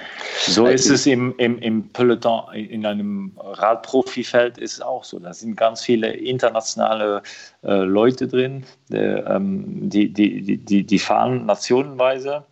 So 0.46 0.66
ist 0.66 0.88
es 0.90 1.06
im, 1.06 1.34
im, 1.38 1.58
im 1.58 1.88
Peloton, 1.88 2.52
in 2.54 2.86
einem 2.86 3.32
Radprofifeld 3.36 4.58
ist 4.58 4.74
es 4.74 4.80
auch 4.80 5.04
so. 5.04 5.18
Da 5.18 5.32
sind 5.32 5.56
ganz 5.56 5.82
viele 5.82 6.12
internationale 6.12 7.22
äh, 7.62 7.82
Leute 7.82 8.28
drin, 8.28 8.64
der, 8.90 9.26
ähm, 9.26 9.88
die, 9.88 10.12
die, 10.12 10.58
die, 10.58 10.84
die 10.84 10.98
fahren 10.98 11.46
nationenweise. 11.46 12.44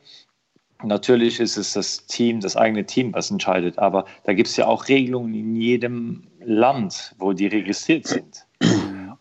Natürlich 0.85 1.41
ist 1.41 1.57
es 1.57 1.73
das 1.73 2.07
Team, 2.07 2.41
das 2.41 2.57
eigene 2.57 2.87
Team, 2.87 3.13
was 3.13 3.31
entscheidet, 3.31 3.79
aber 3.79 4.07
da 4.25 4.33
gibt 4.33 4.49
es 4.49 4.57
ja 4.57 4.67
auch 4.67 4.87
Regelungen 4.89 5.35
in 5.35 5.57
jedem 5.57 6.29
Land, 6.45 7.15
wo 7.19 7.33
die 7.33 7.49
registriert 7.49 8.07
sind. 8.07 8.47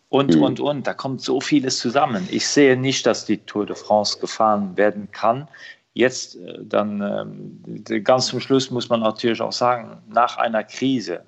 Und, 0.10 0.36
mhm. 0.36 0.44
und, 0.44 0.60
und, 0.60 0.88
da 0.88 0.94
kommt 0.94 1.22
so 1.22 1.42
vieles 1.42 1.80
zusammen. 1.80 2.28
Ich 2.32 2.48
sehe 2.48 2.78
nicht, 2.78 3.06
dass 3.06 3.26
die 3.26 3.40
Tour 3.40 3.66
de 3.66 3.76
France 3.76 4.20
gefahren 4.20 4.78
werden 4.78 5.10
kann. 5.12 5.48
Jetzt 5.94 6.36
äh, 6.38 6.60
dann 6.64 7.02
ähm, 7.02 8.04
ganz 8.04 8.28
zum 8.28 8.40
Schluss 8.40 8.72
muss 8.72 8.88
man 8.88 9.02
natürlich 9.02 9.42
auch 9.42 9.52
sagen, 9.52 9.98
nach 10.08 10.38
einer 10.38 10.64
Krise, 10.64 11.24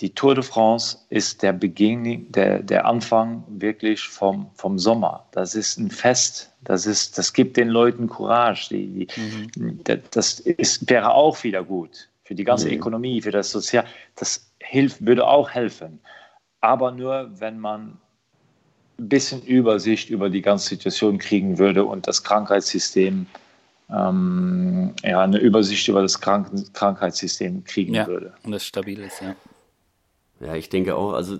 die 0.00 0.10
Tour 0.10 0.34
de 0.34 0.44
France 0.44 0.98
ist 1.08 1.42
der 1.42 1.52
Beginn, 1.54 2.30
der, 2.30 2.62
der 2.62 2.84
Anfang 2.84 3.44
wirklich 3.48 4.02
vom, 4.02 4.50
vom 4.54 4.78
Sommer. 4.78 5.26
Das 5.32 5.54
ist 5.54 5.78
ein 5.78 5.90
Fest. 5.90 6.52
Das, 6.64 6.84
ist, 6.84 7.16
das 7.16 7.32
gibt 7.32 7.56
den 7.56 7.68
Leuten 7.68 8.06
Courage. 8.06 8.68
Die, 8.70 9.06
die, 9.06 9.20
mhm. 9.56 9.80
Das 10.10 10.40
ist, 10.40 10.88
wäre 10.90 11.14
auch 11.14 11.42
wieder 11.44 11.64
gut 11.64 12.08
für 12.24 12.34
die 12.34 12.44
ganze 12.44 12.68
mhm. 12.68 12.74
Ökonomie, 12.74 13.22
für 13.22 13.30
das 13.30 13.50
Sozial. 13.50 13.86
Das 14.16 14.50
hilft, 14.60 15.04
würde 15.06 15.26
auch 15.26 15.48
helfen. 15.48 15.98
Aber 16.60 16.92
nur, 16.92 17.30
wenn 17.40 17.58
man 17.58 17.98
ein 18.98 19.08
bisschen 19.08 19.42
Übersicht 19.42 20.10
über 20.10 20.28
die 20.28 20.42
ganze 20.42 20.68
Situation 20.70 21.18
kriegen 21.18 21.58
würde 21.58 21.84
und 21.84 22.06
das 22.06 22.22
Krankheitssystem 22.22 23.26
ähm, 23.90 24.92
ja, 25.04 25.20
eine 25.20 25.38
Übersicht 25.38 25.88
über 25.88 26.02
das 26.02 26.20
Kranken 26.20 26.70
Krankheitssystem 26.72 27.64
kriegen 27.64 27.94
ja, 27.94 28.06
würde. 28.06 28.34
Und 28.42 28.52
das 28.52 28.66
stabil 28.66 29.00
ist, 29.00 29.22
ja. 29.22 29.34
Ja, 30.40 30.54
ich 30.54 30.68
denke 30.68 30.96
auch, 30.96 31.12
also 31.14 31.38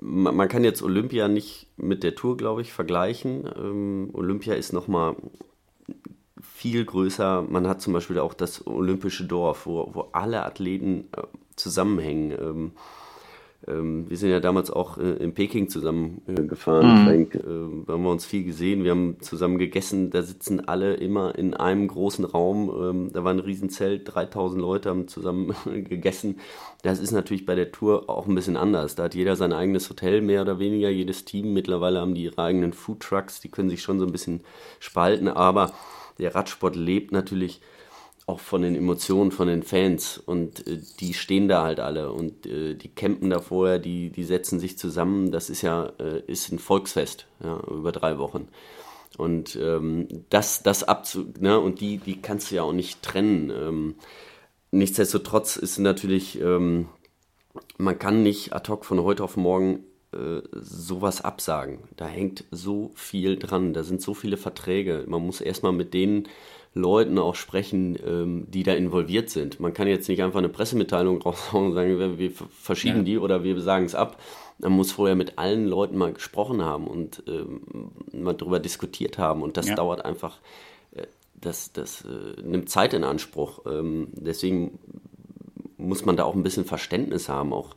man 0.00 0.48
kann 0.48 0.64
jetzt 0.64 0.82
Olympia 0.82 1.28
nicht 1.28 1.66
mit 1.76 2.02
der 2.02 2.14
Tour, 2.14 2.36
glaube 2.36 2.62
ich, 2.62 2.72
vergleichen. 2.72 3.44
Ähm, 3.56 4.10
Olympia 4.14 4.54
ist 4.54 4.72
nochmal 4.72 5.16
viel 6.40 6.84
größer. 6.84 7.42
Man 7.42 7.68
hat 7.68 7.82
zum 7.82 7.92
Beispiel 7.92 8.18
auch 8.18 8.32
das 8.32 8.66
Olympische 8.66 9.24
Dorf, 9.24 9.66
wo, 9.66 9.90
wo 9.92 10.08
alle 10.12 10.44
Athleten 10.44 11.08
äh, 11.14 11.22
zusammenhängen. 11.56 12.30
Ähm, 12.32 12.72
ähm, 13.68 14.10
wir 14.10 14.16
sind 14.16 14.30
ja 14.30 14.40
damals 14.40 14.70
auch 14.70 14.98
äh, 14.98 15.12
in 15.22 15.34
Peking 15.34 15.68
zusammen 15.68 16.22
äh, 16.26 16.42
gefahren, 16.42 17.02
mhm. 17.02 17.04
Frank. 17.04 17.34
Äh, 17.36 17.84
da 17.86 17.92
haben 17.92 18.02
wir 18.02 18.10
uns 18.10 18.24
viel 18.24 18.44
gesehen. 18.44 18.82
Wir 18.82 18.90
haben 18.90 19.18
zusammen 19.20 19.58
gegessen. 19.58 20.10
Da 20.10 20.22
sitzen 20.22 20.66
alle 20.66 20.94
immer 20.94 21.38
in 21.38 21.54
einem 21.54 21.86
großen 21.86 22.24
Raum. 22.24 22.70
Ähm, 22.70 23.12
da 23.12 23.22
war 23.22 23.32
ein 23.32 23.38
Riesenzelt, 23.38 24.12
3000 24.12 24.60
Leute 24.60 24.90
haben 24.90 25.06
zusammen 25.06 25.54
gegessen. 25.64 26.40
Das 26.82 26.98
ist 26.98 27.12
natürlich 27.12 27.46
bei 27.46 27.54
der 27.54 27.70
Tour 27.70 28.10
auch 28.10 28.26
ein 28.26 28.34
bisschen 28.34 28.56
anders. 28.56 28.96
Da 28.96 29.04
hat 29.04 29.14
jeder 29.14 29.36
sein 29.36 29.52
eigenes 29.52 29.88
Hotel, 29.88 30.22
mehr 30.22 30.42
oder 30.42 30.58
weniger, 30.58 30.90
jedes 30.90 31.24
Team. 31.24 31.52
Mittlerweile 31.52 32.00
haben 32.00 32.14
die 32.14 32.24
ihre 32.24 32.42
eigenen 32.42 32.72
Foodtrucks, 32.72 33.40
die 33.40 33.50
können 33.50 33.70
sich 33.70 33.82
schon 33.82 34.00
so 34.00 34.06
ein 34.06 34.12
bisschen 34.12 34.40
spalten. 34.80 35.28
Aber 35.28 35.72
der 36.18 36.34
Radsport 36.34 36.74
lebt 36.74 37.12
natürlich 37.12 37.60
auch 38.26 38.40
von 38.40 38.62
den 38.62 38.74
Emotionen 38.76 39.32
von 39.32 39.48
den 39.48 39.62
Fans 39.62 40.18
und 40.18 40.66
äh, 40.66 40.80
die 41.00 41.14
stehen 41.14 41.48
da 41.48 41.64
halt 41.64 41.80
alle 41.80 42.12
und 42.12 42.46
äh, 42.46 42.74
die 42.74 42.88
campen 42.88 43.30
da 43.30 43.40
vorher, 43.40 43.78
die, 43.78 44.10
die 44.10 44.24
setzen 44.24 44.60
sich 44.60 44.78
zusammen. 44.78 45.32
Das 45.32 45.50
ist 45.50 45.62
ja 45.62 45.92
äh, 45.98 46.22
ist 46.26 46.52
ein 46.52 46.58
Volksfest 46.58 47.26
ja, 47.42 47.58
über 47.68 47.92
drei 47.92 48.18
Wochen. 48.18 48.48
Und 49.18 49.56
ähm, 49.56 50.08
das, 50.30 50.62
das 50.62 50.84
abzu, 50.84 51.26
ne, 51.38 51.58
und 51.60 51.80
die, 51.80 51.98
die 51.98 52.22
kannst 52.22 52.50
du 52.50 52.54
ja 52.54 52.62
auch 52.62 52.72
nicht 52.72 53.02
trennen. 53.02 53.50
Ähm, 53.50 53.94
nichtsdestotrotz 54.70 55.56
ist 55.56 55.78
natürlich, 55.78 56.40
ähm, 56.40 56.88
man 57.76 57.98
kann 57.98 58.22
nicht 58.22 58.54
ad 58.54 58.70
hoc 58.70 58.84
von 58.84 59.02
heute 59.02 59.22
auf 59.22 59.36
morgen 59.36 59.84
äh, 60.12 60.42
sowas 60.52 61.22
absagen. 61.22 61.80
Da 61.96 62.06
hängt 62.06 62.44
so 62.50 62.90
viel 62.94 63.36
dran, 63.38 63.72
da 63.72 63.82
sind 63.82 64.02
so 64.02 64.14
viele 64.14 64.36
Verträge. 64.36 65.04
Man 65.06 65.24
muss 65.24 65.40
erstmal 65.40 65.72
mit 65.72 65.94
denen 65.94 66.28
Leuten 66.74 67.18
auch 67.18 67.34
sprechen, 67.34 67.98
ähm, 68.06 68.46
die 68.50 68.62
da 68.62 68.72
involviert 68.72 69.30
sind. 69.30 69.60
Man 69.60 69.74
kann 69.74 69.88
jetzt 69.88 70.08
nicht 70.08 70.22
einfach 70.22 70.38
eine 70.38 70.48
Pressemitteilung 70.48 71.20
raushauen 71.22 71.66
und 71.66 71.74
sagen, 71.74 72.18
wir 72.18 72.30
verschieben 72.30 72.98
ja. 72.98 73.04
die 73.04 73.18
oder 73.18 73.44
wir 73.44 73.60
sagen 73.60 73.84
es 73.84 73.94
ab. 73.94 74.20
Man 74.58 74.72
muss 74.72 74.92
vorher 74.92 75.16
mit 75.16 75.38
allen 75.38 75.66
Leuten 75.66 75.98
mal 75.98 76.12
gesprochen 76.12 76.62
haben 76.62 76.86
und 76.86 77.22
ähm, 77.26 77.62
mal 78.12 78.34
darüber 78.34 78.60
diskutiert 78.60 79.18
haben. 79.18 79.42
Und 79.42 79.56
das 79.56 79.68
ja. 79.68 79.74
dauert 79.74 80.04
einfach, 80.04 80.38
äh, 80.94 81.06
das, 81.34 81.72
das 81.72 82.04
äh, 82.04 82.40
nimmt 82.42 82.70
Zeit 82.70 82.94
in 82.94 83.04
Anspruch. 83.04 83.60
Ähm, 83.66 84.08
deswegen 84.12 84.78
muss 85.76 86.04
man 86.04 86.16
da 86.16 86.24
auch 86.24 86.34
ein 86.34 86.42
bisschen 86.42 86.64
Verständnis 86.64 87.28
haben, 87.28 87.52
auch 87.52 87.74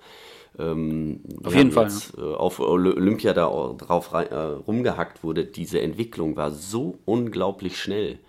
ähm, 0.60 1.22
auf 1.44 1.56
jeden 1.56 1.72
Fall. 1.72 1.86
Jetzt, 1.86 2.18
äh, 2.18 2.22
auf 2.22 2.60
Olympia 2.60 3.34
da 3.34 3.48
drauf 3.78 4.12
äh, 4.14 4.36
rumgehackt 4.36 5.24
wurde, 5.24 5.46
diese 5.46 5.82
Entwicklung 5.82 6.36
war 6.36 6.52
so 6.52 7.00
unglaublich 7.06 7.80
schnell 7.80 8.20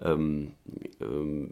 ähm, 0.00 0.52
ähm, 1.00 1.50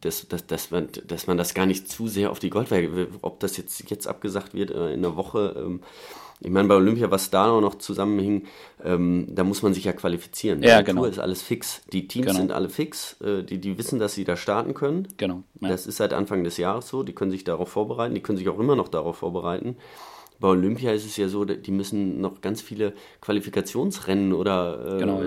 dass, 0.00 0.26
dass, 0.28 0.46
dass, 0.46 0.70
man, 0.70 0.88
dass 1.06 1.26
man 1.26 1.36
das 1.36 1.54
gar 1.54 1.66
nicht 1.66 1.88
zu 1.88 2.08
sehr 2.08 2.30
auf 2.30 2.38
die 2.38 2.50
Goldwaage, 2.50 3.08
ob 3.22 3.40
das 3.40 3.56
jetzt, 3.56 3.88
jetzt 3.90 4.06
abgesagt 4.06 4.54
wird 4.54 4.70
äh, 4.70 4.92
in 4.92 5.04
einer 5.04 5.16
Woche. 5.16 5.80
Ich 6.44 6.50
meine, 6.50 6.68
bei 6.68 6.74
Olympia, 6.74 7.10
was 7.10 7.30
da 7.30 7.60
noch 7.60 7.76
zusammenhing, 7.76 8.46
ähm, 8.84 9.28
da 9.30 9.44
muss 9.44 9.62
man 9.62 9.74
sich 9.74 9.84
ja 9.84 9.92
qualifizieren. 9.92 10.62
Ja, 10.62 10.78
die 10.78 10.84
genau. 10.84 11.02
Tour 11.02 11.10
ist 11.10 11.18
alles 11.18 11.42
fix. 11.42 11.82
Die 11.92 12.08
Teams 12.08 12.26
genau. 12.26 12.38
sind 12.38 12.52
alle 12.52 12.68
fix. 12.68 13.20
Äh, 13.20 13.44
die, 13.44 13.58
die 13.58 13.78
wissen, 13.78 13.98
dass 13.98 14.14
sie 14.14 14.24
da 14.24 14.36
starten 14.36 14.74
können. 14.74 15.08
Genau. 15.16 15.44
Ja. 15.60 15.68
Das 15.68 15.86
ist 15.86 15.96
seit 15.96 16.12
Anfang 16.12 16.42
des 16.42 16.56
Jahres 16.56 16.88
so. 16.88 17.02
Die 17.02 17.14
können 17.14 17.30
sich 17.30 17.44
darauf 17.44 17.68
vorbereiten. 17.68 18.14
Die 18.14 18.22
können 18.22 18.38
sich 18.38 18.48
auch 18.48 18.58
immer 18.58 18.74
noch 18.74 18.88
darauf 18.88 19.16
vorbereiten. 19.16 19.76
Bei 20.40 20.48
Olympia 20.48 20.92
ist 20.92 21.06
es 21.06 21.16
ja 21.16 21.28
so, 21.28 21.44
die 21.44 21.70
müssen 21.70 22.20
noch 22.20 22.40
ganz 22.40 22.60
viele 22.60 22.94
Qualifikationsrennen 23.20 24.32
oder 24.32 24.96
äh, 24.96 24.98
genau, 24.98 25.22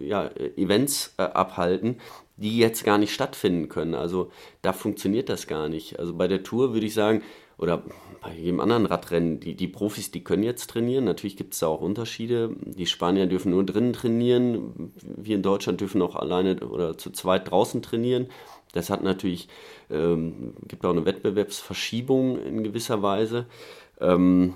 ja. 0.00 0.24
ja. 0.24 0.30
Events 0.56 1.14
äh, 1.18 1.22
abhalten, 1.22 1.98
die 2.36 2.58
jetzt 2.58 2.84
gar 2.84 2.98
nicht 2.98 3.14
stattfinden 3.14 3.68
können. 3.68 3.94
Also 3.94 4.32
da 4.62 4.72
funktioniert 4.72 5.28
das 5.28 5.46
gar 5.46 5.68
nicht. 5.68 6.00
Also 6.00 6.14
bei 6.14 6.26
der 6.26 6.42
Tour 6.42 6.72
würde 6.72 6.86
ich 6.86 6.94
sagen, 6.94 7.22
oder 7.58 7.82
bei 8.20 8.34
jedem 8.34 8.60
anderen 8.60 8.86
Radrennen, 8.86 9.40
die, 9.40 9.54
die 9.54 9.68
Profis, 9.68 10.10
die 10.10 10.22
können 10.22 10.42
jetzt 10.42 10.68
trainieren. 10.68 11.04
Natürlich 11.04 11.36
gibt 11.36 11.54
es 11.54 11.60
da 11.60 11.68
auch 11.68 11.80
Unterschiede. 11.80 12.50
Die 12.60 12.86
Spanier 12.86 13.26
dürfen 13.26 13.52
nur 13.52 13.64
drinnen 13.64 13.92
trainieren. 13.92 14.92
Wir 15.02 15.36
in 15.36 15.42
Deutschland 15.42 15.80
dürfen 15.80 16.02
auch 16.02 16.16
alleine 16.16 16.60
oder 16.60 16.98
zu 16.98 17.10
zweit 17.10 17.50
draußen 17.50 17.82
trainieren. 17.82 18.26
Das 18.72 18.90
hat 18.90 19.02
natürlich, 19.02 19.48
ähm, 19.90 20.54
gibt 20.68 20.84
auch 20.84 20.90
eine 20.90 21.06
Wettbewerbsverschiebung 21.06 22.38
in 22.42 22.62
gewisser 22.62 23.02
Weise. 23.02 23.46
Ähm, 24.00 24.54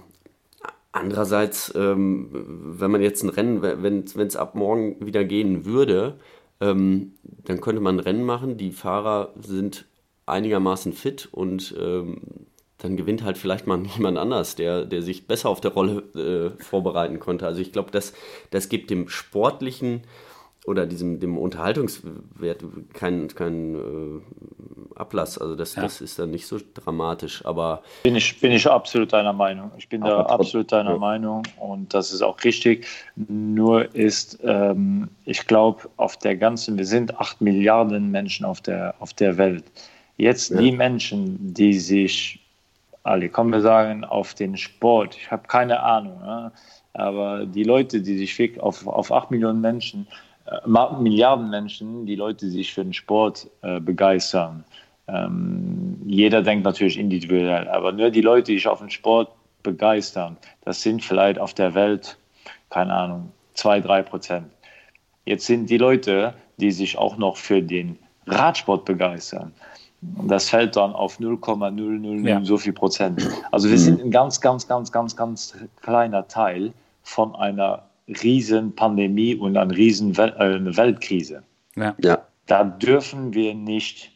andererseits, 0.92 1.72
ähm, 1.74 2.28
wenn 2.32 2.90
man 2.90 3.00
jetzt 3.00 3.22
ein 3.22 3.30
Rennen, 3.30 3.62
wenn 3.62 4.26
es 4.26 4.36
ab 4.36 4.54
morgen 4.54 5.06
wieder 5.06 5.24
gehen 5.24 5.64
würde, 5.64 6.18
ähm, 6.60 7.12
dann 7.22 7.62
könnte 7.62 7.80
man 7.80 7.96
ein 7.96 8.00
Rennen 8.00 8.24
machen. 8.24 8.58
Die 8.58 8.72
Fahrer 8.72 9.32
sind 9.40 9.86
einigermaßen 10.26 10.92
fit 10.92 11.28
und 11.32 11.74
ähm, 11.80 12.20
dann 12.82 12.96
gewinnt 12.96 13.22
halt 13.22 13.38
vielleicht 13.38 13.66
mal 13.66 13.80
jemand 13.96 14.18
anders, 14.18 14.56
der, 14.56 14.84
der 14.84 15.02
sich 15.02 15.26
besser 15.26 15.48
auf 15.48 15.60
der 15.60 15.72
Rolle 15.72 16.54
äh, 16.58 16.62
vorbereiten 16.62 17.20
konnte. 17.20 17.46
Also 17.46 17.60
ich 17.60 17.72
glaube, 17.72 17.90
das, 17.90 18.12
das 18.50 18.68
gibt 18.68 18.90
dem 18.90 19.08
sportlichen 19.08 20.02
oder 20.66 20.86
diesem 20.86 21.20
dem 21.20 21.38
Unterhaltungswert 21.38 22.62
keinen 22.92 23.28
kein, 23.28 23.74
äh, 23.74 24.20
Ablass. 24.94 25.38
Also 25.38 25.56
das, 25.56 25.74
ja. 25.74 25.82
das 25.82 26.00
ist 26.00 26.18
dann 26.18 26.30
nicht 26.30 26.46
so 26.46 26.58
dramatisch. 26.74 27.44
Aber 27.46 27.82
bin 28.02 28.16
ich, 28.16 28.40
bin 28.40 28.52
ich 28.52 28.68
absolut 28.68 29.12
deiner 29.12 29.32
Meinung. 29.32 29.70
Ich 29.78 29.88
bin 29.88 30.02
da 30.02 30.22
absolut 30.26 30.70
deiner 30.70 30.92
ja. 30.92 30.98
Meinung 30.98 31.42
und 31.58 31.94
das 31.94 32.12
ist 32.12 32.22
auch 32.22 32.42
richtig. 32.44 32.86
Nur 33.16 33.94
ist, 33.94 34.38
ähm, 34.44 35.08
ich 35.24 35.46
glaube, 35.46 35.88
auf 35.96 36.18
der 36.18 36.36
ganzen, 36.36 36.76
wir 36.76 36.86
sind 36.86 37.18
acht 37.18 37.40
Milliarden 37.40 38.10
Menschen 38.10 38.44
auf 38.44 38.60
der, 38.60 38.94
auf 39.00 39.14
der 39.14 39.38
Welt. 39.38 39.64
Jetzt 40.16 40.50
ja. 40.50 40.58
die 40.58 40.72
Menschen, 40.72 41.54
die 41.54 41.78
sich, 41.78 42.39
alle 43.02 43.28
kommen 43.28 43.52
wir 43.52 43.60
sagen, 43.60 44.04
auf 44.04 44.34
den 44.34 44.56
Sport, 44.56 45.16
ich 45.16 45.30
habe 45.30 45.46
keine 45.48 45.82
Ahnung, 45.82 46.20
ja, 46.24 46.52
aber 46.92 47.46
die 47.46 47.64
Leute, 47.64 48.02
die 48.02 48.18
sich 48.18 48.60
auf, 48.60 48.86
auf 48.86 49.12
acht 49.12 49.30
Millionen 49.30 49.60
Menschen 49.60 50.06
Milliarden 50.66 51.50
Menschen, 51.50 52.06
die 52.06 52.16
Leute, 52.16 52.46
die 52.46 52.52
sich 52.52 52.74
für 52.74 52.82
den 52.82 52.92
Sport 52.92 53.48
äh, 53.62 53.78
begeistern. 53.78 54.64
Ähm, 55.06 56.00
jeder 56.06 56.42
denkt 56.42 56.64
natürlich 56.64 56.98
individuell, 56.98 57.68
aber 57.68 57.92
nur 57.92 58.10
die 58.10 58.20
Leute, 58.20 58.52
die 58.52 58.58
sich 58.58 58.66
auf 58.66 58.80
den 58.80 58.90
Sport 58.90 59.30
begeistern, 59.62 60.36
das 60.64 60.82
sind 60.82 61.04
vielleicht 61.04 61.38
auf 61.38 61.54
der 61.54 61.74
Welt, 61.74 62.16
keine 62.70 62.92
Ahnung, 62.92 63.32
zwei, 63.54 63.80
drei 63.80 64.02
Prozent. 64.02 64.46
Jetzt 65.24 65.46
sind 65.46 65.70
die 65.70 65.78
Leute, 65.78 66.34
die 66.56 66.72
sich 66.72 66.98
auch 66.98 67.16
noch 67.16 67.36
für 67.36 67.62
den 67.62 67.98
Radsport 68.26 68.84
begeistern. 68.84 69.52
Das 70.02 70.48
fällt 70.48 70.76
dann 70.76 70.92
auf 70.92 71.18
0,000 71.18 72.26
ja. 72.26 72.42
so 72.42 72.56
viel 72.56 72.72
Prozent. 72.72 73.28
Also 73.52 73.68
wir 73.68 73.78
sind 73.78 74.00
ein 74.00 74.10
ganz, 74.10 74.40
ganz, 74.40 74.66
ganz, 74.66 74.90
ganz, 74.90 75.14
ganz 75.14 75.54
kleiner 75.82 76.26
Teil 76.26 76.72
von 77.02 77.34
einer 77.36 77.82
riesen 78.22 78.74
Pandemie 78.74 79.34
und 79.34 79.56
einer 79.56 79.76
riesen 79.76 80.16
Wel 80.16 80.30
äh, 80.38 80.76
Weltkrise. 80.76 81.42
Ja. 81.76 81.94
ja. 82.02 82.18
Da 82.46 82.64
dürfen 82.64 83.34
wir 83.34 83.54
nicht 83.54 84.10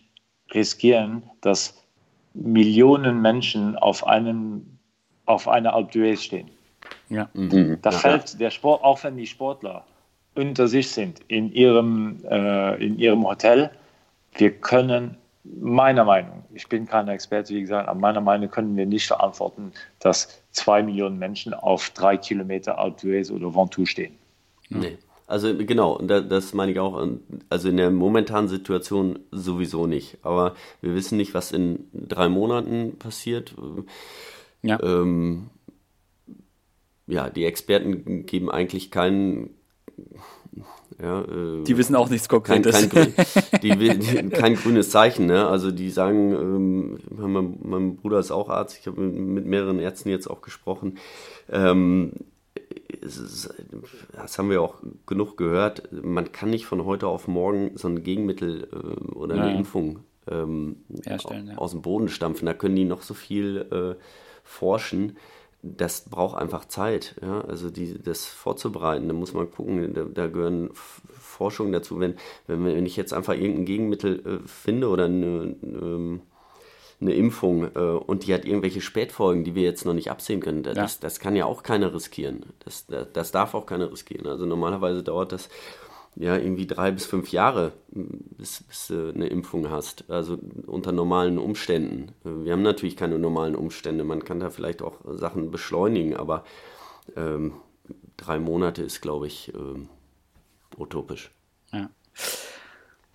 riskieren, 0.53 1.23
dass 1.43 1.83
Millionen 2.33 3.21
Menschen 3.21 3.77
auf 3.77 4.07
einem 4.07 4.67
auf 5.27 5.49
einer 5.49 5.73
Alpe 5.73 5.99
d'Huez 5.99 6.21
stehen. 6.21 6.51
Ja. 7.09 7.29
Mhm. 7.35 7.79
Da 7.83 7.91
fällt 7.91 8.39
der 8.41 8.51
Sport, 8.51 8.83
auch 8.83 9.03
wenn 9.05 9.17
die 9.17 9.27
Sportler 9.27 9.85
unter 10.35 10.69
sich 10.69 10.91
sind 10.91 11.21
in 11.29 11.53
ihrem, 11.53 12.19
äh, 12.29 12.85
in 12.85 12.99
ihrem 12.99 13.25
Hotel, 13.27 13.71
wir 14.37 14.51
können 14.51 15.17
meiner 15.45 16.05
Meinung, 16.05 16.45
ich 16.55 16.69
bin 16.69 16.87
kein 16.87 17.09
Experte, 17.09 17.55
wie 17.55 17.61
gesagt, 17.61 17.89
aber 17.89 18.01
meiner 18.01 18.21
Meinung 18.21 18.51
können 18.51 18.77
wir 18.77 18.87
nicht 18.87 19.07
verantworten, 19.07 19.73
dass 20.01 20.43
zwei 20.51 20.83
Millionen 20.83 21.19
Menschen 21.19 21.55
auf 21.55 21.91
drei 21.91 22.17
Kilometer 22.17 22.79
Alpe 22.79 23.07
d'Huez 23.07 23.31
oder 23.31 23.55
Ventoux 23.55 23.87
stehen. 23.87 24.15
Nee. 24.71 24.99
Also 25.27 25.57
genau, 25.57 25.99
das 25.99 26.53
meine 26.53 26.73
ich 26.73 26.79
auch. 26.79 27.03
Also 27.49 27.71
in 27.71 27.79
der 27.79 27.91
momentanen 27.91 28.49
Situation 28.49 29.21
sowieso 29.31 29.87
nicht. 29.87 30.19
Aber 30.23 30.55
wir 30.83 30.95
wissen 30.95 31.17
nicht, 31.17 31.33
was 31.33 31.51
in 31.51 31.89
drei 31.95 32.29
Monaten 32.29 32.99
passiert. 32.99 33.55
Ja. 34.61 34.79
Ähm, 34.83 35.49
ja, 37.07 37.31
die 37.31 37.47
Experten 37.47 38.27
geben 38.27 38.51
eigentlich 38.51 38.91
keinen. 38.91 39.51
Ja, 41.03 41.23
äh, 41.23 41.65
die 41.65 41.77
wissen 41.77 41.97
auch 41.97 42.09
nichts 42.09 42.29
Konkretes. 42.29 42.89
Kein, 42.89 43.15
kein, 43.15 43.61
die, 43.63 44.29
kein 44.31 44.55
grünes 44.55 44.91
Zeichen. 44.91 45.27
Ne? 45.27 45.47
Also 45.47 45.71
die 45.71 45.91
sagen, 45.91 46.33
ähm, 46.33 46.99
mein, 47.11 47.59
mein, 47.63 47.97
Bruder 47.97 48.19
ist 48.19 48.31
auch 48.31 48.49
Arzt, 48.49 48.79
ich 48.81 48.87
habe 48.87 49.01
mit 49.01 49.47
mehreren 49.47 49.79
Ärzten 49.79 50.09
jetzt 50.11 50.29
auch 50.29 50.43
gesprochen. 50.43 50.99
Ähm, 51.51 52.13
ist, 53.01 53.55
das 54.13 54.39
haben 54.39 54.51
wir 54.51 54.63
auch 54.63 54.77
genug 55.07 55.37
gehört. 55.37 55.91
Man 55.93 56.33
kann 56.33 56.51
nicht 56.51 56.67
von 56.67 56.85
heute 56.85 57.09
auf 57.09 57.29
morgen 57.29 57.73
so 57.75 57.89
ein 57.89 58.03
Gegenmittel 58.03 58.69
äh, 58.73 59.15
oder 59.15 59.35
eine 59.35 59.53
ja. 59.53 59.59
Impfung 59.59 60.01
ähm, 60.31 60.77
ja. 61.05 61.17
aus 61.57 61.73
dem 61.73 61.83
Boden 61.83 62.09
stampfen. 62.09 62.47
Da 62.47 62.55
können 62.55 62.77
die 62.77 62.85
noch 62.85 63.03
so 63.03 63.15
viel 63.15 63.67
äh, 63.99 64.03
forschen, 64.43 65.17
das 65.65 66.05
braucht 66.05 66.37
einfach 66.37 66.67
Zeit. 66.67 67.17
Ja? 67.23 67.41
Also 67.43 67.71
die, 67.71 68.01
das 68.01 68.27
vorzubereiten, 68.27 69.09
da 69.09 69.15
muss 69.15 69.33
man 69.33 69.51
gucken, 69.51 69.95
da, 69.95 70.05
da 70.05 70.27
gehören 70.27 70.71
Forschungen 70.73 71.73
dazu. 71.73 71.99
Wenn, 71.99 72.17
wenn, 72.47 72.65
wenn 72.65 72.87
ich 72.87 72.97
jetzt 72.97 73.15
einfach 73.15 73.35
irgendein 73.35 73.65
Gegenmittel 73.65 74.43
äh, 74.45 74.49
finde 74.49 74.89
oder 74.89 75.07
eine, 75.07 75.57
ähm, 75.63 76.21
eine 77.01 77.15
Impfung 77.15 77.75
äh, 77.75 77.79
und 77.79 78.27
die 78.27 78.35
hat 78.35 78.45
irgendwelche 78.45 78.81
Spätfolgen, 78.81 79.45
die 79.45 79.55
wir 79.55 79.63
jetzt 79.63 79.85
noch 79.85 79.95
nicht 79.95 80.11
absehen 80.11 80.41
können, 80.41 80.63
das, 80.63 80.77
ja. 80.77 80.89
das 81.01 81.19
kann 81.19 81.35
ja 81.35 81.47
auch 81.47 81.63
keiner 81.63 81.95
riskieren. 81.95 82.45
Das, 82.65 82.87
das, 82.87 83.09
das 83.13 83.33
darf 83.33 83.55
auch 83.55 83.67
keiner 83.67 83.91
riskieren. 83.91 84.27
Also 84.27 84.45
normalerweise 84.47 85.03
dauert 85.03 85.33
das 85.33 85.49
ja, 86.17 86.37
irgendwie 86.37 86.67
drei 86.67 86.93
bis 86.93 87.07
fünf 87.07 87.31
Jahre, 87.31 87.73
bis, 87.89 88.63
bis 88.63 88.87
du 88.89 89.13
eine 89.13 89.27
Impfung 89.27 89.71
hast. 89.71 90.11
Also 90.11 90.39
unter 90.67 90.93
normalen 90.93 91.39
Umständen. 91.39 92.13
Wir 92.23 92.53
haben 92.53 92.63
natürlich 92.63 92.97
keine 92.97 93.19
normalen 93.19 93.57
Umstände. 93.57 94.05
Man 94.05 94.25
kann 94.25 94.41
da 94.41 94.51
vielleicht 94.51 94.83
auch 94.83 95.01
Sachen 95.05 95.51
beschleunigen, 95.51 96.17
aber 96.17 96.45
ähm, 97.17 97.55
drei 98.17 98.39
Monate 98.39 98.83
ist, 98.83 99.01
glaube 99.01 99.27
ich, 99.27 99.53
ähm, 99.55 99.89
utopisch. 100.77 101.31
Ja. 101.73 101.91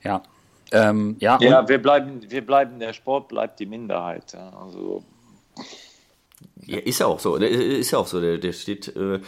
Ja. 0.04 0.24
Ähm, 0.72 1.16
ja, 1.20 1.38
ja 1.41 1.68
wir 1.68 1.82
bleiben, 1.82 2.22
wir 2.30 2.45
bleiben, 2.45 2.80
der 2.80 2.93
Sport 2.93 3.30
bleibt 3.30 3.60
die 3.60 3.66
Minderheit. 3.66 4.36
Also 4.36 5.04
ja, 6.66 6.78
ist 6.78 7.00
ja 7.00 7.08
auch 7.08 7.20
so. 7.20 7.38
Ne? 7.38 7.47
Ist 7.47 7.91
ja 7.91 8.00
auch 8.00 8.08
so. 8.08 8.22
Der, 8.22 8.38
der 8.38 8.54
steht, 8.54 8.95
äh, 8.95 9.20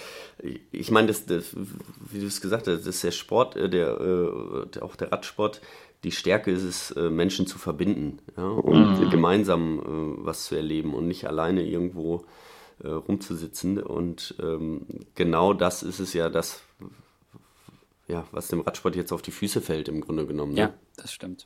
ich 0.72 0.92
meine, 0.92 1.08
das, 1.08 1.26
das, 1.26 1.56
wie 2.14 2.20
du 2.20 2.28
es 2.28 2.42
gesagt 2.42 2.68
hast, 2.68 2.80
das 2.80 2.88
ist 2.88 3.04
der 3.04 3.12
Sport, 3.12 3.56
äh, 3.56 3.70
der, 3.70 4.00
äh, 4.00 4.80
auch 4.80 4.96
der 4.96 5.12
Radsport. 5.12 5.62
Die 6.04 6.12
Stärke 6.12 6.52
ist 6.52 6.64
es, 6.64 6.92
äh, 6.92 7.10
Menschen 7.10 7.46
zu 7.48 7.60
verbinden 7.60 8.20
ja? 8.36 8.44
und 8.44 9.00
mhm. 9.00 9.10
gemeinsam 9.10 9.80
äh, 9.80 10.26
was 10.26 10.46
zu 10.46 10.56
erleben 10.56 10.94
und 10.94 11.08
nicht 11.08 11.28
alleine 11.28 11.64
irgendwo 11.64 12.26
rumzusitzen. 12.84 13.78
Und 13.78 14.34
ähm, 14.42 14.88
genau 15.14 15.54
das 15.54 15.84
ist 15.84 16.00
es 16.00 16.14
ja, 16.14 16.30
das, 16.30 16.64
ja, 18.08 18.26
was 18.32 18.48
dem 18.48 18.62
Radsport 18.62 18.96
jetzt 18.96 19.12
auf 19.12 19.22
die 19.22 19.30
Füße 19.30 19.62
fällt, 19.62 19.88
im 19.88 20.02
Grunde 20.02 20.26
genommen. 20.26 20.54
Ne? 20.54 20.62
Ja, 20.62 20.74
das 20.98 21.14
stimmt. 21.14 21.46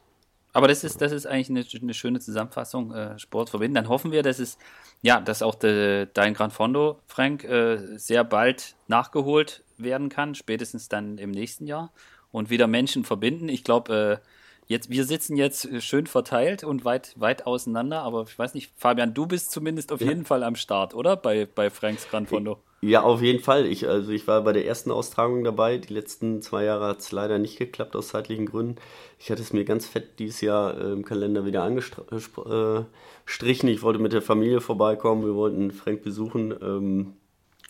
Aber 0.55 0.69
das 0.69 0.85
ist, 0.85 1.01
das 1.01 1.11
ist 1.11 1.27
eigentlich 1.27 1.49
eine, 1.49 1.65
eine 1.81 1.93
schöne 1.93 2.21
Zusammenfassung, 2.21 2.93
äh, 2.93 3.19
Sport 3.19 3.49
verbinden. 3.49 3.75
Dann 3.75 3.89
hoffen 3.89 4.13
wir, 4.13 4.23
dass 4.23 4.39
es, 4.39 4.57
ja, 5.01 5.19
dass 5.19 5.41
auch 5.41 5.55
de, 5.55 6.07
dein 6.13 6.33
Gran 6.33 6.49
Fondo, 6.49 6.99
Frank, 7.07 7.43
äh, 7.43 7.97
sehr 7.97 8.23
bald 8.23 8.77
nachgeholt 8.87 9.64
werden 9.77 10.09
kann, 10.09 10.35
spätestens 10.35 10.89
dann 10.89 11.17
im 11.17 11.31
nächsten 11.31 11.67
Jahr 11.67 11.91
und 12.31 12.49
wieder 12.49 12.67
Menschen 12.67 13.03
verbinden. 13.03 13.49
Ich 13.49 13.63
glaube, 13.63 14.21
äh, 14.21 14.27
jetzt, 14.67 14.89
wir 14.89 15.05
sitzen 15.05 15.37
jetzt 15.37 15.69
schön 15.81 16.07
verteilt 16.07 16.63
und 16.63 16.85
weit, 16.85 17.13
weit 17.17 17.45
auseinander, 17.45 18.01
aber 18.01 18.25
ich 18.27 18.37
weiß 18.37 18.53
nicht, 18.53 18.71
Fabian, 18.77 19.13
du 19.13 19.25
bist 19.25 19.51
zumindest 19.51 19.91
auf 19.91 20.01
ja. 20.01 20.07
jeden 20.07 20.25
Fall 20.25 20.43
am 20.43 20.55
Start, 20.55 20.93
oder? 20.93 21.15
Bei, 21.15 21.45
bei 21.45 21.69
Franks 21.69 22.07
Gran 22.09 22.27
Fondo. 22.27 22.57
Ja, 22.81 23.01
auf 23.01 23.21
jeden 23.21 23.41
Fall. 23.41 23.65
Ich, 23.65 23.87
also 23.87 24.11
ich 24.11 24.27
war 24.27 24.43
bei 24.43 24.53
der 24.53 24.67
ersten 24.67 24.91
Austragung 24.91 25.43
dabei. 25.43 25.79
Die 25.79 25.91
letzten 25.91 26.43
zwei 26.43 26.65
Jahre 26.65 26.85
hat 26.85 26.99
es 26.99 27.11
leider 27.11 27.39
nicht 27.39 27.57
geklappt 27.57 27.95
aus 27.95 28.09
zeitlichen 28.09 28.45
Gründen. 28.45 28.75
Ich 29.17 29.31
hatte 29.31 29.41
es 29.41 29.53
mir 29.53 29.65
ganz 29.65 29.87
fett 29.87 30.19
dieses 30.19 30.41
Jahr 30.41 30.79
äh, 30.79 30.91
im 30.91 31.03
Kalender 31.03 31.45
wieder 31.45 31.63
angestrichen. 31.63 33.69
Ich 33.69 33.81
wollte 33.81 33.99
mit 33.99 34.13
der 34.13 34.21
Familie 34.21 34.61
vorbeikommen. 34.61 35.25
Wir 35.25 35.33
wollten 35.33 35.71
Frank 35.71 36.03
besuchen. 36.03 36.53
Ähm, 36.61 37.13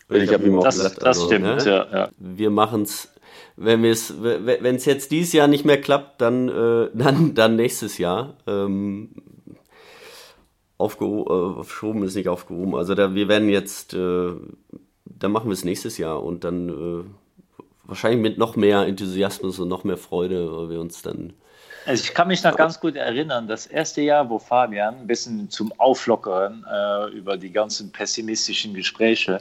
ich, 0.09 0.23
ich 0.23 0.33
habe 0.33 0.45
ihm 0.45 0.59
auch 0.59 0.63
das, 0.63 0.77
gesagt, 0.77 0.97
das 0.97 1.05
also, 1.05 1.27
stimmt, 1.27 1.45
ne? 1.45 1.57
ja, 1.65 1.87
ja. 1.91 2.09
Wir 2.17 2.49
machen 2.49 2.83
es 2.83 3.11
wenn 3.57 3.85
es 3.85 4.21
wenn 4.21 4.75
es 4.75 4.85
jetzt 4.85 5.11
dieses 5.11 5.33
Jahr 5.33 5.47
nicht 5.47 5.65
mehr 5.65 5.79
klappt, 5.79 6.21
dann 6.21 6.49
äh, 6.49 6.89
dann 6.93 7.33
dann 7.33 7.55
nächstes 7.55 7.97
Jahr. 7.97 8.37
Ähm, 8.47 9.15
aufgeschoben 10.77 12.03
äh, 12.03 12.05
ist 12.05 12.15
nicht 12.15 12.27
aufgehoben. 12.27 12.75
Also 12.75 12.95
da, 12.95 13.15
wir 13.15 13.29
werden 13.29 13.47
jetzt 13.47 13.93
äh, 13.93 14.31
dann 15.05 15.31
machen 15.31 15.47
wir 15.47 15.53
es 15.53 15.63
nächstes 15.63 15.97
Jahr 15.97 16.21
und 16.23 16.43
dann 16.43 16.69
äh, 16.69 17.03
wahrscheinlich 17.85 18.21
mit 18.21 18.37
noch 18.37 18.55
mehr 18.55 18.85
Enthusiasmus 18.85 19.59
und 19.59 19.67
noch 19.67 19.83
mehr 19.83 19.97
Freude, 19.97 20.51
weil 20.51 20.69
wir 20.69 20.79
uns 20.79 21.01
dann. 21.01 21.33
Also 21.85 22.03
ich 22.03 22.13
kann 22.15 22.27
mich 22.27 22.43
noch 22.43 22.55
ganz 22.55 22.79
gut 22.79 22.95
erinnern, 22.95 23.47
das 23.47 23.67
erste 23.67 24.01
Jahr, 24.01 24.27
wo 24.29 24.39
Fabian 24.39 24.95
ein 25.01 25.07
bisschen 25.07 25.51
zum 25.51 25.71
Auflockern 25.77 26.65
äh, 26.69 27.09
über 27.11 27.37
die 27.37 27.51
ganzen 27.51 27.91
pessimistischen 27.91 28.73
Gespräche, 28.73 29.39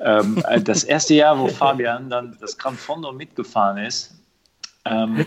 ähm, 0.00 0.42
äh, 0.48 0.60
das 0.60 0.84
erste 0.84 1.14
Jahr, 1.14 1.38
wo 1.38 1.48
Fabian 1.48 2.10
dann 2.10 2.36
das 2.40 2.56
Gran 2.56 2.76
Fondo 2.76 3.12
mitgefahren 3.12 3.78
ist, 3.78 4.14
ähm, 4.84 5.26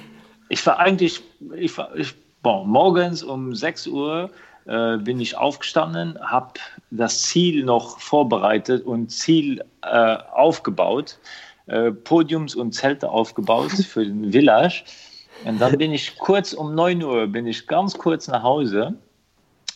ich 0.49 0.65
war 0.65 0.79
eigentlich, 0.79 1.21
ich 1.55 1.77
war, 1.77 1.95
ich, 1.95 2.13
bon, 2.41 2.67
morgens 2.67 3.23
um 3.23 3.53
6 3.53 3.87
Uhr 3.87 4.29
äh, 4.65 4.97
bin 4.97 5.19
ich 5.19 5.37
aufgestanden, 5.37 6.19
habe 6.21 6.53
das 6.91 7.23
Ziel 7.23 7.63
noch 7.63 7.99
vorbereitet 7.99 8.85
und 8.85 9.11
Ziel 9.11 9.63
äh, 9.81 10.17
aufgebaut, 10.33 11.19
äh, 11.67 11.91
Podiums 11.91 12.55
und 12.55 12.73
Zelte 12.73 13.09
aufgebaut 13.09 13.71
für 13.71 14.05
den 14.05 14.31
Village. 14.31 14.83
Und 15.45 15.61
dann 15.61 15.77
bin 15.77 15.93
ich 15.93 16.17
kurz 16.17 16.53
um 16.53 16.75
9 16.75 17.01
Uhr, 17.03 17.27
bin 17.27 17.47
ich 17.47 17.65
ganz 17.67 17.97
kurz 17.97 18.27
nach 18.27 18.43
Hause, 18.43 18.95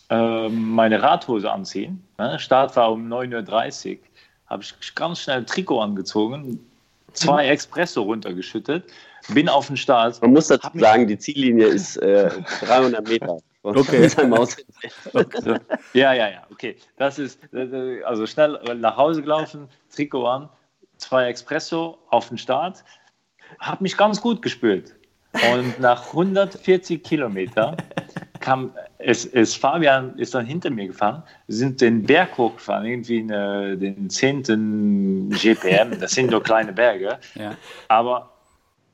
äh, 0.10 0.50
meine 0.50 1.02
Radhose 1.02 1.52
anziehen. 1.52 2.04
Ne? 2.18 2.38
Start 2.40 2.76
war 2.76 2.92
um 2.92 3.08
9.30 3.08 3.92
Uhr, 3.92 3.98
habe 4.48 4.64
ich 4.64 4.96
ganz 4.96 5.22
schnell 5.22 5.46
Trikot 5.46 5.80
angezogen, 5.80 6.60
zwei 7.14 7.48
Expresso 7.48 8.04
runtergeschüttet, 8.04 8.86
bin 9.30 9.48
auf 9.50 9.68
den 9.68 9.78
Start. 9.78 10.22
Man 10.22 10.34
muss 10.34 10.48
dazu 10.48 10.70
sagen, 10.74 11.08
die 11.08 11.18
Ziellinie 11.18 11.68
ist 11.68 11.96
300 11.96 12.02
äh, 12.02 13.10
Meter. 13.10 13.38
Okay. 13.64 14.10
ja, 15.94 16.14
ja, 16.14 16.30
ja, 16.30 16.44
okay. 16.52 16.76
Das 16.98 17.18
ist 17.18 17.40
also 18.06 18.28
schnell 18.28 18.60
nach 18.76 18.98
Hause 18.98 19.22
gelaufen, 19.22 19.70
Trikot 19.96 20.26
an, 20.26 20.50
zwei 20.98 21.30
Espresso 21.30 21.98
auf 22.10 22.28
den 22.28 22.38
Start. 22.38 22.84
Habe 23.60 23.84
mich 23.84 23.96
ganz 23.96 24.20
gut 24.20 24.42
gespürt. 24.42 24.94
Und 25.54 25.80
nach 25.80 26.08
140 26.08 27.04
Kilometern 27.04 27.78
kam 28.44 28.74
es, 28.98 29.26
es, 29.26 29.56
Fabian 29.56 30.18
ist 30.20 30.36
dann 30.36 30.46
hinter 30.46 30.70
mir 30.70 30.88
gefahren, 30.88 31.24
sind 31.48 31.80
den 31.80 32.04
Berg 32.04 32.38
hochgefahren, 32.38 32.86
irgendwie 32.86 33.20
eine, 33.20 33.78
den 33.78 34.10
10. 34.10 35.30
GPM, 35.30 35.98
das 36.00 36.12
sind 36.12 36.30
nur 36.30 36.44
kleine 36.44 36.74
Berge. 36.74 37.18
Ja. 37.36 37.56
Aber 37.88 38.32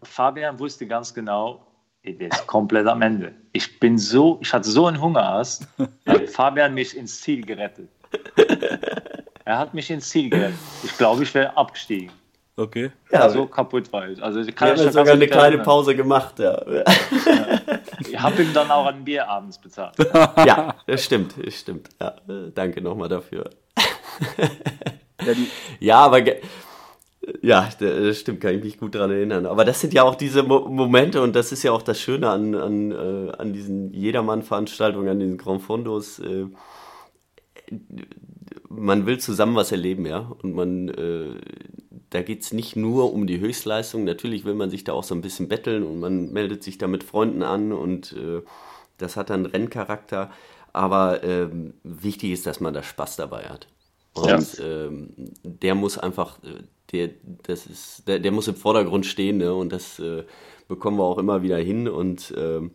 Fabian 0.03 0.57
wusste 0.59 0.85
ganz 0.85 1.13
genau, 1.13 1.65
ich 2.03 2.17
bin 2.17 2.29
komplett 2.45 2.87
am 2.87 3.01
Ende. 3.01 3.33
Ich 3.51 3.79
bin 3.79 3.97
so, 3.97 4.39
ich 4.41 4.53
hatte 4.53 4.69
so 4.69 4.85
einen 4.85 5.01
Hungerast, 5.01 5.67
hat 6.05 6.29
Fabian 6.29 6.73
mich 6.75 6.95
ins 6.95 7.19
Ziel 7.19 7.43
gerettet. 7.43 7.89
Er 9.45 9.57
hat 9.57 9.73
mich 9.73 9.89
ins 9.89 10.09
Ziel 10.09 10.29
gerettet. 10.29 10.59
Ich 10.83 10.95
glaube, 10.97 11.23
ich 11.23 11.33
wäre 11.33 11.57
abgestiegen. 11.57 12.11
Okay. 12.55 12.91
Ja, 13.11 13.29
so 13.29 13.45
kaputt 13.45 13.91
war 13.93 14.09
ich. 14.09 14.21
Also 14.21 14.43
kann 14.51 14.75
ich 14.75 14.81
sogar 14.81 15.13
eine 15.13 15.27
kleine. 15.27 15.59
Pause 15.59 15.95
gemacht, 15.95 16.39
ja. 16.39 16.61
ja. 16.69 16.83
Ich 18.19 18.23
habe 18.23 18.43
ihm 18.43 18.53
dann 18.53 18.69
auch 18.69 18.85
ein 18.85 19.05
Bier 19.05 19.29
abends 19.29 19.57
bezahlt. 19.57 19.95
Ja, 20.45 20.75
das 20.87 21.05
stimmt, 21.05 21.35
das 21.41 21.55
stimmt. 21.55 21.89
Ja, 22.01 22.15
danke 22.53 22.81
nochmal 22.81 23.09
dafür. 23.09 23.49
Ja, 25.21 25.33
ja 25.81 25.97
aber 25.97 26.21
ja, 27.41 27.69
das 27.77 28.19
stimmt, 28.19 28.39
kann 28.39 28.55
ich 28.55 28.63
mich 28.63 28.77
gut 28.77 28.95
daran 28.95 29.11
erinnern. 29.11 29.45
Aber 29.45 29.65
das 29.65 29.81
sind 29.81 29.93
ja 29.93 30.03
auch 30.03 30.15
diese 30.15 30.43
Mo 30.43 30.69
Momente 30.69 31.21
und 31.21 31.35
das 31.35 31.51
ist 31.51 31.61
ja 31.63 31.73
auch 31.73 31.81
das 31.81 31.99
Schöne 31.99 32.29
an, 32.29 32.55
an, 32.55 32.91
äh, 32.91 33.31
an 33.37 33.51
diesen 33.51 33.93
Jedermann-Veranstaltungen, 33.93 35.09
an 35.09 35.19
diesen 35.19 35.37
Grand 35.37 35.61
Fondos. 35.61 36.19
Äh, 36.19 36.45
man 38.69 39.05
will 39.05 39.17
zusammen 39.17 39.55
was 39.55 39.73
erleben, 39.73 40.05
ja. 40.05 40.31
Und 40.41 40.53
man, 40.55 40.87
äh, 40.87 41.33
da 42.09 42.21
geht 42.21 42.41
es 42.41 42.53
nicht 42.53 42.75
nur 42.75 43.13
um 43.13 43.27
die 43.27 43.39
Höchstleistung. 43.39 44.03
Natürlich 44.03 44.45
will 44.45 44.55
man 44.55 44.69
sich 44.69 44.83
da 44.83 44.93
auch 44.93 45.03
so 45.03 45.13
ein 45.13 45.21
bisschen 45.21 45.47
betteln 45.47 45.83
und 45.83 45.99
man 45.99 46.31
meldet 46.31 46.63
sich 46.63 46.77
da 46.77 46.87
mit 46.87 47.03
Freunden 47.03 47.43
an 47.43 47.71
und 47.71 48.13
äh, 48.13 48.41
das 48.97 49.15
hat 49.15 49.29
dann 49.29 49.45
Renncharakter. 49.45 50.31
Aber 50.73 51.23
ähm, 51.23 51.73
wichtig 51.83 52.31
ist, 52.31 52.45
dass 52.45 52.59
man 52.59 52.73
da 52.73 52.83
Spaß 52.83 53.15
dabei 53.15 53.43
hat. 53.43 53.67
Und 54.13 54.57
ja. 54.57 54.65
ähm, 54.65 55.09
der 55.43 55.75
muss 55.75 55.97
einfach, 55.97 56.37
äh, 56.43 56.63
der, 56.91 57.09
das 57.43 57.65
ist, 57.65 58.07
der, 58.07 58.19
der 58.19 58.31
muss 58.31 58.47
im 58.47 58.55
Vordergrund 58.55 59.05
stehen, 59.05 59.37
ne? 59.37 59.53
Und 59.53 59.71
das 59.71 59.99
äh, 59.99 60.23
bekommen 60.67 60.97
wir 60.97 61.03
auch 61.03 61.17
immer 61.17 61.41
wieder 61.41 61.57
hin. 61.57 61.87
Und 61.87 62.33
ähm, 62.37 62.71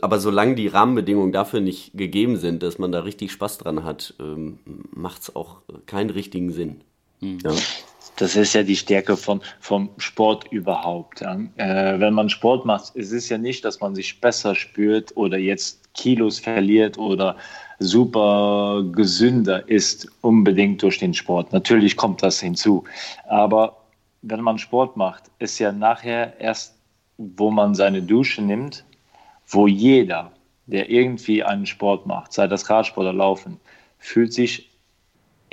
aber 0.00 0.20
solange 0.20 0.54
die 0.54 0.68
Rahmenbedingungen 0.68 1.32
dafür 1.32 1.60
nicht 1.60 1.96
gegeben 1.96 2.36
sind, 2.36 2.62
dass 2.62 2.78
man 2.78 2.92
da 2.92 3.00
richtig 3.00 3.32
Spaß 3.32 3.58
dran 3.58 3.84
hat, 3.84 4.14
ähm, 4.20 4.58
macht 4.92 5.22
es 5.22 5.36
auch 5.36 5.58
keinen 5.86 6.10
richtigen 6.10 6.52
Sinn. 6.52 6.82
Mhm. 7.20 7.38
Ja. 7.44 7.52
Das 8.16 8.36
ist 8.36 8.54
ja 8.54 8.62
die 8.62 8.76
Stärke 8.76 9.16
von, 9.16 9.40
vom 9.60 9.90
Sport 9.98 10.46
überhaupt. 10.52 11.20
Ja. 11.20 11.38
Äh, 11.56 11.98
wenn 11.98 12.14
man 12.14 12.28
Sport 12.30 12.64
macht, 12.64 12.94
ist 12.94 13.12
es 13.12 13.28
ja 13.28 13.38
nicht, 13.38 13.64
dass 13.64 13.80
man 13.80 13.94
sich 13.94 14.20
besser 14.20 14.54
spürt 14.54 15.16
oder 15.16 15.38
jetzt 15.38 15.92
Kilos 15.94 16.38
verliert 16.38 16.98
oder 16.98 17.36
super 17.78 18.84
gesünder 18.92 19.68
ist, 19.68 20.08
unbedingt 20.20 20.82
durch 20.82 20.98
den 20.98 21.14
Sport. 21.14 21.52
Natürlich 21.52 21.96
kommt 21.96 22.22
das 22.22 22.40
hinzu. 22.40 22.84
Aber 23.28 23.76
wenn 24.22 24.40
man 24.40 24.58
Sport 24.58 24.96
macht, 24.96 25.24
ist 25.38 25.58
ja 25.58 25.72
nachher 25.72 26.38
erst, 26.40 26.76
wo 27.18 27.50
man 27.50 27.74
seine 27.74 28.02
Dusche 28.02 28.42
nimmt, 28.42 28.84
wo 29.46 29.66
jeder, 29.66 30.32
der 30.66 30.88
irgendwie 30.88 31.42
einen 31.42 31.66
Sport 31.66 32.06
macht, 32.06 32.32
sei 32.32 32.46
das 32.46 32.70
Radsport 32.70 33.06
oder 33.06 33.12
Laufen, 33.12 33.60
fühlt 33.98 34.32
sich 34.32 34.70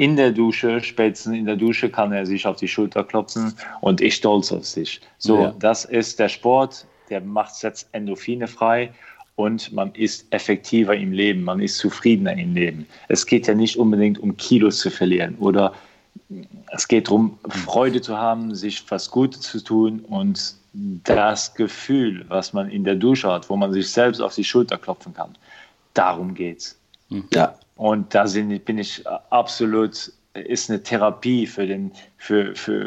in 0.01 0.15
der 0.15 0.31
Dusche, 0.31 0.81
spätestens 0.81 1.37
in 1.37 1.45
der 1.45 1.55
Dusche 1.55 1.87
kann 1.87 2.11
er 2.11 2.25
sich 2.25 2.47
auf 2.47 2.55
die 2.55 2.67
Schulter 2.67 3.03
klopfen 3.03 3.53
und 3.81 4.01
ich 4.01 4.15
stolz 4.15 4.51
auf 4.51 4.65
sich. 4.65 4.99
So, 5.19 5.43
ja. 5.43 5.55
das 5.59 5.85
ist 5.85 6.17
der 6.17 6.27
Sport, 6.27 6.87
der 7.11 7.21
macht 7.21 7.61
jetzt 7.61 7.87
Endorphine 7.91 8.47
frei 8.47 8.91
und 9.35 9.71
man 9.71 9.93
ist 9.93 10.25
effektiver 10.33 10.95
im 10.95 11.11
Leben, 11.11 11.43
man 11.43 11.61
ist 11.61 11.77
zufriedener 11.77 12.33
im 12.33 12.55
Leben. 12.55 12.87
Es 13.09 13.27
geht 13.27 13.45
ja 13.45 13.53
nicht 13.53 13.77
unbedingt 13.77 14.17
um 14.17 14.35
Kilos 14.37 14.79
zu 14.79 14.89
verlieren 14.89 15.35
oder 15.37 15.71
es 16.71 16.87
geht 16.87 17.05
darum, 17.07 17.37
Freude 17.49 18.01
zu 18.01 18.17
haben, 18.17 18.55
sich 18.55 18.83
was 18.89 19.11
Gutes 19.11 19.41
zu 19.41 19.63
tun 19.63 19.99
und 20.09 20.55
das 21.03 21.53
Gefühl, 21.53 22.25
was 22.27 22.53
man 22.53 22.71
in 22.71 22.83
der 22.85 22.95
Dusche 22.95 23.31
hat, 23.31 23.47
wo 23.51 23.55
man 23.55 23.71
sich 23.71 23.87
selbst 23.87 24.19
auf 24.19 24.33
die 24.33 24.43
Schulter 24.43 24.79
klopfen 24.79 25.13
kann, 25.13 25.37
darum 25.93 26.33
geht's. 26.33 26.75
Ja. 27.31 27.53
Und 27.81 28.13
da 28.13 28.25
bin 28.25 28.77
ich 28.77 29.03
absolut, 29.31 30.11
ist 30.35 30.69
eine 30.69 30.83
Therapie 30.83 31.47
für, 31.47 31.65
den, 31.65 31.91
für, 32.19 32.55
für 32.55 32.83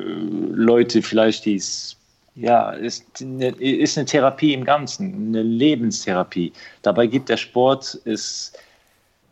Leute 0.53 1.03
vielleicht, 1.03 1.47
die 1.47 1.57
es 1.57 1.97
ja, 2.37 2.71
ist 2.71 3.05
eine, 3.21 3.49
ist 3.59 3.99
eine 3.99 4.07
Therapie 4.07 4.55
im 4.55 4.65
Ganzen, 4.65 5.13
eine 5.31 5.43
Lebenstherapie. 5.43 6.53
Dabei 6.83 7.09
gibt 7.09 7.29
der 7.29 7.37
Sport, 7.37 7.95
ist, 8.05 8.57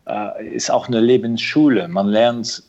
äh, 0.08 0.48
ist 0.48 0.68
auch 0.68 0.88
eine 0.88 0.98
Lebensschule. 0.98 1.86
Man 1.86 2.08
lernt 2.08 2.64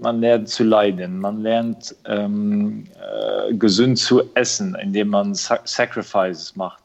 man 0.00 0.20
lernt 0.20 0.48
zu 0.48 0.62
leiden, 0.62 1.18
man 1.18 1.42
lernt 1.42 1.96
ähm, 2.04 2.84
äh, 3.00 3.52
gesund 3.54 3.98
zu 3.98 4.22
essen, 4.34 4.76
indem 4.76 5.08
man 5.08 5.34
Sa 5.34 5.58
Sacrifices 5.64 6.54
macht. 6.54 6.84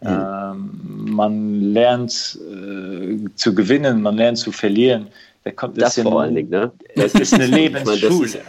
Mhm. 0.00 0.08
Ähm, 0.08 0.97
man 1.18 1.72
lernt 1.72 2.38
äh, 2.40 3.34
zu 3.34 3.54
gewinnen, 3.54 4.00
man 4.00 4.16
lernt 4.16 4.38
zu 4.38 4.52
verlieren. 4.52 5.08
Da 5.44 5.50
kommt, 5.50 5.80
das, 5.80 5.96
das 5.96 6.04
vor 6.04 6.20
allen 6.22 6.34
Dingen, 6.34 6.50
ne? 6.50 6.72
Es 6.94 7.14
ist 7.14 7.34
eine 7.34 7.46
Lebensschule. 7.60 8.40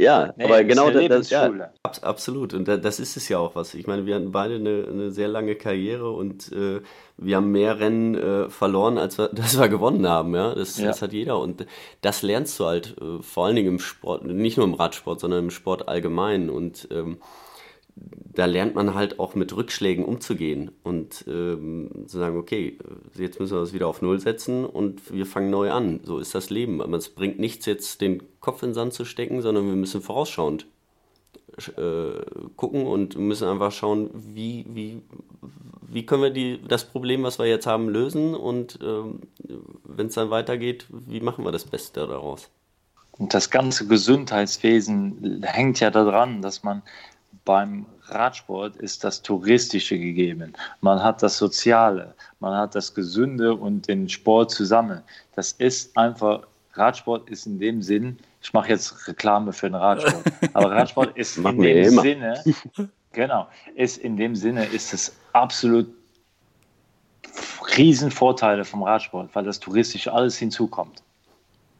Ja, 0.00 0.32
nee, 0.36 0.44
aber 0.44 0.62
genau 0.62 0.90
das, 0.90 1.08
das 1.08 1.30
ja, 1.30 1.50
absolut. 1.82 2.54
Und 2.54 2.68
das 2.68 3.00
ist 3.00 3.16
es 3.16 3.28
ja 3.28 3.38
auch 3.38 3.56
was. 3.56 3.74
Ich 3.74 3.88
meine, 3.88 4.06
wir 4.06 4.14
hatten 4.14 4.30
beide 4.30 4.54
eine, 4.54 4.86
eine 4.88 5.10
sehr 5.10 5.26
lange 5.26 5.56
Karriere 5.56 6.10
und 6.12 6.52
äh, 6.52 6.80
wir 7.16 7.36
haben 7.36 7.50
mehr 7.50 7.80
Rennen 7.80 8.14
äh, 8.14 8.48
verloren, 8.48 8.96
als 8.96 9.18
wir, 9.18 9.28
dass 9.32 9.58
wir 9.58 9.68
gewonnen 9.68 10.06
haben. 10.06 10.34
Ja? 10.36 10.54
Das, 10.54 10.78
ja. 10.78 10.86
das 10.86 11.02
hat 11.02 11.12
jeder. 11.12 11.40
Und 11.40 11.66
das 12.00 12.22
lernst 12.22 12.60
du 12.60 12.66
halt 12.66 12.96
äh, 13.00 13.22
vor 13.22 13.46
allen 13.46 13.56
Dingen 13.56 13.74
im 13.74 13.78
Sport, 13.80 14.24
nicht 14.24 14.56
nur 14.56 14.66
im 14.66 14.74
Radsport, 14.74 15.18
sondern 15.18 15.44
im 15.44 15.50
Sport 15.50 15.88
allgemein. 15.88 16.48
Und 16.48 16.86
ähm, 16.92 17.18
da 18.34 18.44
lernt 18.44 18.74
man 18.74 18.94
halt 18.94 19.18
auch 19.18 19.34
mit 19.34 19.56
Rückschlägen 19.56 20.04
umzugehen 20.04 20.70
und 20.84 21.24
ähm, 21.26 21.90
zu 22.06 22.18
sagen, 22.18 22.36
okay, 22.36 22.78
jetzt 23.16 23.40
müssen 23.40 23.56
wir 23.56 23.60
das 23.60 23.72
wieder 23.72 23.88
auf 23.88 24.00
Null 24.00 24.20
setzen 24.20 24.64
und 24.64 25.12
wir 25.12 25.26
fangen 25.26 25.50
neu 25.50 25.72
an. 25.72 26.00
So 26.04 26.18
ist 26.18 26.34
das 26.34 26.48
Leben. 26.48 26.80
Es 26.94 27.08
bringt 27.08 27.38
nichts, 27.40 27.66
jetzt 27.66 28.00
den 28.00 28.22
Kopf 28.40 28.62
in 28.62 28.70
den 28.70 28.74
Sand 28.74 28.94
zu 28.94 29.04
stecken, 29.04 29.42
sondern 29.42 29.66
wir 29.66 29.74
müssen 29.74 30.00
vorausschauend 30.00 30.66
äh, 31.76 32.20
gucken 32.54 32.86
und 32.86 33.18
müssen 33.18 33.48
einfach 33.48 33.72
schauen, 33.72 34.10
wie, 34.14 34.64
wie, 34.68 35.02
wie 35.88 36.06
können 36.06 36.22
wir 36.22 36.30
die, 36.30 36.60
das 36.62 36.84
Problem, 36.84 37.24
was 37.24 37.40
wir 37.40 37.46
jetzt 37.46 37.66
haben, 37.66 37.88
lösen 37.88 38.34
und 38.34 38.78
ähm, 38.82 39.22
wenn 39.82 40.06
es 40.06 40.14
dann 40.14 40.30
weitergeht, 40.30 40.86
wie 40.90 41.20
machen 41.20 41.44
wir 41.44 41.50
das 41.50 41.64
Beste 41.64 42.06
daraus? 42.06 42.50
Und 43.18 43.34
das 43.34 43.50
ganze 43.50 43.88
Gesundheitswesen 43.88 45.42
hängt 45.42 45.80
ja 45.80 45.90
daran, 45.90 46.40
dass 46.40 46.62
man 46.62 46.82
beim 47.44 47.86
Radsport 48.08 48.76
ist 48.76 49.04
das 49.04 49.22
Touristische 49.22 49.98
gegeben. 49.98 50.52
Man 50.80 51.02
hat 51.02 51.22
das 51.22 51.38
Soziale, 51.38 52.14
man 52.40 52.54
hat 52.54 52.74
das 52.74 52.94
Gesunde 52.94 53.54
und 53.54 53.88
den 53.88 54.08
Sport 54.08 54.50
zusammen. 54.50 55.02
Das 55.34 55.52
ist 55.52 55.96
einfach, 55.96 56.42
Radsport 56.74 57.28
ist 57.30 57.46
in 57.46 57.58
dem 57.58 57.82
Sinn, 57.82 58.18
ich 58.42 58.52
mache 58.52 58.68
jetzt 58.68 59.08
Reklame 59.08 59.52
für 59.52 59.68
den 59.68 59.76
Radsport, 59.76 60.24
aber 60.52 60.70
Radsport 60.70 61.16
ist 61.16 61.38
in 61.38 61.58
dem 61.58 61.98
Sinne, 62.00 62.42
genau, 63.12 63.48
ist 63.74 63.98
in 63.98 64.16
dem 64.16 64.36
Sinne, 64.36 64.66
ist 64.66 64.92
es 64.92 65.16
absolut 65.32 65.88
Riesenvorteile 67.76 68.64
vom 68.64 68.82
Radsport, 68.82 69.34
weil 69.34 69.44
das 69.44 69.60
Touristische 69.60 70.12
alles 70.12 70.36
hinzukommt. 70.38 71.02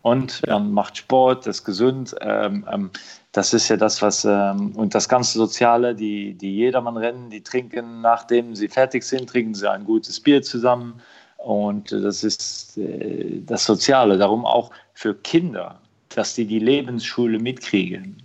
Und 0.08 0.46
man 0.46 0.72
macht 0.72 0.96
Sport, 0.96 1.46
das 1.46 1.58
ist 1.58 1.64
gesund. 1.64 2.14
Ähm, 2.22 2.66
ähm, 2.72 2.90
das 3.32 3.52
ist 3.52 3.68
ja 3.68 3.76
das, 3.76 4.00
was, 4.00 4.24
ähm, 4.24 4.72
und 4.74 4.94
das 4.94 5.06
ganze 5.06 5.36
Soziale, 5.36 5.94
die, 5.94 6.32
die 6.32 6.56
jedermann 6.56 6.96
rennen, 6.96 7.28
die 7.28 7.42
trinken, 7.42 8.00
nachdem 8.00 8.54
sie 8.54 8.68
fertig 8.68 9.02
sind, 9.04 9.28
trinken 9.28 9.54
sie 9.54 9.70
ein 9.70 9.84
gutes 9.84 10.18
Bier 10.18 10.40
zusammen. 10.40 11.00
Und 11.36 11.92
das 11.92 12.24
ist 12.24 12.78
äh, 12.78 13.40
das 13.44 13.66
Soziale. 13.66 14.16
Darum 14.16 14.46
auch 14.46 14.70
für 14.94 15.14
Kinder, 15.14 15.78
dass 16.14 16.34
die 16.34 16.46
die 16.46 16.58
Lebensschule 16.58 17.38
mitkriegen, 17.38 18.16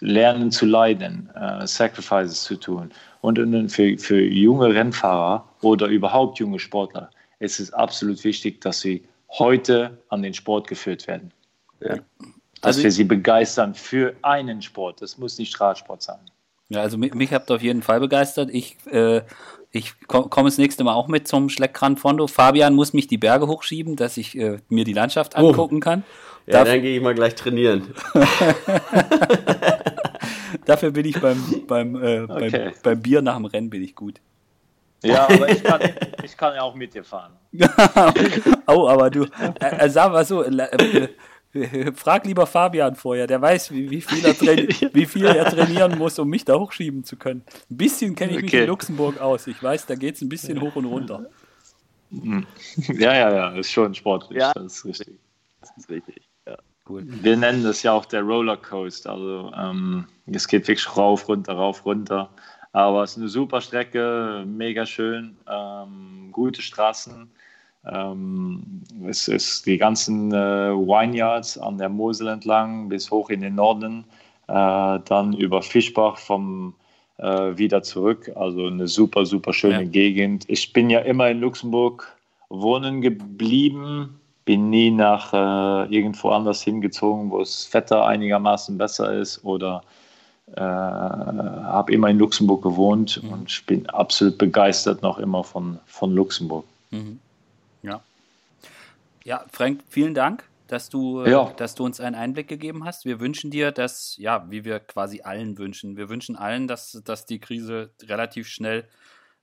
lernen 0.00 0.50
zu 0.50 0.66
leiden, 0.66 1.30
äh, 1.36 1.64
Sacrifices 1.64 2.42
zu 2.42 2.56
tun. 2.56 2.90
Und 3.20 3.38
für, 3.70 3.96
für 3.98 4.20
junge 4.20 4.74
Rennfahrer 4.74 5.48
oder 5.62 5.86
überhaupt 5.86 6.40
junge 6.40 6.58
Sportler 6.58 7.08
ist 7.38 7.60
es 7.60 7.72
absolut 7.72 8.24
wichtig, 8.24 8.60
dass 8.60 8.80
sie 8.80 9.04
heute 9.30 9.98
an 10.08 10.22
den 10.22 10.34
Sport 10.34 10.68
geführt 10.68 11.06
werden. 11.06 11.32
Ja 11.80 11.98
dass 12.60 12.76
also 12.76 12.84
wir 12.84 12.92
sie 12.92 13.04
begeistern 13.04 13.74
für 13.74 14.14
einen 14.22 14.62
Sport. 14.62 15.02
Das 15.02 15.18
muss 15.18 15.38
nicht 15.38 15.60
Radsport 15.60 16.02
sein. 16.02 16.18
Ja, 16.68 16.80
also 16.82 16.98
mich, 16.98 17.14
mich 17.14 17.32
habt 17.32 17.50
ihr 17.50 17.54
auf 17.56 17.62
jeden 17.62 17.82
Fall 17.82 18.00
begeistert. 18.00 18.50
Ich, 18.52 18.76
äh, 18.90 19.22
ich 19.70 19.94
komme 20.06 20.28
komm 20.28 20.44
das 20.44 20.58
nächste 20.58 20.84
Mal 20.84 20.94
auch 20.94 21.08
mit 21.08 21.26
zum 21.28 21.48
Schleckrand 21.48 21.98
Fondo. 22.00 22.26
Fabian 22.26 22.74
muss 22.74 22.92
mich 22.92 23.06
die 23.06 23.16
Berge 23.16 23.46
hochschieben, 23.46 23.96
dass 23.96 24.16
ich 24.16 24.36
äh, 24.36 24.58
mir 24.68 24.84
die 24.84 24.92
Landschaft 24.92 25.34
oh. 25.36 25.48
angucken 25.48 25.80
kann. 25.80 26.04
Ja, 26.46 26.54
Darf 26.54 26.68
dann 26.68 26.82
gehe 26.82 26.96
ich 26.96 27.02
mal 27.02 27.14
gleich 27.14 27.34
trainieren. 27.34 27.94
Dafür 30.64 30.90
bin 30.90 31.06
ich 31.06 31.20
beim, 31.20 31.42
beim, 31.66 31.94
äh, 31.96 32.22
okay. 32.22 32.50
beim, 32.50 32.72
beim 32.82 33.02
Bier 33.02 33.22
nach 33.22 33.36
dem 33.36 33.44
Rennen 33.44 33.70
bin 33.70 33.82
ich 33.82 33.94
gut. 33.94 34.20
Ja, 35.02 35.24
aber 35.28 35.48
ich 35.48 35.62
kann, 35.62 35.80
ich 36.22 36.36
kann 36.36 36.54
ja 36.54 36.62
auch 36.62 36.74
mit 36.74 36.94
dir 36.94 37.04
fahren. 37.04 37.32
oh, 38.66 38.88
aber 38.88 39.10
du, 39.10 39.24
äh, 39.60 39.86
äh 39.86 39.90
sag 39.90 40.12
mal 40.12 40.24
so, 40.24 40.42
äh, 40.42 41.08
Frag 41.94 42.26
lieber 42.26 42.46
Fabian 42.46 42.94
vorher, 42.94 43.26
der 43.26 43.40
weiß, 43.40 43.72
wie, 43.72 43.90
wie, 43.90 44.02
viel, 44.02 44.24
er 44.24 44.94
wie 44.94 45.06
viel 45.06 45.24
er 45.24 45.46
trainieren 45.46 45.96
muss, 45.96 46.18
um 46.18 46.28
mich 46.28 46.44
da 46.44 46.58
hochschieben 46.58 47.04
zu 47.04 47.16
können. 47.16 47.42
Ein 47.70 47.76
bisschen 47.76 48.14
kenne 48.14 48.32
ich 48.32 48.36
okay. 48.38 48.44
mich 48.44 48.54
in 48.54 48.66
Luxemburg 48.66 49.20
aus. 49.20 49.46
Ich 49.46 49.62
weiß, 49.62 49.86
da 49.86 49.94
geht 49.94 50.16
es 50.16 50.20
ein 50.20 50.28
bisschen 50.28 50.60
hoch 50.60 50.76
und 50.76 50.84
runter. 50.84 51.26
Hm. 52.10 52.46
Ja, 52.76 53.14
ja, 53.14 53.34
ja, 53.34 53.48
ist 53.50 53.70
schon 53.70 53.94
sportlich. 53.94 54.38
Ja. 54.38 54.52
Das 54.52 54.64
ist 54.64 54.84
richtig. 54.84 55.18
Das 55.60 55.70
ist 55.76 55.88
richtig. 55.88 56.28
Ja. 56.46 56.56
cool. 56.88 57.04
Wir 57.06 57.36
nennen 57.36 57.64
das 57.64 57.82
ja 57.82 57.92
auch 57.92 58.04
der 58.04 58.22
Rollercoaster. 58.22 59.10
Also 59.10 59.52
ähm, 59.56 60.06
es 60.26 60.46
geht 60.48 60.68
wirklich 60.68 60.96
rauf, 60.96 61.28
runter, 61.28 61.54
rauf, 61.54 61.84
runter. 61.86 62.30
Aber 62.72 63.02
es 63.02 63.12
ist 63.12 63.18
eine 63.18 63.28
super 63.28 63.60
Strecke, 63.60 64.44
mega 64.46 64.84
schön, 64.86 65.36
ähm, 65.50 66.28
gute 66.32 66.62
Straßen. 66.62 67.30
Ähm, 67.86 68.82
es 69.08 69.28
ist 69.28 69.66
die 69.66 69.78
ganzen 69.78 70.32
äh, 70.32 70.72
Vineyards 70.72 71.58
an 71.58 71.78
der 71.78 71.88
Mosel 71.88 72.28
entlang 72.28 72.88
bis 72.88 73.10
hoch 73.10 73.30
in 73.30 73.40
den 73.40 73.54
Norden, 73.54 74.04
äh, 74.48 74.98
dann 75.04 75.32
über 75.34 75.62
Fischbach 75.62 76.18
vom 76.18 76.74
äh, 77.18 77.56
wieder 77.56 77.82
zurück. 77.82 78.30
Also 78.34 78.66
eine 78.66 78.88
super, 78.88 79.24
super 79.24 79.52
schöne 79.52 79.84
ja. 79.84 79.88
Gegend. 79.88 80.44
Ich 80.48 80.72
bin 80.72 80.90
ja 80.90 81.00
immer 81.00 81.28
in 81.30 81.40
Luxemburg 81.40 82.16
wohnen 82.48 83.00
geblieben, 83.00 84.20
bin 84.44 84.70
nie 84.70 84.90
nach 84.90 85.32
äh, 85.32 85.94
irgendwo 85.94 86.30
anders 86.30 86.62
hingezogen, 86.62 87.30
wo 87.30 87.40
das 87.40 87.68
Wetter 87.72 88.06
einigermaßen 88.06 88.78
besser 88.78 89.12
ist 89.12 89.44
oder 89.44 89.82
äh, 90.54 90.60
habe 90.60 91.92
immer 91.92 92.08
in 92.08 92.18
Luxemburg 92.18 92.62
gewohnt 92.62 93.22
mhm. 93.22 93.32
und 93.32 93.66
bin 93.66 93.88
absolut 93.88 94.38
begeistert 94.38 95.02
noch 95.02 95.18
immer 95.18 95.44
von, 95.44 95.78
von 95.86 96.14
Luxemburg. 96.14 96.64
Mhm. 96.90 97.18
Ja. 97.82 98.00
Ja, 99.24 99.44
Frank, 99.52 99.82
vielen 99.88 100.14
Dank, 100.14 100.44
dass 100.66 100.88
du, 100.88 101.22
äh, 101.22 101.30
ja. 101.30 101.52
dass 101.56 101.74
du 101.74 101.84
uns 101.84 102.00
einen 102.00 102.14
Einblick 102.14 102.48
gegeben 102.48 102.84
hast. 102.84 103.04
Wir 103.04 103.20
wünschen 103.20 103.50
dir, 103.50 103.72
dass, 103.72 104.16
ja, 104.18 104.46
wie 104.50 104.64
wir 104.64 104.80
quasi 104.80 105.22
allen 105.22 105.58
wünschen, 105.58 105.96
wir 105.96 106.08
wünschen 106.08 106.36
allen, 106.36 106.66
dass, 106.66 107.00
dass 107.04 107.26
die 107.26 107.38
Krise 107.38 107.90
relativ 108.02 108.48
schnell 108.48 108.84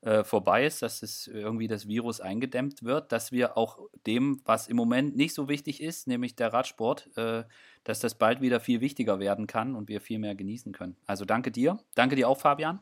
äh, 0.06 0.24
vorbei 0.24 0.68
ist, 0.68 0.84
dass 0.84 1.02
es 1.02 1.28
irgendwie 1.28 1.68
das 1.68 1.88
Virus 1.88 2.22
eingedämmt 2.22 2.84
wird, 2.84 3.12
dass 3.12 3.32
wir 3.32 3.58
auch 3.58 3.80
dem, 4.06 4.40
was 4.46 4.68
im 4.68 4.78
Moment 4.78 5.16
nicht 5.16 5.34
so 5.34 5.50
wichtig 5.50 5.82
ist, 5.82 6.08
nämlich 6.08 6.36
der 6.36 6.54
Radsport, 6.54 7.10
äh, 7.18 7.44
dass 7.84 8.02
das 8.02 8.14
bald 8.14 8.40
wieder 8.40 8.60
viel 8.60 8.82
wichtiger 8.82 9.20
werden 9.20 9.48
kann 9.48 9.76
und 9.76 9.90
wir 9.90 10.02
viel 10.02 10.20
mehr 10.20 10.36
genießen 10.36 10.74
können. 10.74 10.96
Also 11.08 11.26
danke 11.26 11.50
dir. 11.50 11.80
Danke 11.96 12.16
dir 12.16 12.30
auch, 12.30 12.40
Fabian. 12.40 12.80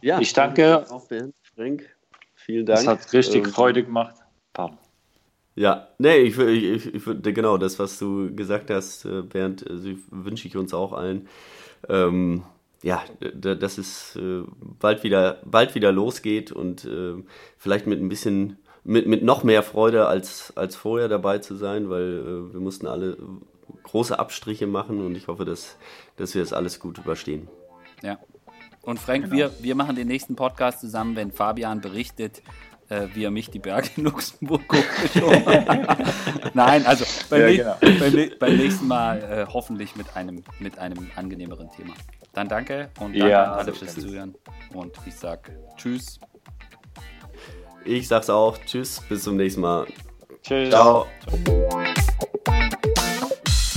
Ja, 0.00 0.18
ich 0.18 0.32
danke. 0.32 0.84
Auch 0.90 1.06
Frank. 1.54 1.96
Vielen 2.34 2.66
Dank. 2.66 2.78
Das 2.80 2.86
hat 2.88 3.12
richtig 3.12 3.44
ähm, 3.44 3.52
Freude 3.52 3.84
gemacht. 3.84 4.16
Pardon. 4.52 4.78
Ja, 5.54 5.88
nee, 5.98 6.16
ich, 6.16 6.36
ich, 6.36 6.94
ich, 6.94 7.04
genau 7.22 7.58
das, 7.58 7.78
was 7.78 7.96
du 8.00 8.34
gesagt 8.34 8.70
hast, 8.70 9.04
äh, 9.04 9.22
Bernd, 9.22 9.64
also 9.70 9.88
wünsche 10.10 10.48
ich 10.48 10.56
uns 10.56 10.74
auch 10.74 10.92
allen. 10.92 11.28
Ähm, 11.88 12.42
ja, 12.84 13.02
dass 13.32 13.78
es 13.78 14.14
äh, 14.16 14.42
bald 14.78 15.04
wieder, 15.04 15.38
bald 15.46 15.74
wieder 15.74 15.90
losgeht 15.90 16.52
und 16.52 16.84
äh, 16.84 17.14
vielleicht 17.56 17.86
mit 17.86 17.98
ein 17.98 18.10
bisschen, 18.10 18.58
mit, 18.84 19.06
mit 19.06 19.22
noch 19.22 19.42
mehr 19.42 19.62
Freude 19.62 20.06
als, 20.06 20.52
als 20.54 20.76
vorher 20.76 21.08
dabei 21.08 21.38
zu 21.38 21.56
sein, 21.56 21.88
weil 21.88 22.18
äh, 22.18 22.52
wir 22.52 22.60
mussten 22.60 22.86
alle 22.86 23.16
große 23.84 24.18
Abstriche 24.18 24.66
machen 24.66 25.00
und 25.00 25.16
ich 25.16 25.28
hoffe, 25.28 25.46
dass, 25.46 25.78
dass 26.16 26.34
wir 26.34 26.42
das 26.42 26.52
alles 26.52 26.78
gut 26.78 26.98
überstehen. 26.98 27.48
Ja. 28.02 28.18
Und 28.82 28.98
Frank, 28.98 29.24
genau. 29.24 29.36
wir, 29.36 29.52
wir 29.60 29.74
machen 29.76 29.96
den 29.96 30.08
nächsten 30.08 30.36
Podcast 30.36 30.80
zusammen, 30.80 31.16
wenn 31.16 31.32
Fabian 31.32 31.80
berichtet, 31.80 32.42
äh, 32.94 33.14
wie 33.14 33.24
er 33.24 33.30
mich 33.30 33.50
die 33.50 33.58
Berge 33.58 33.90
in 33.96 34.04
Luxemburg 34.04 34.62
Nein, 36.54 36.86
also 36.86 37.04
beim, 37.28 37.54
ja, 37.54 37.76
genau. 37.78 37.98
beim, 38.00 38.30
beim, 38.38 38.56
nächsten 38.56 38.86
Mal 38.86 39.22
äh, 39.22 39.52
hoffentlich 39.52 39.96
mit 39.96 40.16
einem, 40.16 40.42
mit 40.60 40.78
einem 40.78 41.10
angenehmeren 41.16 41.70
Thema. 41.70 41.94
Dann 42.32 42.48
danke 42.48 42.90
und 43.00 43.16
danke 43.16 43.30
ja, 43.30 43.44
an 43.44 43.58
alle 43.60 43.74
fürs 43.74 43.94
Zuhören. 43.94 44.34
Und 44.72 44.92
ich 45.06 45.14
sag 45.14 45.50
Tschüss. 45.76 46.18
Ich 47.84 48.08
sag's 48.08 48.30
auch. 48.30 48.58
Tschüss, 48.64 49.02
bis 49.08 49.24
zum 49.24 49.36
nächsten 49.36 49.60
Mal. 49.60 49.86
Tschüss. 50.42 50.70
Ciao. 50.70 51.06
Ciao. 51.44 51.83